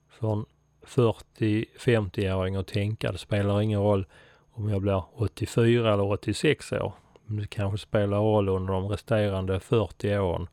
för 0.09 0.33
en 0.33 0.47
40-50-åring 0.87 2.57
att 2.57 2.67
tänka. 2.67 3.13
Det 3.13 3.19
spelar 3.19 3.61
ingen 3.61 3.81
roll 3.81 4.07
om 4.51 4.69
jag 4.69 4.83
blir 4.83 5.03
84 5.15 5.93
eller 5.93 6.05
86 6.05 6.73
år. 6.73 6.93
Men 7.27 7.37
det 7.37 7.47
kanske 7.47 7.79
spelar 7.79 8.17
roll 8.17 8.49
under 8.49 8.73
de 8.73 8.89
resterande 8.89 9.61
40 9.61 10.19
åren 10.19 10.49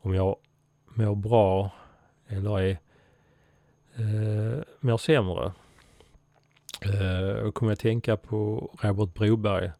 om 0.00 0.14
jag 0.14 0.36
mår 0.84 1.14
bra 1.14 1.70
eller 2.28 2.60
är 2.60 2.78
eh, 3.94 4.62
mår 4.80 4.96
sämre. 4.96 5.52
Eh, 6.82 7.44
då 7.44 7.52
kommer 7.52 7.72
jag 7.72 7.78
tänka 7.78 8.16
på 8.16 8.70
Robert 8.82 9.14
Broberg 9.14 9.70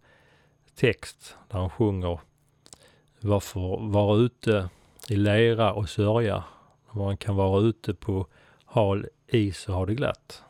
text 0.75 1.37
där 1.49 1.59
han 1.59 1.71
sjunger 1.71 2.21
Varför 3.21 3.91
vara 3.91 4.17
ute 4.17 4.69
i 5.09 5.17
lera 5.17 5.73
och 5.73 5.89
sörja 5.89 6.45
när 6.93 7.03
man 7.03 7.17
kan 7.17 7.37
vara 7.37 7.61
ute 7.61 7.95
på 7.95 8.27
hal 8.65 9.07
is 9.27 9.69
och 9.69 9.75
ha 9.75 9.87
det 9.87 9.95
glatt. 9.95 10.43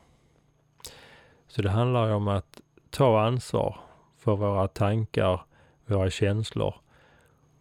Så 1.49 1.63
det 1.63 1.71
handlar 1.71 2.07
ju 2.07 2.13
om 2.13 2.29
att 2.29 2.61
ta 2.91 3.21
ansvar 3.21 3.81
för 4.21 4.37
våra 4.37 4.69
tankar, 4.69 5.41
våra 5.87 6.11
känslor 6.11 6.75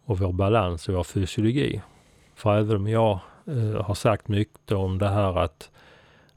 och 0.04 0.18
vår 0.18 0.32
balans 0.32 0.88
och 0.88 0.94
vår 0.94 1.04
fysiologi. 1.04 1.80
För 2.34 2.58
även 2.58 2.76
om 2.76 2.88
jag 2.88 3.20
eh, 3.46 3.82
har 3.82 3.94
sagt 3.94 4.28
mycket 4.28 4.72
om 4.72 4.98
det 4.98 5.08
här 5.08 5.38
att, 5.38 5.70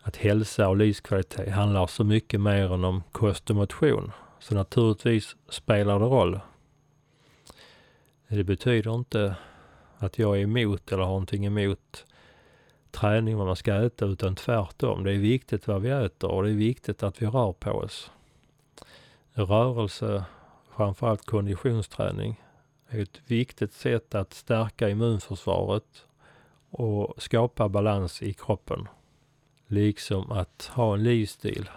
att 0.02 0.16
hälsa 0.16 0.70
och 0.70 0.78
livskvalitet 0.78 1.54
handlar 1.54 1.88
så 1.88 2.04
mycket 2.04 2.42
mer 2.42 2.74
än 2.74 2.84
om 2.84 3.04
kost 3.12 3.50
och 3.50 3.56
motion. 3.56 4.12
Så 4.40 4.56
naturligtvis 4.56 5.36
spelar 5.50 6.00
det 6.00 6.06
roll. 6.06 6.40
Det 8.28 8.44
betyder 8.44 8.96
inte 8.96 9.36
att 9.98 10.20
jag 10.20 10.38
är 10.38 10.42
emot 10.42 10.92
eller 10.92 11.04
har 11.04 11.10
någonting 11.10 11.46
emot 11.46 12.06
träning, 12.92 13.38
vad 13.38 13.48
man 13.48 13.56
ska 13.56 13.76
äta, 13.76 14.06
utan 14.06 14.36
tvärtom. 14.36 15.04
Det 15.04 15.12
är 15.12 15.18
viktigt 15.18 15.68
vad 15.68 15.82
vi 15.82 15.90
äter 15.90 16.30
och 16.30 16.44
det 16.44 16.50
är 16.50 16.56
viktigt 16.56 17.04
att 17.04 17.22
vi 17.22 17.26
rör 17.26 17.54
på 17.54 17.72
oss. 17.72 18.12
Rörelse, 19.36 20.26
framförallt 20.76 21.26
konditionsträning, 21.26 22.44
är 22.88 23.02
ett 23.02 23.22
viktigt 23.26 23.74
sätt 23.74 24.16
att 24.16 24.34
stärka 24.34 24.90
immunförsvaret 24.90 26.08
och 26.70 27.22
skapa 27.22 27.70
balans 27.70 28.22
i 28.22 28.34
kroppen. 28.34 28.88
Liksom 29.68 30.32
att 30.32 30.72
ha 30.76 30.94
en 30.94 31.04
livsstil 31.04 31.70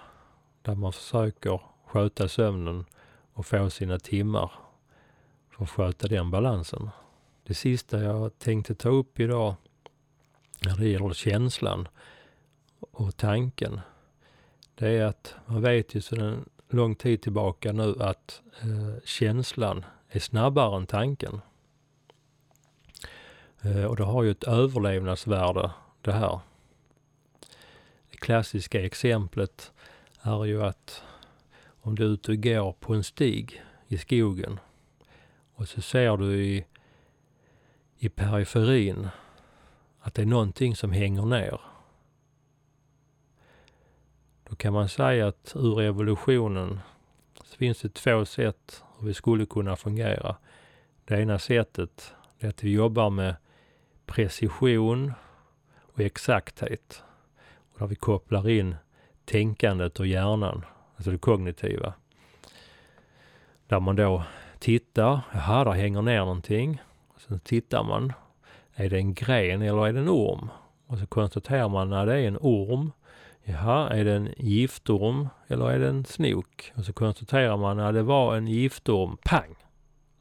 där 0.63 0.75
man 0.75 0.93
försöker 0.93 1.61
sköta 1.87 2.29
sömnen 2.29 2.85
och 3.33 3.47
få 3.47 3.71
sina 3.71 3.99
timmar 3.99 4.53
för 5.51 5.65
att 5.65 5.71
sköta 5.71 6.09
den 6.09 6.31
balansen. 6.31 6.91
Det 7.45 7.55
sista 7.55 8.03
jag 8.03 8.39
tänkte 8.39 8.75
ta 8.75 8.89
upp 8.89 9.21
idag 9.21 9.55
när 10.65 10.77
det 10.77 10.89
gäller 10.89 11.13
känslan 11.13 11.89
och 12.81 13.17
tanken, 13.17 13.81
det 14.75 14.89
är 14.89 15.05
att 15.05 15.35
man 15.47 15.63
vet 15.63 15.95
ju 15.95 16.01
sedan 16.01 16.45
lång 16.69 16.95
tid 16.95 17.23
tillbaka 17.23 17.73
nu 17.73 17.95
att 18.01 18.43
eh, 18.61 19.03
känslan 19.05 19.85
är 20.09 20.21
snabbare 20.21 20.77
än 20.77 20.87
tanken. 20.87 21.41
Eh, 23.63 23.85
och 23.85 23.97
det 23.97 24.05
har 24.05 24.23
ju 24.23 24.31
ett 24.31 24.45
överlevnadsvärde 24.45 25.71
det 26.01 26.13
här. 26.13 26.41
Det 28.11 28.17
klassiska 28.17 28.85
exemplet 28.85 29.73
är 30.23 30.45
ju 30.45 30.63
att 30.63 31.03
om 31.81 31.95
du 31.95 32.05
är 32.05 32.09
ute 32.09 32.33
och 32.33 32.43
går 32.43 32.73
på 32.73 32.95
en 32.95 33.05
stig 33.05 33.63
i 33.89 33.99
skogen 33.99 34.61
och 35.55 35.69
så 35.69 35.81
ser 35.83 36.17
du 36.17 36.45
i, 36.45 36.65
i 37.99 38.09
periferin 38.09 39.09
att 40.01 40.15
det 40.15 40.23
är 40.23 40.27
någonting 40.27 40.77
som 40.77 40.93
hänger 40.93 41.23
ner. 41.23 41.61
Då 44.49 44.57
kan 44.57 44.73
man 44.73 44.89
säga 44.89 45.29
att 45.29 45.53
ur 45.55 45.81
evolutionen 45.81 46.81
så 47.45 47.57
finns 47.57 47.81
det 47.81 47.95
två 47.95 48.25
sätt 48.25 48.85
hur 48.99 49.07
vi 49.07 49.15
skulle 49.15 49.47
kunna 49.47 49.77
fungera. 49.77 50.37
Det 51.05 51.21
ena 51.21 51.39
sättet 51.39 52.15
är 52.39 52.49
att 52.49 52.65
vi 52.65 52.73
jobbar 52.73 53.11
med 53.11 53.37
precision 54.07 55.13
och 55.79 56.01
exakthet. 56.01 57.03
Och 57.73 57.79
där 57.79 57.87
vi 57.87 57.95
kopplar 57.95 58.49
in 58.49 58.77
tänkandet 59.25 60.01
och 60.01 60.07
hjärnan, 60.07 60.65
alltså 60.97 61.11
det 61.11 61.19
kognitiva. 61.19 61.95
Där 63.67 63.81
man 63.81 63.97
då 63.97 64.23
tittar, 64.59 65.21
jaha, 65.33 65.65
där 65.65 65.73
hänger 65.73 66.03
ner 66.03 66.19
någonting. 66.19 66.83
Och 67.15 67.21
sen 67.21 67.41
tittar 67.41 67.83
man, 67.83 68.13
är 68.75 68.91
det 68.91 68.97
en 68.97 69.15
gren 69.15 69.63
eller 69.63 69.87
är 69.87 69.93
det 69.93 70.01
en 70.01 70.09
orm? 70.09 70.49
Och 70.87 70.99
så 70.99 71.07
konstaterar 71.07 71.69
man 71.69 71.91
när 71.91 72.07
det 72.07 72.15
är 72.15 72.29
en 72.29 72.39
orm, 72.41 72.93
jaha, 73.47 73.91
är 73.91 74.05
det 74.05 74.15
en 74.15 74.35
giftorm 74.37 75.29
eller 75.47 75.71
är 75.71 75.79
det 75.79 75.89
en 75.89 76.05
snok? 76.05 76.73
Och 76.77 76.85
så 76.85 76.93
konstaterar 76.93 77.57
man 77.57 77.81
att 77.81 77.95
det 77.95 78.03
var 78.03 78.37
en 78.37 78.47
giftorm, 78.47 79.17
pang! 79.25 79.55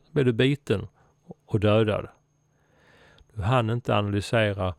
Så 0.03 0.11
blev 0.11 0.25
du 0.25 0.33
biten 0.33 0.87
och 1.45 1.59
dödad. 1.59 2.07
Du 3.33 3.41
hann 3.41 3.69
inte 3.69 3.95
analysera 3.95 4.75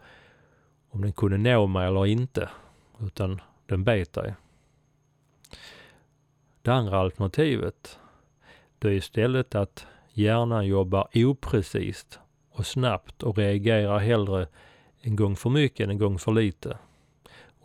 om 0.91 1.03
den 1.03 1.13
kunde 1.13 1.39
nå 1.39 1.67
mig 1.67 1.87
eller 1.87 2.07
inte, 2.07 2.49
utan 3.01 3.41
den 3.67 3.85
bet 3.85 4.13
dig. 4.13 4.35
Det 6.63 6.71
andra 6.71 6.99
alternativet, 6.99 7.99
det 8.79 8.89
är 8.89 8.93
istället 8.93 9.55
att 9.55 9.87
hjärnan 10.13 10.67
jobbar 10.67 11.09
oprecist 11.15 12.21
och 12.51 12.67
snabbt 12.67 13.23
och 13.23 13.39
reagerar 13.39 13.99
hellre 13.99 14.49
en 15.01 15.17
gång 15.17 15.37
för 15.37 15.51
mycket 15.51 15.85
än 15.85 15.91
en 15.91 15.99
gång 15.99 16.19
för 16.19 16.33
lite. 16.33 16.79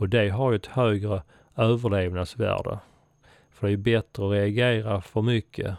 Och 0.02 0.10
det 0.10 0.30
har 0.30 0.52
ju 0.52 0.56
ett 0.56 0.66
högre 0.66 1.24
överlevnadsvärde. 1.56 2.80
För 3.50 3.68
det 3.68 3.74
är 3.74 3.78
bättre 3.78 4.26
att 4.26 4.32
reagera 4.32 5.02
för 5.02 5.22
mycket 5.22 5.76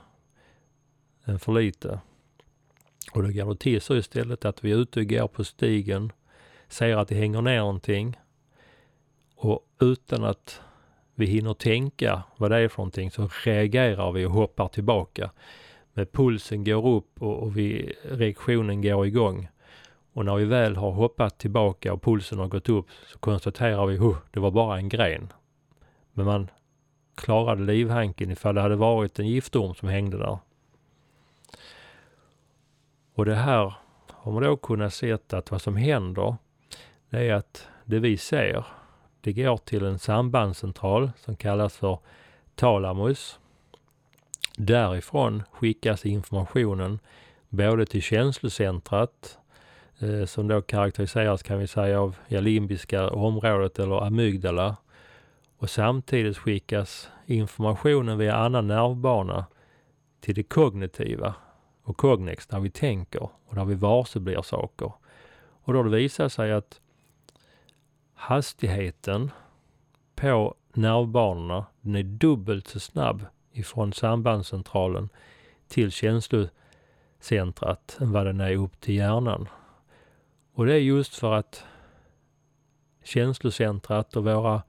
än 1.24 1.38
för 1.38 1.52
lite. 1.52 2.00
Och 3.12 3.22
då 3.22 3.28
går 3.28 3.50
det 3.50 3.56
till 3.56 3.80
så 3.80 3.96
istället 3.96 4.44
att 4.44 4.64
vi 4.64 4.72
är 4.72 4.76
ute 4.76 5.00
och 5.00 5.06
går 5.06 5.28
på 5.28 5.44
stigen, 5.44 6.12
ser 6.68 6.96
att 6.96 7.08
det 7.08 7.14
hänger 7.14 7.42
ner 7.42 7.58
någonting 7.58 8.16
och 9.36 9.66
utan 9.80 10.24
att 10.24 10.60
vi 11.14 11.26
hinner 11.26 11.54
tänka 11.54 12.22
vad 12.36 12.50
det 12.50 12.56
är 12.56 12.68
för 12.68 12.78
någonting 12.78 13.10
så 13.10 13.28
reagerar 13.44 14.12
vi 14.12 14.26
och 14.26 14.32
hoppar 14.32 14.68
tillbaka. 14.68 15.30
Men 15.92 16.06
pulsen 16.06 16.64
går 16.64 16.86
upp 16.86 17.22
och, 17.22 17.42
och 17.42 17.56
vi, 17.56 17.92
reaktionen 18.02 18.82
går 18.82 19.06
igång. 19.06 19.48
Och 20.12 20.24
när 20.24 20.36
vi 20.36 20.44
väl 20.44 20.76
har 20.76 20.90
hoppat 20.90 21.38
tillbaka 21.38 21.92
och 21.92 22.02
pulsen 22.02 22.38
har 22.38 22.48
gått 22.48 22.68
upp 22.68 22.86
så 23.06 23.18
konstaterar 23.18 23.86
vi, 23.86 23.98
att 23.98 24.32
det 24.32 24.40
var 24.40 24.50
bara 24.50 24.78
en 24.78 24.88
gren. 24.88 25.32
Men 26.12 26.26
man 26.26 26.50
klarade 27.14 27.62
livhanken 27.62 28.30
ifall 28.30 28.54
det 28.54 28.60
hade 28.60 28.76
varit 28.76 29.18
en 29.18 29.28
giftorm 29.28 29.74
som 29.74 29.88
hängde 29.88 30.18
där. 30.18 30.38
Och 33.14 33.24
det 33.24 33.34
här 33.34 33.74
har 34.08 34.32
man 34.32 34.42
då 34.42 34.56
kunnat 34.56 34.94
se 34.94 35.12
att 35.12 35.50
vad 35.50 35.62
som 35.62 35.76
händer, 35.76 36.36
det 37.10 37.18
är 37.18 37.34
att 37.34 37.68
det 37.84 37.98
vi 37.98 38.16
ser, 38.16 38.64
det 39.20 39.32
går 39.32 39.56
till 39.56 39.84
en 39.84 39.98
sambandscentral 39.98 41.10
som 41.16 41.36
kallas 41.36 41.76
för 41.76 41.98
talamus. 42.54 43.38
Därifrån 44.56 45.42
skickas 45.52 46.06
informationen 46.06 46.98
både 47.48 47.86
till 47.86 48.02
känslocentrat 48.02 49.38
eh, 50.02 50.24
som 50.24 50.48
då 50.48 50.62
karaktäriseras 50.62 51.42
kan 51.42 51.58
vi 51.58 51.66
säga 51.66 52.00
av 52.00 52.16
ja, 52.28 52.40
limbiska 52.40 53.10
området 53.10 53.78
eller 53.78 54.06
amygdala. 54.06 54.76
Och 55.58 55.70
samtidigt 55.70 56.38
skickas 56.38 57.08
informationen 57.26 58.18
via 58.18 58.36
annan 58.36 58.66
nervbana 58.66 59.46
till 60.20 60.34
det 60.34 60.42
kognitiva 60.42 61.34
och 61.82 61.96
kognex, 61.96 62.46
där 62.46 62.60
vi 62.60 62.70
tänker 62.70 63.22
och 63.22 63.54
där 63.54 63.64
vi 63.64 63.74
varse 63.74 64.20
blir 64.20 64.42
saker. 64.42 64.92
Och 65.64 65.72
då 65.72 65.78
har 65.78 65.84
det 65.84 65.96
visat 65.96 66.32
sig 66.32 66.52
att 66.52 66.80
hastigheten 68.14 69.30
på 70.14 70.54
nervbanorna, 70.72 71.66
den 71.80 71.94
är 71.94 72.02
dubbelt 72.02 72.68
så 72.68 72.80
snabb 72.80 73.26
ifrån 73.52 73.92
sambandscentralen 73.92 75.08
till 75.68 75.92
känslocentrat 75.92 77.96
än 78.00 78.12
vad 78.12 78.26
den 78.26 78.40
är 78.40 78.56
upp 78.56 78.80
till 78.80 78.94
hjärnan. 78.94 79.48
Och 80.54 80.66
det 80.66 80.74
är 80.74 80.78
just 80.78 81.14
för 81.14 81.32
att 81.32 81.64
känslocentrat 83.04 84.16
och 84.16 84.24
våra 84.24 84.62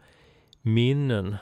minnen 0.62 1.36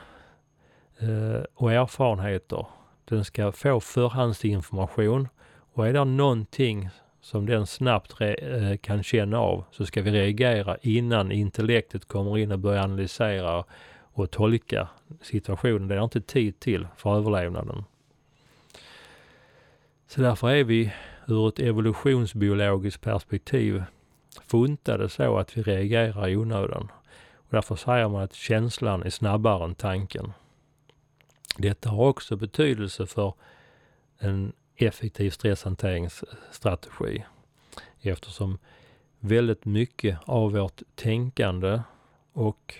eh, 0.98 1.42
och 1.54 1.72
erfarenheter, 1.72 2.66
den 3.04 3.24
ska 3.24 3.52
få 3.52 3.80
förhandsinformation 3.80 5.28
och 5.74 5.86
är 5.86 5.92
det 5.92 6.04
någonting 6.04 6.88
som 7.20 7.46
den 7.46 7.66
snabbt 7.66 8.20
eh, 8.20 8.76
kan 8.80 9.02
känna 9.02 9.38
av 9.38 9.64
så 9.70 9.86
ska 9.86 10.02
vi 10.02 10.10
reagera 10.10 10.76
innan 10.82 11.32
intellektet 11.32 12.08
kommer 12.08 12.38
in 12.38 12.52
och 12.52 12.58
börjar 12.58 12.82
analysera 12.82 13.64
och 14.14 14.30
tolka 14.30 14.88
situationen. 15.22 15.88
Det 15.88 15.94
är 15.94 16.04
inte 16.04 16.20
tid 16.20 16.60
till 16.60 16.86
för 16.96 17.16
överlevnaden. 17.16 17.84
Så 20.06 20.20
därför 20.20 20.50
är 20.50 20.64
vi 20.64 20.92
ur 21.26 21.48
ett 21.48 21.58
evolutionsbiologiskt 21.58 23.00
perspektiv 23.00 23.82
funtade 24.46 25.08
så 25.08 25.38
att 25.38 25.56
vi 25.56 25.62
reagerar 25.62 26.28
i 26.28 26.36
onödan. 26.36 26.88
Och 27.34 27.48
därför 27.50 27.76
säger 27.76 28.08
man 28.08 28.22
att 28.22 28.34
känslan 28.34 29.02
är 29.02 29.10
snabbare 29.10 29.64
än 29.64 29.74
tanken. 29.74 30.32
Detta 31.56 31.90
har 31.90 32.08
också 32.08 32.36
betydelse 32.36 33.06
för 33.06 33.34
en 34.18 34.52
effektiv 34.76 35.30
stresshanteringsstrategi 35.30 37.24
eftersom 38.00 38.58
väldigt 39.20 39.64
mycket 39.64 40.18
av 40.24 40.52
vårt 40.52 40.82
tänkande 40.94 41.82
och 42.32 42.74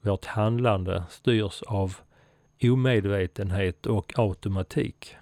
vårt 0.00 0.24
handlande 0.24 1.04
styrs 1.10 1.62
av 1.62 1.96
omedvetenhet 2.62 3.86
och 3.86 4.12
automatik. 4.18 5.16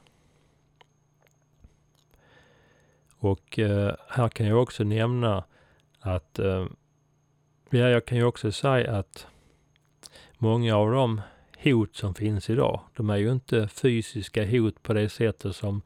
Och 3.19 3.59
eh, 3.59 3.95
här 4.09 4.29
kan 4.29 4.47
jag 4.47 4.63
också 4.63 4.85
nämna 4.85 5.45
att, 6.01 6.39
eh, 6.39 6.67
ja, 7.71 7.89
jag 7.89 8.07
kan 8.07 8.19
ju 8.19 8.25
också 8.25 8.53
säga 8.53 8.97
att 8.97 9.27
många 10.39 10.77
av 10.77 10.91
de 10.91 11.21
hot 11.65 11.97
som 11.97 12.15
finns 12.15 12.51
idag. 12.51 12.81
De 12.97 13.11
är 13.11 13.17
ju 13.17 13.33
inte 13.33 13.69
fysiska 13.69 14.47
hot 14.47 14.83
på 14.83 14.93
det 14.93 15.09
sättet 15.09 15.57
som 15.57 15.83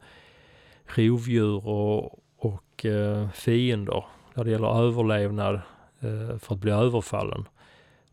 rovdjur 0.85 1.67
och, 1.67 2.19
och 2.37 2.85
eh, 2.85 3.29
fiender 3.29 4.05
när 4.33 4.43
det 4.43 4.51
gäller 4.51 4.83
överlevnad 4.87 5.55
eh, 5.99 6.37
för 6.37 6.55
att 6.55 6.61
bli 6.61 6.71
överfallen. 6.71 7.45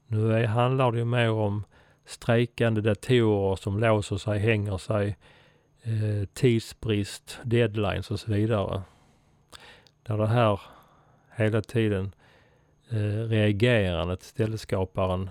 Nu 0.07 0.33
är, 0.33 0.47
handlar 0.47 0.93
det 0.93 0.99
ju 0.99 1.05
mer 1.05 1.31
om 1.31 1.65
strejkande 2.05 2.81
datorer 2.81 3.57
som 3.57 3.81
låser 3.81 4.17
sig, 4.17 4.39
hänger 4.39 4.79
sig, 4.79 5.17
eh, 5.83 6.29
tidsbrist, 6.33 7.39
deadlines 7.43 8.11
och 8.11 8.21
så 8.21 8.33
vidare. 8.33 8.83
När 10.11 10.19
det 10.19 10.27
här 10.27 10.61
hela 11.37 11.63
tiden 11.63 12.15
eh, 12.89 13.29
reagerandet 13.29 14.23
istället 14.23 14.61
skapar 14.61 15.15
en, 15.15 15.31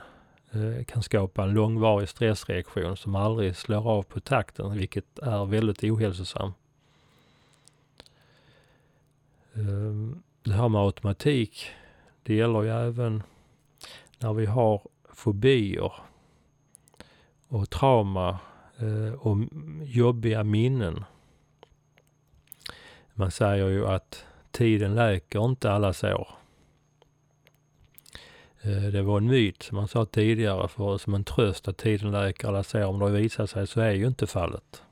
eh, 0.52 0.84
kan 0.84 1.04
skapa 1.04 1.44
en 1.44 1.54
långvarig 1.54 2.10
stressreaktion 2.10 2.98
som 2.98 3.16
aldrig 3.16 3.56
slår 3.56 3.90
av 3.90 4.04
på 4.04 4.20
takten, 4.20 4.78
vilket 4.78 5.20
är 5.20 5.46
väldigt 5.46 5.84
ohälsosamt. 5.84 6.56
Eh, 9.54 10.18
det 10.44 10.54
här 10.54 10.70
med 10.70 10.82
automatik, 10.82 11.72
det 12.24 12.36
gäller 12.36 12.64
ju 12.64 12.70
även 12.70 13.24
när 14.20 14.34
vi 14.34 14.46
har 14.46 14.82
fobier 15.14 15.94
och 17.48 17.70
trauma 17.70 18.40
eh, 18.78 19.14
och 19.14 19.38
jobbiga 19.84 20.44
minnen. 20.44 21.04
Man 23.14 23.32
säger 23.32 23.68
ju 23.68 23.88
att 23.88 24.26
tiden 24.52 24.96
läker 24.96 25.46
inte 25.46 25.72
alla 25.72 25.94
sår. 25.94 26.28
Eh, 28.62 28.84
det 28.84 29.02
var 29.02 29.18
en 29.18 29.28
myt 29.28 29.64
som 29.64 29.76
man 29.76 29.88
sa 29.88 30.06
tidigare 30.06 30.68
för 30.68 30.98
som 30.98 31.14
en 31.14 31.24
tröst 31.24 31.68
att 31.68 31.78
tiden 31.78 32.12
läker 32.12 32.48
alla 32.48 32.64
sår. 32.64 32.84
Om 32.84 33.00
det 33.00 33.06
har 33.06 33.12
visat 33.12 33.50
sig 33.50 33.68
så 33.68 33.82
är 33.82 33.92
ju 33.92 34.08
inte 34.08 34.28
fallet. 34.28 34.84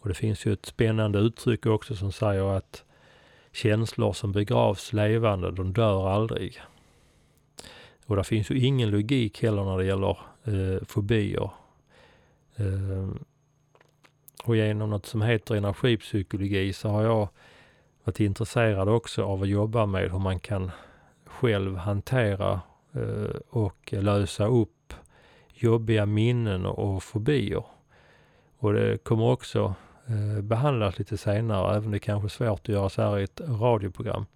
Och 0.00 0.08
det 0.08 0.14
finns 0.14 0.46
ju 0.46 0.52
ett 0.52 0.66
spännande 0.66 1.18
uttryck 1.18 1.66
också 1.66 1.96
som 1.96 2.12
säger 2.12 2.56
att 2.56 2.84
känslor 3.52 4.12
som 4.12 4.32
begravs 4.32 4.92
levande, 4.92 5.50
de 5.50 5.72
dör 5.72 6.08
aldrig. 6.08 6.60
Och 8.06 8.16
det 8.16 8.24
finns 8.24 8.50
ju 8.50 8.58
ingen 8.58 8.90
logik 8.90 9.42
heller 9.42 9.64
när 9.64 9.78
det 9.78 9.84
gäller 9.84 10.18
eh, 10.44 10.84
fobier. 10.86 11.50
Eh, 12.56 13.08
och 14.44 14.56
genom 14.56 14.90
något 14.90 15.06
som 15.06 15.22
heter 15.22 15.54
energipsykologi 15.54 16.72
så 16.72 16.88
har 16.88 17.02
jag 17.02 17.28
varit 18.04 18.20
intresserad 18.20 18.88
också 18.88 19.24
av 19.24 19.42
att 19.42 19.48
jobba 19.48 19.86
med 19.86 20.10
hur 20.10 20.18
man 20.18 20.40
kan 20.40 20.70
själv 21.26 21.76
hantera 21.76 22.60
eh, 22.92 23.36
och 23.50 23.92
lösa 23.92 24.46
upp 24.46 24.94
jobbiga 25.54 26.06
minnen 26.06 26.66
och 26.66 27.02
fobier. 27.02 27.64
Och 28.58 28.72
det 28.72 29.04
kommer 29.04 29.24
också 29.24 29.74
eh, 30.06 30.42
behandlas 30.42 30.98
lite 30.98 31.16
senare, 31.16 31.70
även 31.70 31.84
om 31.84 31.92
det 31.92 31.98
kanske 31.98 32.26
är 32.26 32.46
svårt 32.46 32.60
att 32.60 32.68
göra 32.68 32.88
så 32.88 33.02
här 33.02 33.18
i 33.18 33.22
ett 33.22 33.40
radioprogram. 33.40 34.26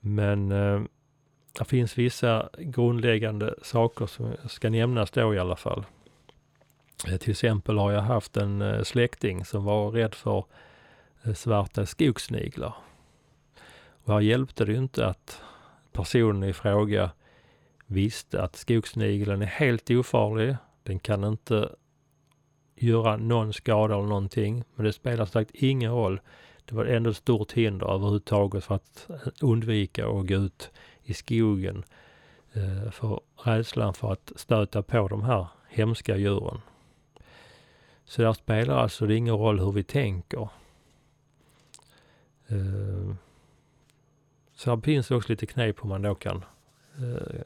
Men 0.00 0.52
eh, 0.52 0.82
det 1.58 1.64
finns 1.64 1.98
vissa 1.98 2.48
grundläggande 2.58 3.54
saker 3.62 4.06
som 4.06 4.32
ska 4.48 4.70
nämnas 4.70 5.10
då 5.10 5.34
i 5.34 5.38
alla 5.38 5.56
fall. 5.56 5.84
Eh, 7.08 7.16
till 7.16 7.30
exempel 7.30 7.78
har 7.78 7.92
jag 7.92 8.00
haft 8.00 8.36
en 8.36 8.62
eh, 8.62 8.82
släkting 8.82 9.44
som 9.44 9.64
var 9.64 9.90
rädd 9.90 10.14
för 10.14 10.44
Eh, 11.24 11.34
svarta 11.34 11.86
skogssniglar. 11.86 12.74
Och 14.04 14.12
här 14.12 14.20
hjälpte 14.20 14.64
det 14.64 14.74
inte 14.74 15.06
att 15.06 15.42
personen 15.92 16.44
i 16.44 16.52
fråga 16.52 17.10
visste 17.86 18.42
att 18.42 18.56
skogssnigeln 18.56 19.42
är 19.42 19.46
helt 19.46 19.90
ofarlig. 19.90 20.56
Den 20.82 20.98
kan 20.98 21.24
inte 21.24 21.68
göra 22.76 23.16
någon 23.16 23.52
skada 23.52 23.94
eller 23.94 24.06
någonting. 24.06 24.64
Men 24.74 24.84
det 24.84 24.92
spelar 24.92 25.26
sagt 25.26 25.50
ingen 25.54 25.92
roll. 25.92 26.20
Det 26.64 26.74
var 26.74 26.84
ändå 26.84 27.10
ett 27.10 27.16
stort 27.16 27.52
hinder 27.52 27.94
överhuvudtaget 27.94 28.64
för 28.64 28.74
att 28.74 29.06
eh, 29.10 29.32
undvika 29.40 30.06
att 30.06 30.26
gå 30.26 30.34
ut 30.34 30.70
i 31.02 31.14
skogen 31.14 31.84
eh, 32.52 32.90
för 32.90 33.20
rädslan 33.36 33.94
för 33.94 34.12
att 34.12 34.32
stöta 34.36 34.82
på 34.82 35.08
de 35.08 35.22
här 35.22 35.46
hemska 35.68 36.16
djuren. 36.16 36.60
Så 38.04 38.22
där 38.22 38.32
spelar 38.32 38.76
alltså 38.76 39.06
det 39.06 39.14
ingen 39.14 39.34
roll 39.34 39.60
hur 39.60 39.72
vi 39.72 39.82
tänker. 39.82 40.48
Eh, 42.52 43.14
så 44.54 44.70
här 44.70 44.80
finns 44.80 45.10
också 45.10 45.32
lite 45.32 45.46
knep 45.46 45.84
hur 45.84 45.88
man 45.88 46.02
då 46.02 46.14
kan 46.14 46.44
eh, 46.98 47.42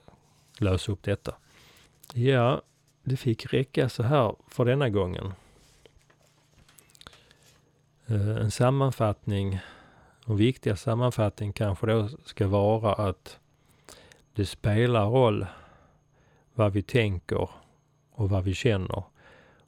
lösa 0.58 0.92
upp 0.92 1.02
detta. 1.02 1.34
Ja, 2.14 2.62
det 3.02 3.16
fick 3.16 3.52
räcka 3.52 3.88
så 3.88 4.02
här 4.02 4.34
för 4.48 4.64
denna 4.64 4.88
gången. 4.88 5.32
Eh, 8.06 8.36
en 8.36 8.50
sammanfattning, 8.50 9.60
en 10.26 10.36
viktig 10.36 10.78
sammanfattning 10.78 11.52
kanske 11.52 11.86
då 11.86 12.08
ska 12.24 12.46
vara 12.46 12.92
att 12.92 13.38
det 14.34 14.46
spelar 14.46 15.06
roll 15.06 15.46
vad 16.54 16.72
vi 16.72 16.82
tänker 16.82 17.50
och 18.10 18.30
vad 18.30 18.44
vi 18.44 18.54
känner. 18.54 19.02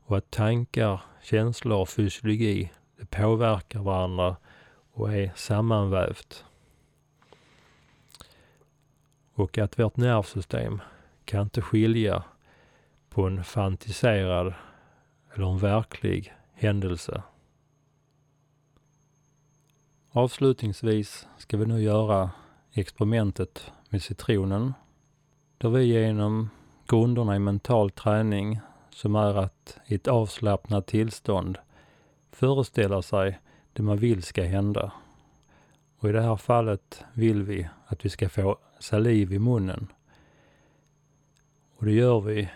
Och 0.04 0.16
att 0.16 0.30
tankar, 0.30 1.00
känslor 1.22 1.78
och 1.78 1.88
fysiologi 1.88 2.70
det 2.96 3.06
påverkar 3.10 3.80
varandra 3.80 4.36
och 4.98 5.12
är 5.12 5.32
sammanvävt. 5.34 6.44
Och 9.34 9.58
att 9.58 9.78
vårt 9.78 9.96
nervsystem 9.96 10.80
kan 11.24 11.42
inte 11.42 11.62
skilja 11.62 12.24
på 13.10 13.26
en 13.26 13.44
fantiserad 13.44 14.54
eller 15.34 15.46
en 15.46 15.58
verklig 15.58 16.34
händelse. 16.52 17.22
Avslutningsvis 20.10 21.26
ska 21.36 21.56
vi 21.56 21.66
nu 21.66 21.82
göra 21.82 22.30
experimentet 22.72 23.72
med 23.88 24.02
citronen. 24.02 24.74
Där 25.58 25.68
vi 25.68 25.84
genom 25.84 26.50
grunderna 26.86 27.36
i 27.36 27.38
mental 27.38 27.90
träning 27.90 28.60
som 28.90 29.16
är 29.16 29.34
att 29.34 29.78
i 29.86 29.94
ett 29.94 30.08
avslappnat 30.08 30.86
tillstånd 30.86 31.58
föreställa 32.32 33.02
sig 33.02 33.38
det 33.78 33.84
man 33.84 33.96
vill 33.96 34.22
ska 34.22 34.42
hända. 34.42 34.92
Och 35.98 36.08
i 36.08 36.12
det 36.12 36.20
här 36.20 36.36
fallet 36.36 37.04
vill 37.12 37.42
vi 37.42 37.68
att 37.86 38.04
vi 38.04 38.08
ska 38.08 38.28
få 38.28 38.58
saliv 38.78 39.32
i 39.32 39.38
munnen. 39.38 39.86
Och 41.76 41.84
det 41.84 41.92
gör 41.92 42.20
vi 42.20 42.48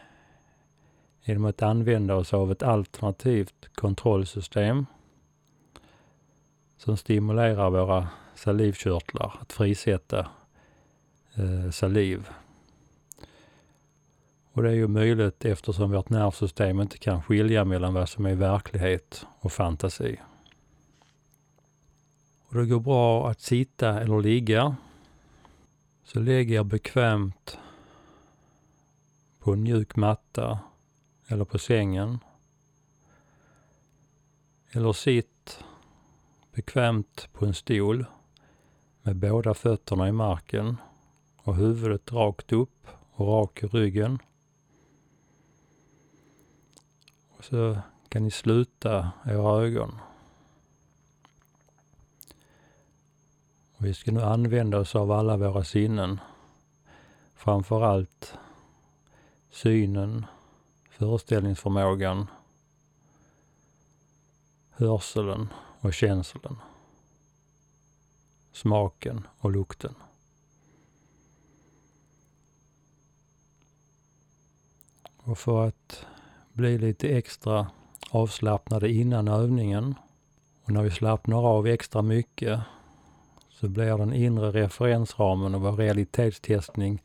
genom 1.24 1.44
att 1.44 1.62
använda 1.62 2.14
oss 2.14 2.34
av 2.34 2.52
ett 2.52 2.62
alternativt 2.62 3.68
kontrollsystem 3.74 4.86
som 6.76 6.96
stimulerar 6.96 7.70
våra 7.70 8.08
salivkörtlar 8.34 9.38
att 9.40 9.52
frisätta 9.52 10.28
eh, 11.34 11.70
saliv. 11.70 12.28
Och 14.52 14.62
det 14.62 14.68
är 14.68 14.74
ju 14.74 14.88
möjligt 14.88 15.44
eftersom 15.44 15.90
vårt 15.90 16.10
nervsystem 16.10 16.80
inte 16.80 16.98
kan 16.98 17.22
skilja 17.22 17.64
mellan 17.64 17.94
vad 17.94 18.08
som 18.08 18.26
är 18.26 18.34
verklighet 18.34 19.26
och 19.40 19.52
fantasi. 19.52 20.18
Och 22.52 22.58
det 22.58 22.66
går 22.66 22.80
bra 22.80 23.30
att 23.30 23.40
sitta 23.40 24.00
eller 24.00 24.20
ligga. 24.20 24.76
Så 26.04 26.20
lägg 26.20 26.50
er 26.50 26.64
bekvämt 26.64 27.58
på 29.38 29.52
en 29.52 29.62
mjuk 29.62 29.96
matta 29.96 30.58
eller 31.26 31.44
på 31.44 31.58
sängen. 31.58 32.18
Eller 34.70 34.92
sitt 34.92 35.64
bekvämt 36.54 37.28
på 37.32 37.46
en 37.46 37.54
stol 37.54 38.04
med 39.02 39.16
båda 39.16 39.54
fötterna 39.54 40.08
i 40.08 40.12
marken 40.12 40.76
och 41.36 41.56
huvudet 41.56 42.12
rakt 42.12 42.52
upp 42.52 42.88
och 43.12 43.26
rak 43.26 43.62
i 43.62 43.66
ryggen. 43.66 44.18
Och 47.28 47.44
så 47.44 47.78
kan 48.08 48.22
ni 48.22 48.30
sluta 48.30 49.12
era 49.24 49.62
ögon. 49.62 49.98
Vi 53.82 53.94
ska 53.94 54.12
nu 54.12 54.22
använda 54.22 54.78
oss 54.78 54.94
av 54.96 55.12
alla 55.12 55.36
våra 55.36 55.64
sinnen. 55.64 56.20
Framförallt 57.34 58.34
synen, 59.50 60.26
föreställningsförmågan, 60.90 62.26
hörseln 64.70 65.48
och 65.80 65.94
känslan, 65.94 66.58
Smaken 68.52 69.26
och 69.38 69.50
lukten. 69.50 69.94
Och 75.16 75.38
för 75.38 75.66
att 75.66 76.06
bli 76.52 76.78
lite 76.78 77.08
extra 77.08 77.70
avslappnade 78.10 78.92
innan 78.92 79.28
övningen 79.28 79.94
och 80.62 80.70
när 80.70 80.82
vi 80.82 80.90
slappnar 80.90 81.46
av 81.46 81.66
extra 81.66 82.02
mycket 82.02 82.60
så 83.62 83.68
blir 83.68 83.98
den 83.98 84.12
inre 84.12 84.50
referensramen 84.50 85.54
och 85.54 85.60
vår 85.60 85.72
realitetstestning 85.72 87.02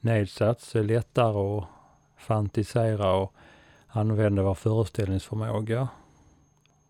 nedsatt 0.00 0.60
så 0.60 0.78
är 0.78 0.82
det 0.82 0.94
lättare 0.94 1.58
att 1.58 1.64
fantisera 2.16 3.14
och 3.14 3.34
använda 3.86 4.42
vår 4.42 4.54
föreställningsförmåga. 4.54 5.88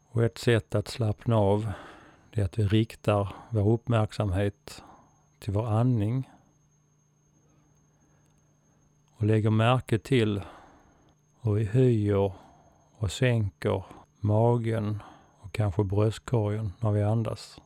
Och 0.08 0.24
ett 0.24 0.38
sätt 0.38 0.74
att 0.74 0.88
slappna 0.88 1.36
av 1.36 1.72
det 2.30 2.40
är 2.40 2.44
att 2.44 2.58
vi 2.58 2.66
riktar 2.66 3.28
vår 3.50 3.72
uppmärksamhet 3.72 4.82
till 5.38 5.52
vår 5.52 5.66
andning 5.66 6.30
och 9.16 9.26
lägger 9.26 9.50
märke 9.50 9.98
till 9.98 10.42
hur 11.40 11.52
vi 11.52 11.64
höjer 11.64 12.32
och 12.96 13.12
sänker 13.12 13.84
magen 14.20 15.02
och 15.40 15.52
kanske 15.52 15.84
bröstkorgen 15.84 16.72
när 16.80 16.90
vi 16.90 17.02
andas. 17.02 17.60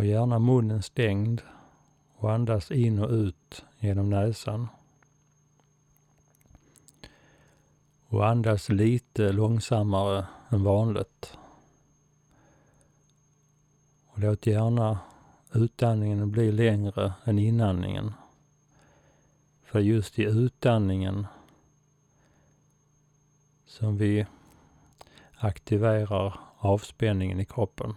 Ha 0.00 0.04
gärna 0.04 0.38
munnen 0.38 0.82
stängd 0.82 1.42
och 2.16 2.32
andas 2.32 2.70
in 2.70 2.98
och 2.98 3.10
ut 3.10 3.64
genom 3.78 4.10
näsan. 4.10 4.68
Och 8.08 8.28
andas 8.28 8.68
lite 8.68 9.32
långsammare 9.32 10.26
än 10.50 10.64
vanligt. 10.64 11.38
Och 14.06 14.18
låt 14.18 14.46
gärna 14.46 14.98
utandningen 15.52 16.30
bli 16.30 16.52
längre 16.52 17.12
än 17.24 17.38
inandningen. 17.38 18.12
För 19.62 19.80
just 19.80 20.18
i 20.18 20.22
utandningen 20.22 21.26
som 23.66 23.96
vi 23.96 24.26
aktiverar 25.36 26.40
avspänningen 26.58 27.40
i 27.40 27.44
kroppen. 27.44 27.94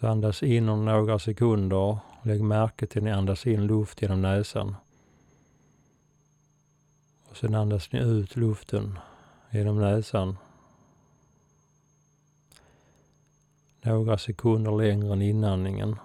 Så 0.00 0.08
andas 0.08 0.42
in 0.42 0.68
om 0.68 0.84
några 0.84 1.18
sekunder. 1.18 1.98
Lägg 2.22 2.42
märke 2.42 2.86
till 2.86 3.02
när 3.02 3.10
ni 3.10 3.16
andas 3.16 3.46
in 3.46 3.66
luft 3.66 4.02
genom 4.02 4.22
näsan. 4.22 4.76
Och 7.30 7.36
sen 7.36 7.54
andas 7.54 7.92
ni 7.92 7.98
ut 7.98 8.36
luften 8.36 8.98
genom 9.50 9.80
näsan. 9.80 10.36
Några 13.82 14.18
sekunder 14.18 14.72
längre 14.72 15.12
än 15.12 15.22
inandningen. 15.22 15.96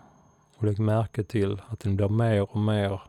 Och 0.56 0.64
lägg 0.64 0.80
märke 0.80 1.24
till 1.24 1.62
att 1.68 1.86
ni 1.86 1.94
blir 1.94 2.10
mer 2.10 2.52
och 2.52 2.60
mer 2.60 3.02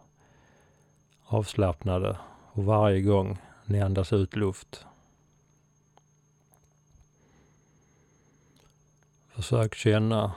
avslappnade 1.25 2.19
och 2.53 2.65
varje 2.65 3.01
gång 3.01 3.39
ni 3.65 3.81
andas 3.81 4.13
ut 4.13 4.37
luft. 4.37 4.87
Försök 9.29 9.75
känna 9.75 10.33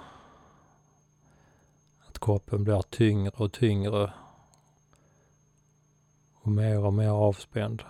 kroppen 2.22 2.64
blir 2.64 2.82
tyngre 2.82 3.32
och 3.36 3.52
tyngre 3.52 4.14
och 6.34 6.52
mer 6.52 6.86
och 6.86 6.94
mer 6.94 7.10
avspänd. 7.10 7.84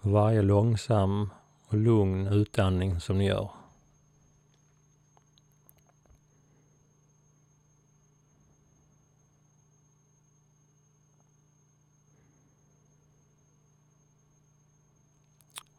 Varje 0.00 0.42
långsam 0.42 1.30
och 1.66 1.74
lugn 1.74 2.26
utandning 2.26 3.00
som 3.00 3.18
ni 3.18 3.26
gör. 3.26 3.50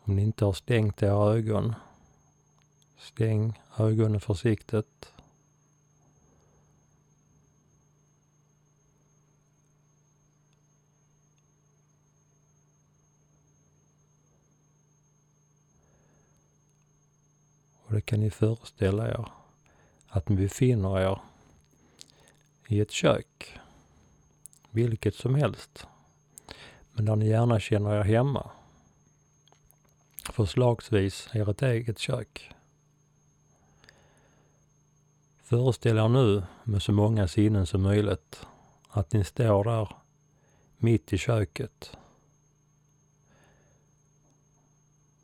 Om 0.08 0.16
ni 0.16 0.22
inte 0.22 0.46
har 0.46 0.54
stängt 0.54 1.04
era 1.04 1.34
ögon, 1.34 1.76
stäng 2.98 3.60
ögonen 3.78 4.20
försiktigt. 4.22 5.14
Och 17.88 17.94
det 17.94 18.02
kan 18.02 18.20
ni 18.20 18.30
föreställa 18.30 19.08
er 19.08 19.26
att 20.08 20.30
ni 20.30 20.36
befinner 20.36 21.00
er 21.00 21.22
i 22.68 22.80
ett 22.80 22.92
kök. 22.92 23.60
Vilket 24.70 25.16
som 25.16 25.36
helst. 25.36 25.88
Men 26.92 27.06
där 27.06 27.16
ni 27.16 27.28
gärna 27.28 27.60
känner 27.60 28.00
er 28.00 28.04
hemma. 28.04 28.52
Förslagsvis 30.30 31.30
ert 31.34 31.62
eget 31.62 32.00
kök. 32.00 32.52
Föreställ 35.44 35.98
er 35.98 36.10
nu 36.10 36.44
med 36.64 36.82
så 36.82 36.92
många 36.92 37.28
sinnen 37.28 37.66
som 37.66 37.82
möjligt 37.82 38.48
att 38.90 39.14
ni 39.14 39.24
står 39.24 39.64
där 39.64 39.96
mitt 40.78 41.14
i 41.14 41.18
köket. 41.18 41.98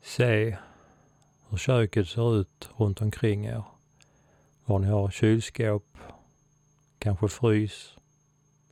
Se 0.02 0.58
hur 1.48 1.58
köket 1.58 2.08
ser 2.08 2.40
ut 2.40 2.70
runt 2.76 3.00
omkring 3.00 3.46
er. 3.46 3.62
Var 4.64 4.78
ni 4.78 4.86
har 4.86 5.10
kylskåp, 5.10 5.98
kanske 6.98 7.28
frys, 7.28 7.96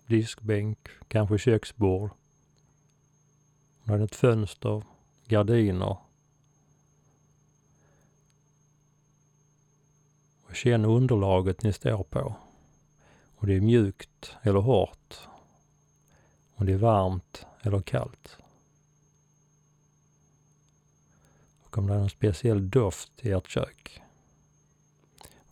diskbänk, 0.07 0.89
kanske 1.09 1.39
köksbord. 1.39 2.11
Om 3.85 3.99
det 3.99 4.05
ett 4.05 4.15
fönster, 4.15 4.83
gardiner. 5.27 5.97
Och 10.43 10.57
känn 10.57 10.85
underlaget 10.85 11.63
ni 11.63 11.73
står 11.73 12.03
på. 12.03 12.35
Om 13.37 13.49
det 13.49 13.55
är 13.55 13.61
mjukt 13.61 14.37
eller 14.43 14.61
hårt. 14.61 15.29
Om 16.55 16.67
det 16.67 16.73
är 16.73 16.79
varmt 16.79 17.47
eller 17.63 17.81
kallt. 17.81 18.42
Och 21.73 21.79
om 21.79 21.87
det 21.87 21.95
är 21.95 21.99
någon 21.99 22.11
speciell 22.11 22.71
doft 22.71 23.13
i 23.27 23.31
ert 23.33 23.49
kök. 23.49 24.03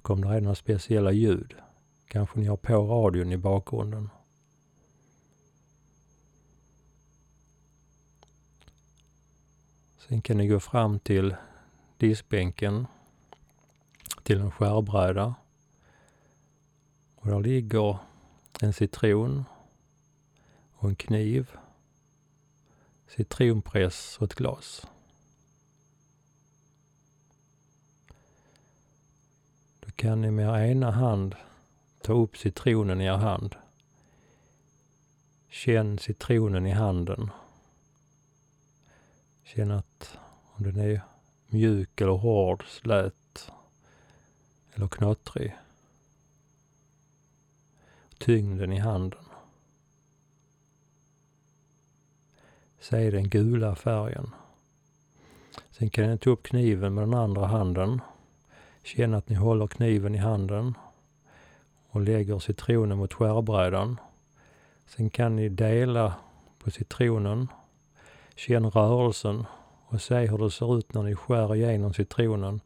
Och 0.02 0.10
om 0.10 0.20
det 0.20 0.28
är 0.28 0.40
några 0.40 0.54
speciella 0.54 1.12
ljud. 1.12 1.54
Kanske 2.06 2.38
ni 2.38 2.46
har 2.46 2.56
på 2.56 2.86
radion 2.86 3.32
i 3.32 3.36
bakgrunden. 3.36 4.10
Sen 9.98 10.22
kan 10.22 10.36
ni 10.36 10.48
gå 10.48 10.60
fram 10.60 10.98
till 10.98 11.36
diskbänken, 11.96 12.86
till 14.22 14.40
en 14.40 14.50
skärbräda. 14.50 15.34
Och 17.14 17.28
där 17.28 17.40
ligger 17.40 17.98
en 18.60 18.72
citron 18.72 19.44
och 20.72 20.88
en 20.88 20.96
kniv, 20.96 21.50
citronpress 23.06 24.18
och 24.18 24.24
ett 24.24 24.34
glas. 24.34 24.86
Kan 30.00 30.20
ni 30.20 30.30
med 30.30 30.48
er 30.48 30.70
ena 30.70 30.90
hand 30.90 31.34
ta 32.02 32.12
upp 32.12 32.36
citronen 32.36 33.00
i 33.00 33.04
er 33.04 33.18
hand. 33.20 33.56
Känn 35.48 35.98
citronen 35.98 36.66
i 36.66 36.70
handen. 36.70 37.30
Känn 39.42 39.70
att 39.70 40.18
om 40.52 40.64
den 40.64 40.76
är 40.76 41.00
mjuk 41.46 42.00
eller 42.00 42.12
hård, 42.12 42.64
slät 42.68 43.52
eller 44.74 44.88
knottrig. 44.88 45.56
Tyngden 48.18 48.72
i 48.72 48.78
handen. 48.78 49.24
Se 52.78 53.10
den 53.10 53.28
gula 53.28 53.74
färgen. 53.74 54.34
Sen 55.70 55.90
kan 55.90 56.10
ni 56.10 56.18
ta 56.18 56.30
upp 56.30 56.42
kniven 56.42 56.94
med 56.94 57.02
den 57.02 57.14
andra 57.14 57.46
handen 57.46 58.00
Känn 58.82 59.14
att 59.14 59.28
ni 59.28 59.34
håller 59.34 59.66
kniven 59.66 60.14
i 60.14 60.18
handen 60.18 60.74
och 61.90 62.00
lägger 62.00 62.38
citronen 62.38 62.98
mot 62.98 63.12
skärbrädan. 63.14 64.00
Sen 64.86 65.10
kan 65.10 65.36
ni 65.36 65.48
dela 65.48 66.14
på 66.58 66.70
citronen. 66.70 67.48
Känn 68.36 68.70
rörelsen 68.70 69.44
och 69.86 70.00
se 70.00 70.26
hur 70.26 70.38
det 70.38 70.50
ser 70.50 70.78
ut 70.78 70.94
när 70.94 71.02
ni 71.02 71.14
skär 71.16 71.54
igenom 71.54 71.94
citronen 71.94 72.60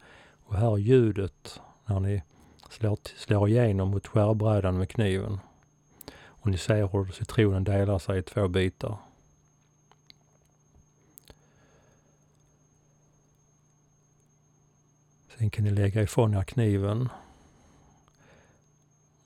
och 0.45 0.55
hör 0.55 0.77
ljudet 0.77 1.61
när 1.87 2.01
ni 2.01 2.23
slår, 2.71 2.99
slår 3.17 3.49
igenom 3.49 3.89
mot 3.89 4.07
skärbrädan 4.07 4.79
med 4.79 4.89
kniven. 4.89 5.41
Och 6.17 6.51
ni 6.51 6.59
ser 6.59 6.89
hur 6.89 7.13
citronen 7.13 7.65
delar 7.65 7.99
sig 7.99 8.19
i 8.19 8.23
två 8.23 8.49
bitar. 8.49 8.97
Sen 15.39 15.51
kan 15.51 15.65
ni 15.65 15.71
lägga 15.71 16.03
ifrån 16.03 16.35
er 16.35 16.43
kniven 16.43 17.09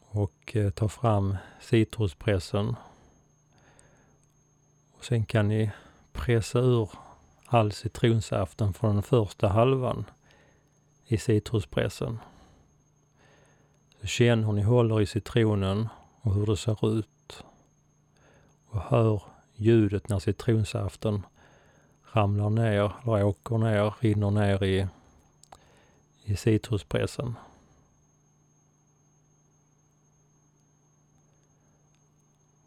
och 0.08 0.56
eh, 0.56 0.70
ta 0.70 0.88
fram 0.88 1.36
citruspressen. 1.60 2.76
Och 4.92 5.04
sen 5.04 5.24
kan 5.24 5.48
ni 5.48 5.70
pressa 6.12 6.58
ur 6.58 6.90
all 7.46 7.72
citronsaften 7.72 8.74
från 8.74 8.94
den 8.94 9.02
första 9.02 9.48
halvan 9.48 10.04
i 11.06 11.18
citruspressen. 11.18 12.18
Så 14.00 14.06
känn 14.06 14.44
hur 14.44 14.52
ni 14.52 14.62
håller 14.62 15.00
i 15.00 15.06
citronen 15.06 15.88
och 16.20 16.34
hur 16.34 16.46
det 16.46 16.56
ser 16.56 16.98
ut. 16.98 17.44
Och 18.66 18.80
hör 18.80 19.22
ljudet 19.54 20.08
när 20.08 20.18
citronsaften 20.18 21.26
ramlar 22.12 22.50
ner, 22.50 22.92
eller 23.02 23.24
åker 23.24 23.58
ner, 23.58 23.94
rinner 24.00 24.30
ner 24.30 24.64
i, 24.64 24.86
i 26.28 26.36
citruspressen. 26.36 27.34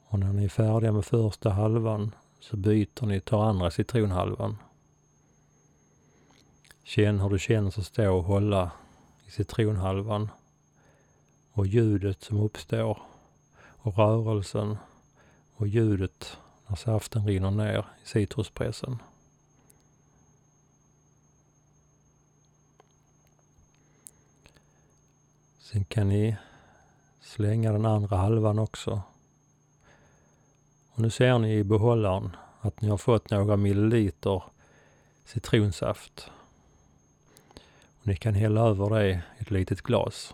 Och 0.03 0.20
när 0.20 0.34
ni 0.34 0.43
är 0.43 0.49
färdiga 0.49 0.91
med 0.91 1.05
första 1.05 1.49
halvan 1.49 2.16
så 2.39 2.57
byter 2.57 3.05
ni, 3.05 3.20
och 3.20 3.26
tar 3.26 3.43
andra 3.43 3.72
citronhalvan. 3.72 4.57
Känn 6.84 7.20
hur 7.20 7.30
det 7.30 7.39
känns 7.39 7.78
att 7.78 7.86
stå 7.86 8.18
och 8.18 8.24
hålla 8.24 8.72
i 9.26 9.32
citronhalvan 9.32 10.30
och 11.51 11.68
ljudet 11.68 12.24
som 12.24 12.38
uppstår 12.38 13.01
och 13.78 13.97
rörelsen 13.97 14.78
och 15.55 15.68
ljudet 15.68 16.38
när 16.68 16.76
saften 16.76 17.28
rinner 17.28 17.51
ner 17.51 17.86
i 18.03 18.07
citruspressen. 18.07 18.97
Sen 25.72 25.86
kan 25.86 26.09
ni 26.09 26.36
slänga 27.22 27.72
den 27.72 27.86
andra 27.86 28.17
halvan 28.17 28.59
också. 28.59 29.01
Och 30.91 30.99
nu 30.99 31.09
ser 31.09 31.39
ni 31.39 31.53
i 31.53 31.63
behållaren 31.63 32.36
att 32.59 32.82
ni 32.82 32.89
har 32.89 32.97
fått 32.97 33.30
några 33.30 33.57
milliliter 33.57 34.43
citronsaft. 35.26 36.32
Och 37.99 38.07
ni 38.07 38.15
kan 38.15 38.34
hälla 38.34 38.61
över 38.61 38.89
det 38.89 39.09
i 39.09 39.22
ett 39.38 39.51
litet 39.51 39.82
glas. 39.82 40.34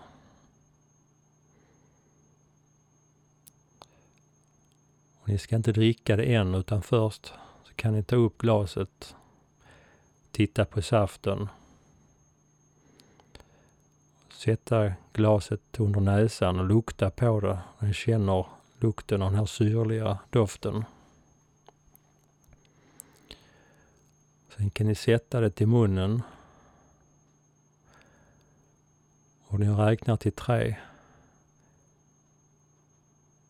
Och 5.19 5.29
ni 5.29 5.37
ska 5.37 5.55
inte 5.55 5.71
dricka 5.71 6.15
det 6.15 6.33
än 6.35 6.55
utan 6.55 6.81
först 6.81 7.33
så 7.63 7.73
kan 7.75 7.93
ni 7.93 8.03
ta 8.03 8.15
upp 8.15 8.37
glaset, 8.37 9.15
titta 10.31 10.65
på 10.65 10.81
saften, 10.81 11.49
sätta 14.37 14.93
glaset 15.13 15.79
under 15.79 15.99
näsan 15.99 16.59
och 16.59 16.65
lukta 16.65 17.09
på 17.09 17.39
det. 17.39 17.59
Ni 17.79 17.93
känner 17.93 18.45
lukten 18.79 19.21
av 19.21 19.31
den 19.31 19.39
här 19.39 19.45
syrliga 19.45 20.17
doften. 20.29 20.85
Sen 24.57 24.69
kan 24.69 24.87
ni 24.87 24.95
sätta 24.95 25.39
det 25.39 25.49
till 25.49 25.67
munnen 25.67 26.21
och 29.47 29.59
ni 29.59 29.69
räknar 29.69 30.17
till 30.17 30.31
tre. 30.31 30.75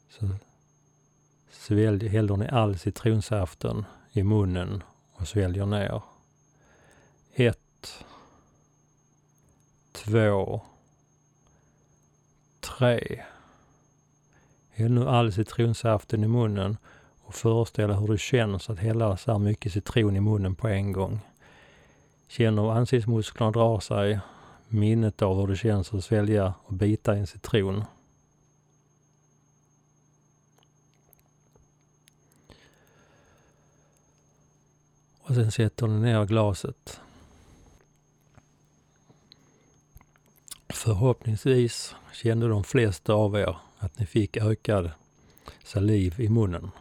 Så 0.09 0.29
svälj, 1.51 2.07
häller 2.07 2.38
ni 2.38 2.47
all 2.47 2.77
citronsaften 2.79 3.85
i 4.11 4.23
munnen 4.23 4.83
och 5.13 5.27
sväljer 5.27 5.65
ner. 5.65 6.01
Ett, 7.33 8.05
två, 9.91 10.61
3. 12.68 13.24
Häll 14.70 14.91
nu 14.91 15.07
all 15.07 15.32
citronsaften 15.32 16.24
i 16.24 16.28
munnen 16.28 16.78
och 17.22 17.36
föreställ 17.36 17.91
hur 17.91 18.07
det 18.07 18.18
känns 18.18 18.70
att 18.70 18.80
hälla 18.80 19.18
så 19.18 19.32
här 19.32 19.39
mycket 19.39 19.74
citron 19.74 20.15
i 20.15 20.20
munnen 20.20 20.55
på 20.55 20.68
en 20.68 20.91
gång. 20.91 21.20
Känn 22.28 22.57
hur 22.57 22.72
ansiktsmusklerna 22.72 23.51
drar 23.51 23.80
sig 23.80 24.20
minnet 24.68 25.22
av 25.22 25.39
hur 25.39 25.47
det 25.47 25.55
känns 25.55 25.93
att 25.93 26.03
svälja 26.03 26.53
och 26.63 26.74
bita 26.74 27.15
i 27.15 27.20
en 27.20 27.28
citron. 27.28 27.84
Och 35.22 35.36
sen 35.36 35.51
sätter 35.51 35.88
ni 35.88 35.99
ner 35.99 36.26
glaset. 36.26 37.01
Förhoppningsvis 40.78 41.95
kände 42.13 42.47
de 42.47 42.63
flesta 42.63 43.13
av 43.13 43.36
er 43.36 43.57
att 43.78 43.99
ni 43.99 44.05
fick 44.05 44.38
ökad 44.38 44.91
saliv 45.63 46.19
i 46.19 46.30
munnen. 46.30 46.71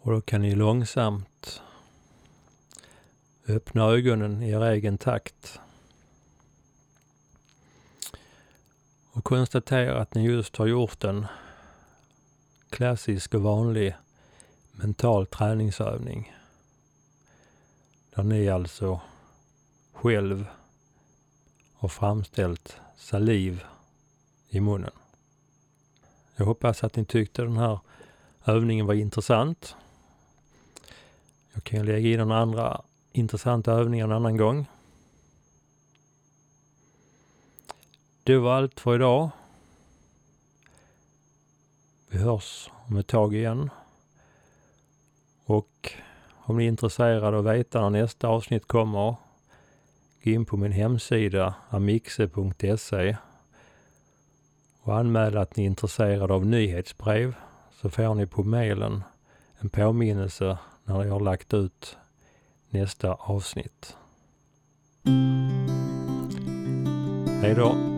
Och 0.00 0.12
då 0.12 0.20
kan 0.20 0.42
ni 0.42 0.54
långsamt 0.54 1.62
öppna 3.46 3.84
ögonen 3.84 4.42
i 4.42 4.50
er 4.50 4.60
egen 4.60 4.98
takt. 4.98 5.60
Och 9.12 9.24
konstatera 9.24 10.00
att 10.00 10.14
ni 10.14 10.24
just 10.24 10.56
har 10.56 10.66
gjort 10.66 11.04
en 11.04 11.26
klassisk 12.70 13.34
och 13.34 13.42
vanlig 13.42 13.96
mental 14.72 15.26
träningsövning. 15.26 16.37
Där 18.18 18.24
ni 18.24 18.48
alltså 18.48 19.00
själv 19.92 20.46
har 21.74 21.88
framställt 21.88 22.80
saliv 22.96 23.64
i 24.48 24.60
munnen. 24.60 24.90
Jag 26.36 26.44
hoppas 26.44 26.84
att 26.84 26.96
ni 26.96 27.04
tyckte 27.04 27.42
den 27.42 27.56
här 27.56 27.78
övningen 28.44 28.86
var 28.86 28.94
intressant. 28.94 29.76
Jag 31.52 31.64
kan 31.64 31.86
lägga 31.86 32.08
in 32.08 32.18
några 32.18 32.38
andra 32.38 32.82
intressanta 33.12 33.72
övningar 33.72 34.04
en 34.04 34.12
annan 34.12 34.36
gång. 34.36 34.66
Det 38.24 38.36
var 38.38 38.56
allt 38.56 38.80
för 38.80 38.94
idag. 38.94 39.30
Vi 42.08 42.18
hörs 42.18 42.70
om 42.88 42.96
ett 42.96 43.06
tag 43.06 43.34
igen. 43.34 43.70
Och 45.44 45.92
om 46.48 46.56
ni 46.56 46.64
är 46.64 46.68
intresserade 46.68 47.38
av 47.38 47.46
att 47.46 47.54
veta 47.54 47.80
när 47.80 47.90
nästa 47.90 48.28
avsnitt 48.28 48.66
kommer, 48.66 49.16
gå 50.24 50.30
in 50.30 50.44
på 50.44 50.56
min 50.56 50.72
hemsida 50.72 51.54
amixe.se 51.70 53.16
och 54.82 54.96
anmäl 54.96 55.36
att 55.36 55.56
ni 55.56 55.62
är 55.62 55.66
intresserade 55.66 56.34
av 56.34 56.46
nyhetsbrev 56.46 57.34
så 57.72 57.90
får 57.90 58.14
ni 58.14 58.26
på 58.26 58.42
mejlen 58.42 59.02
en 59.58 59.68
påminnelse 59.68 60.58
när 60.84 61.04
jag 61.04 61.12
har 61.12 61.20
lagt 61.20 61.54
ut 61.54 61.96
nästa 62.70 63.12
avsnitt. 63.14 63.96
Hej 67.42 67.54
då! 67.54 67.97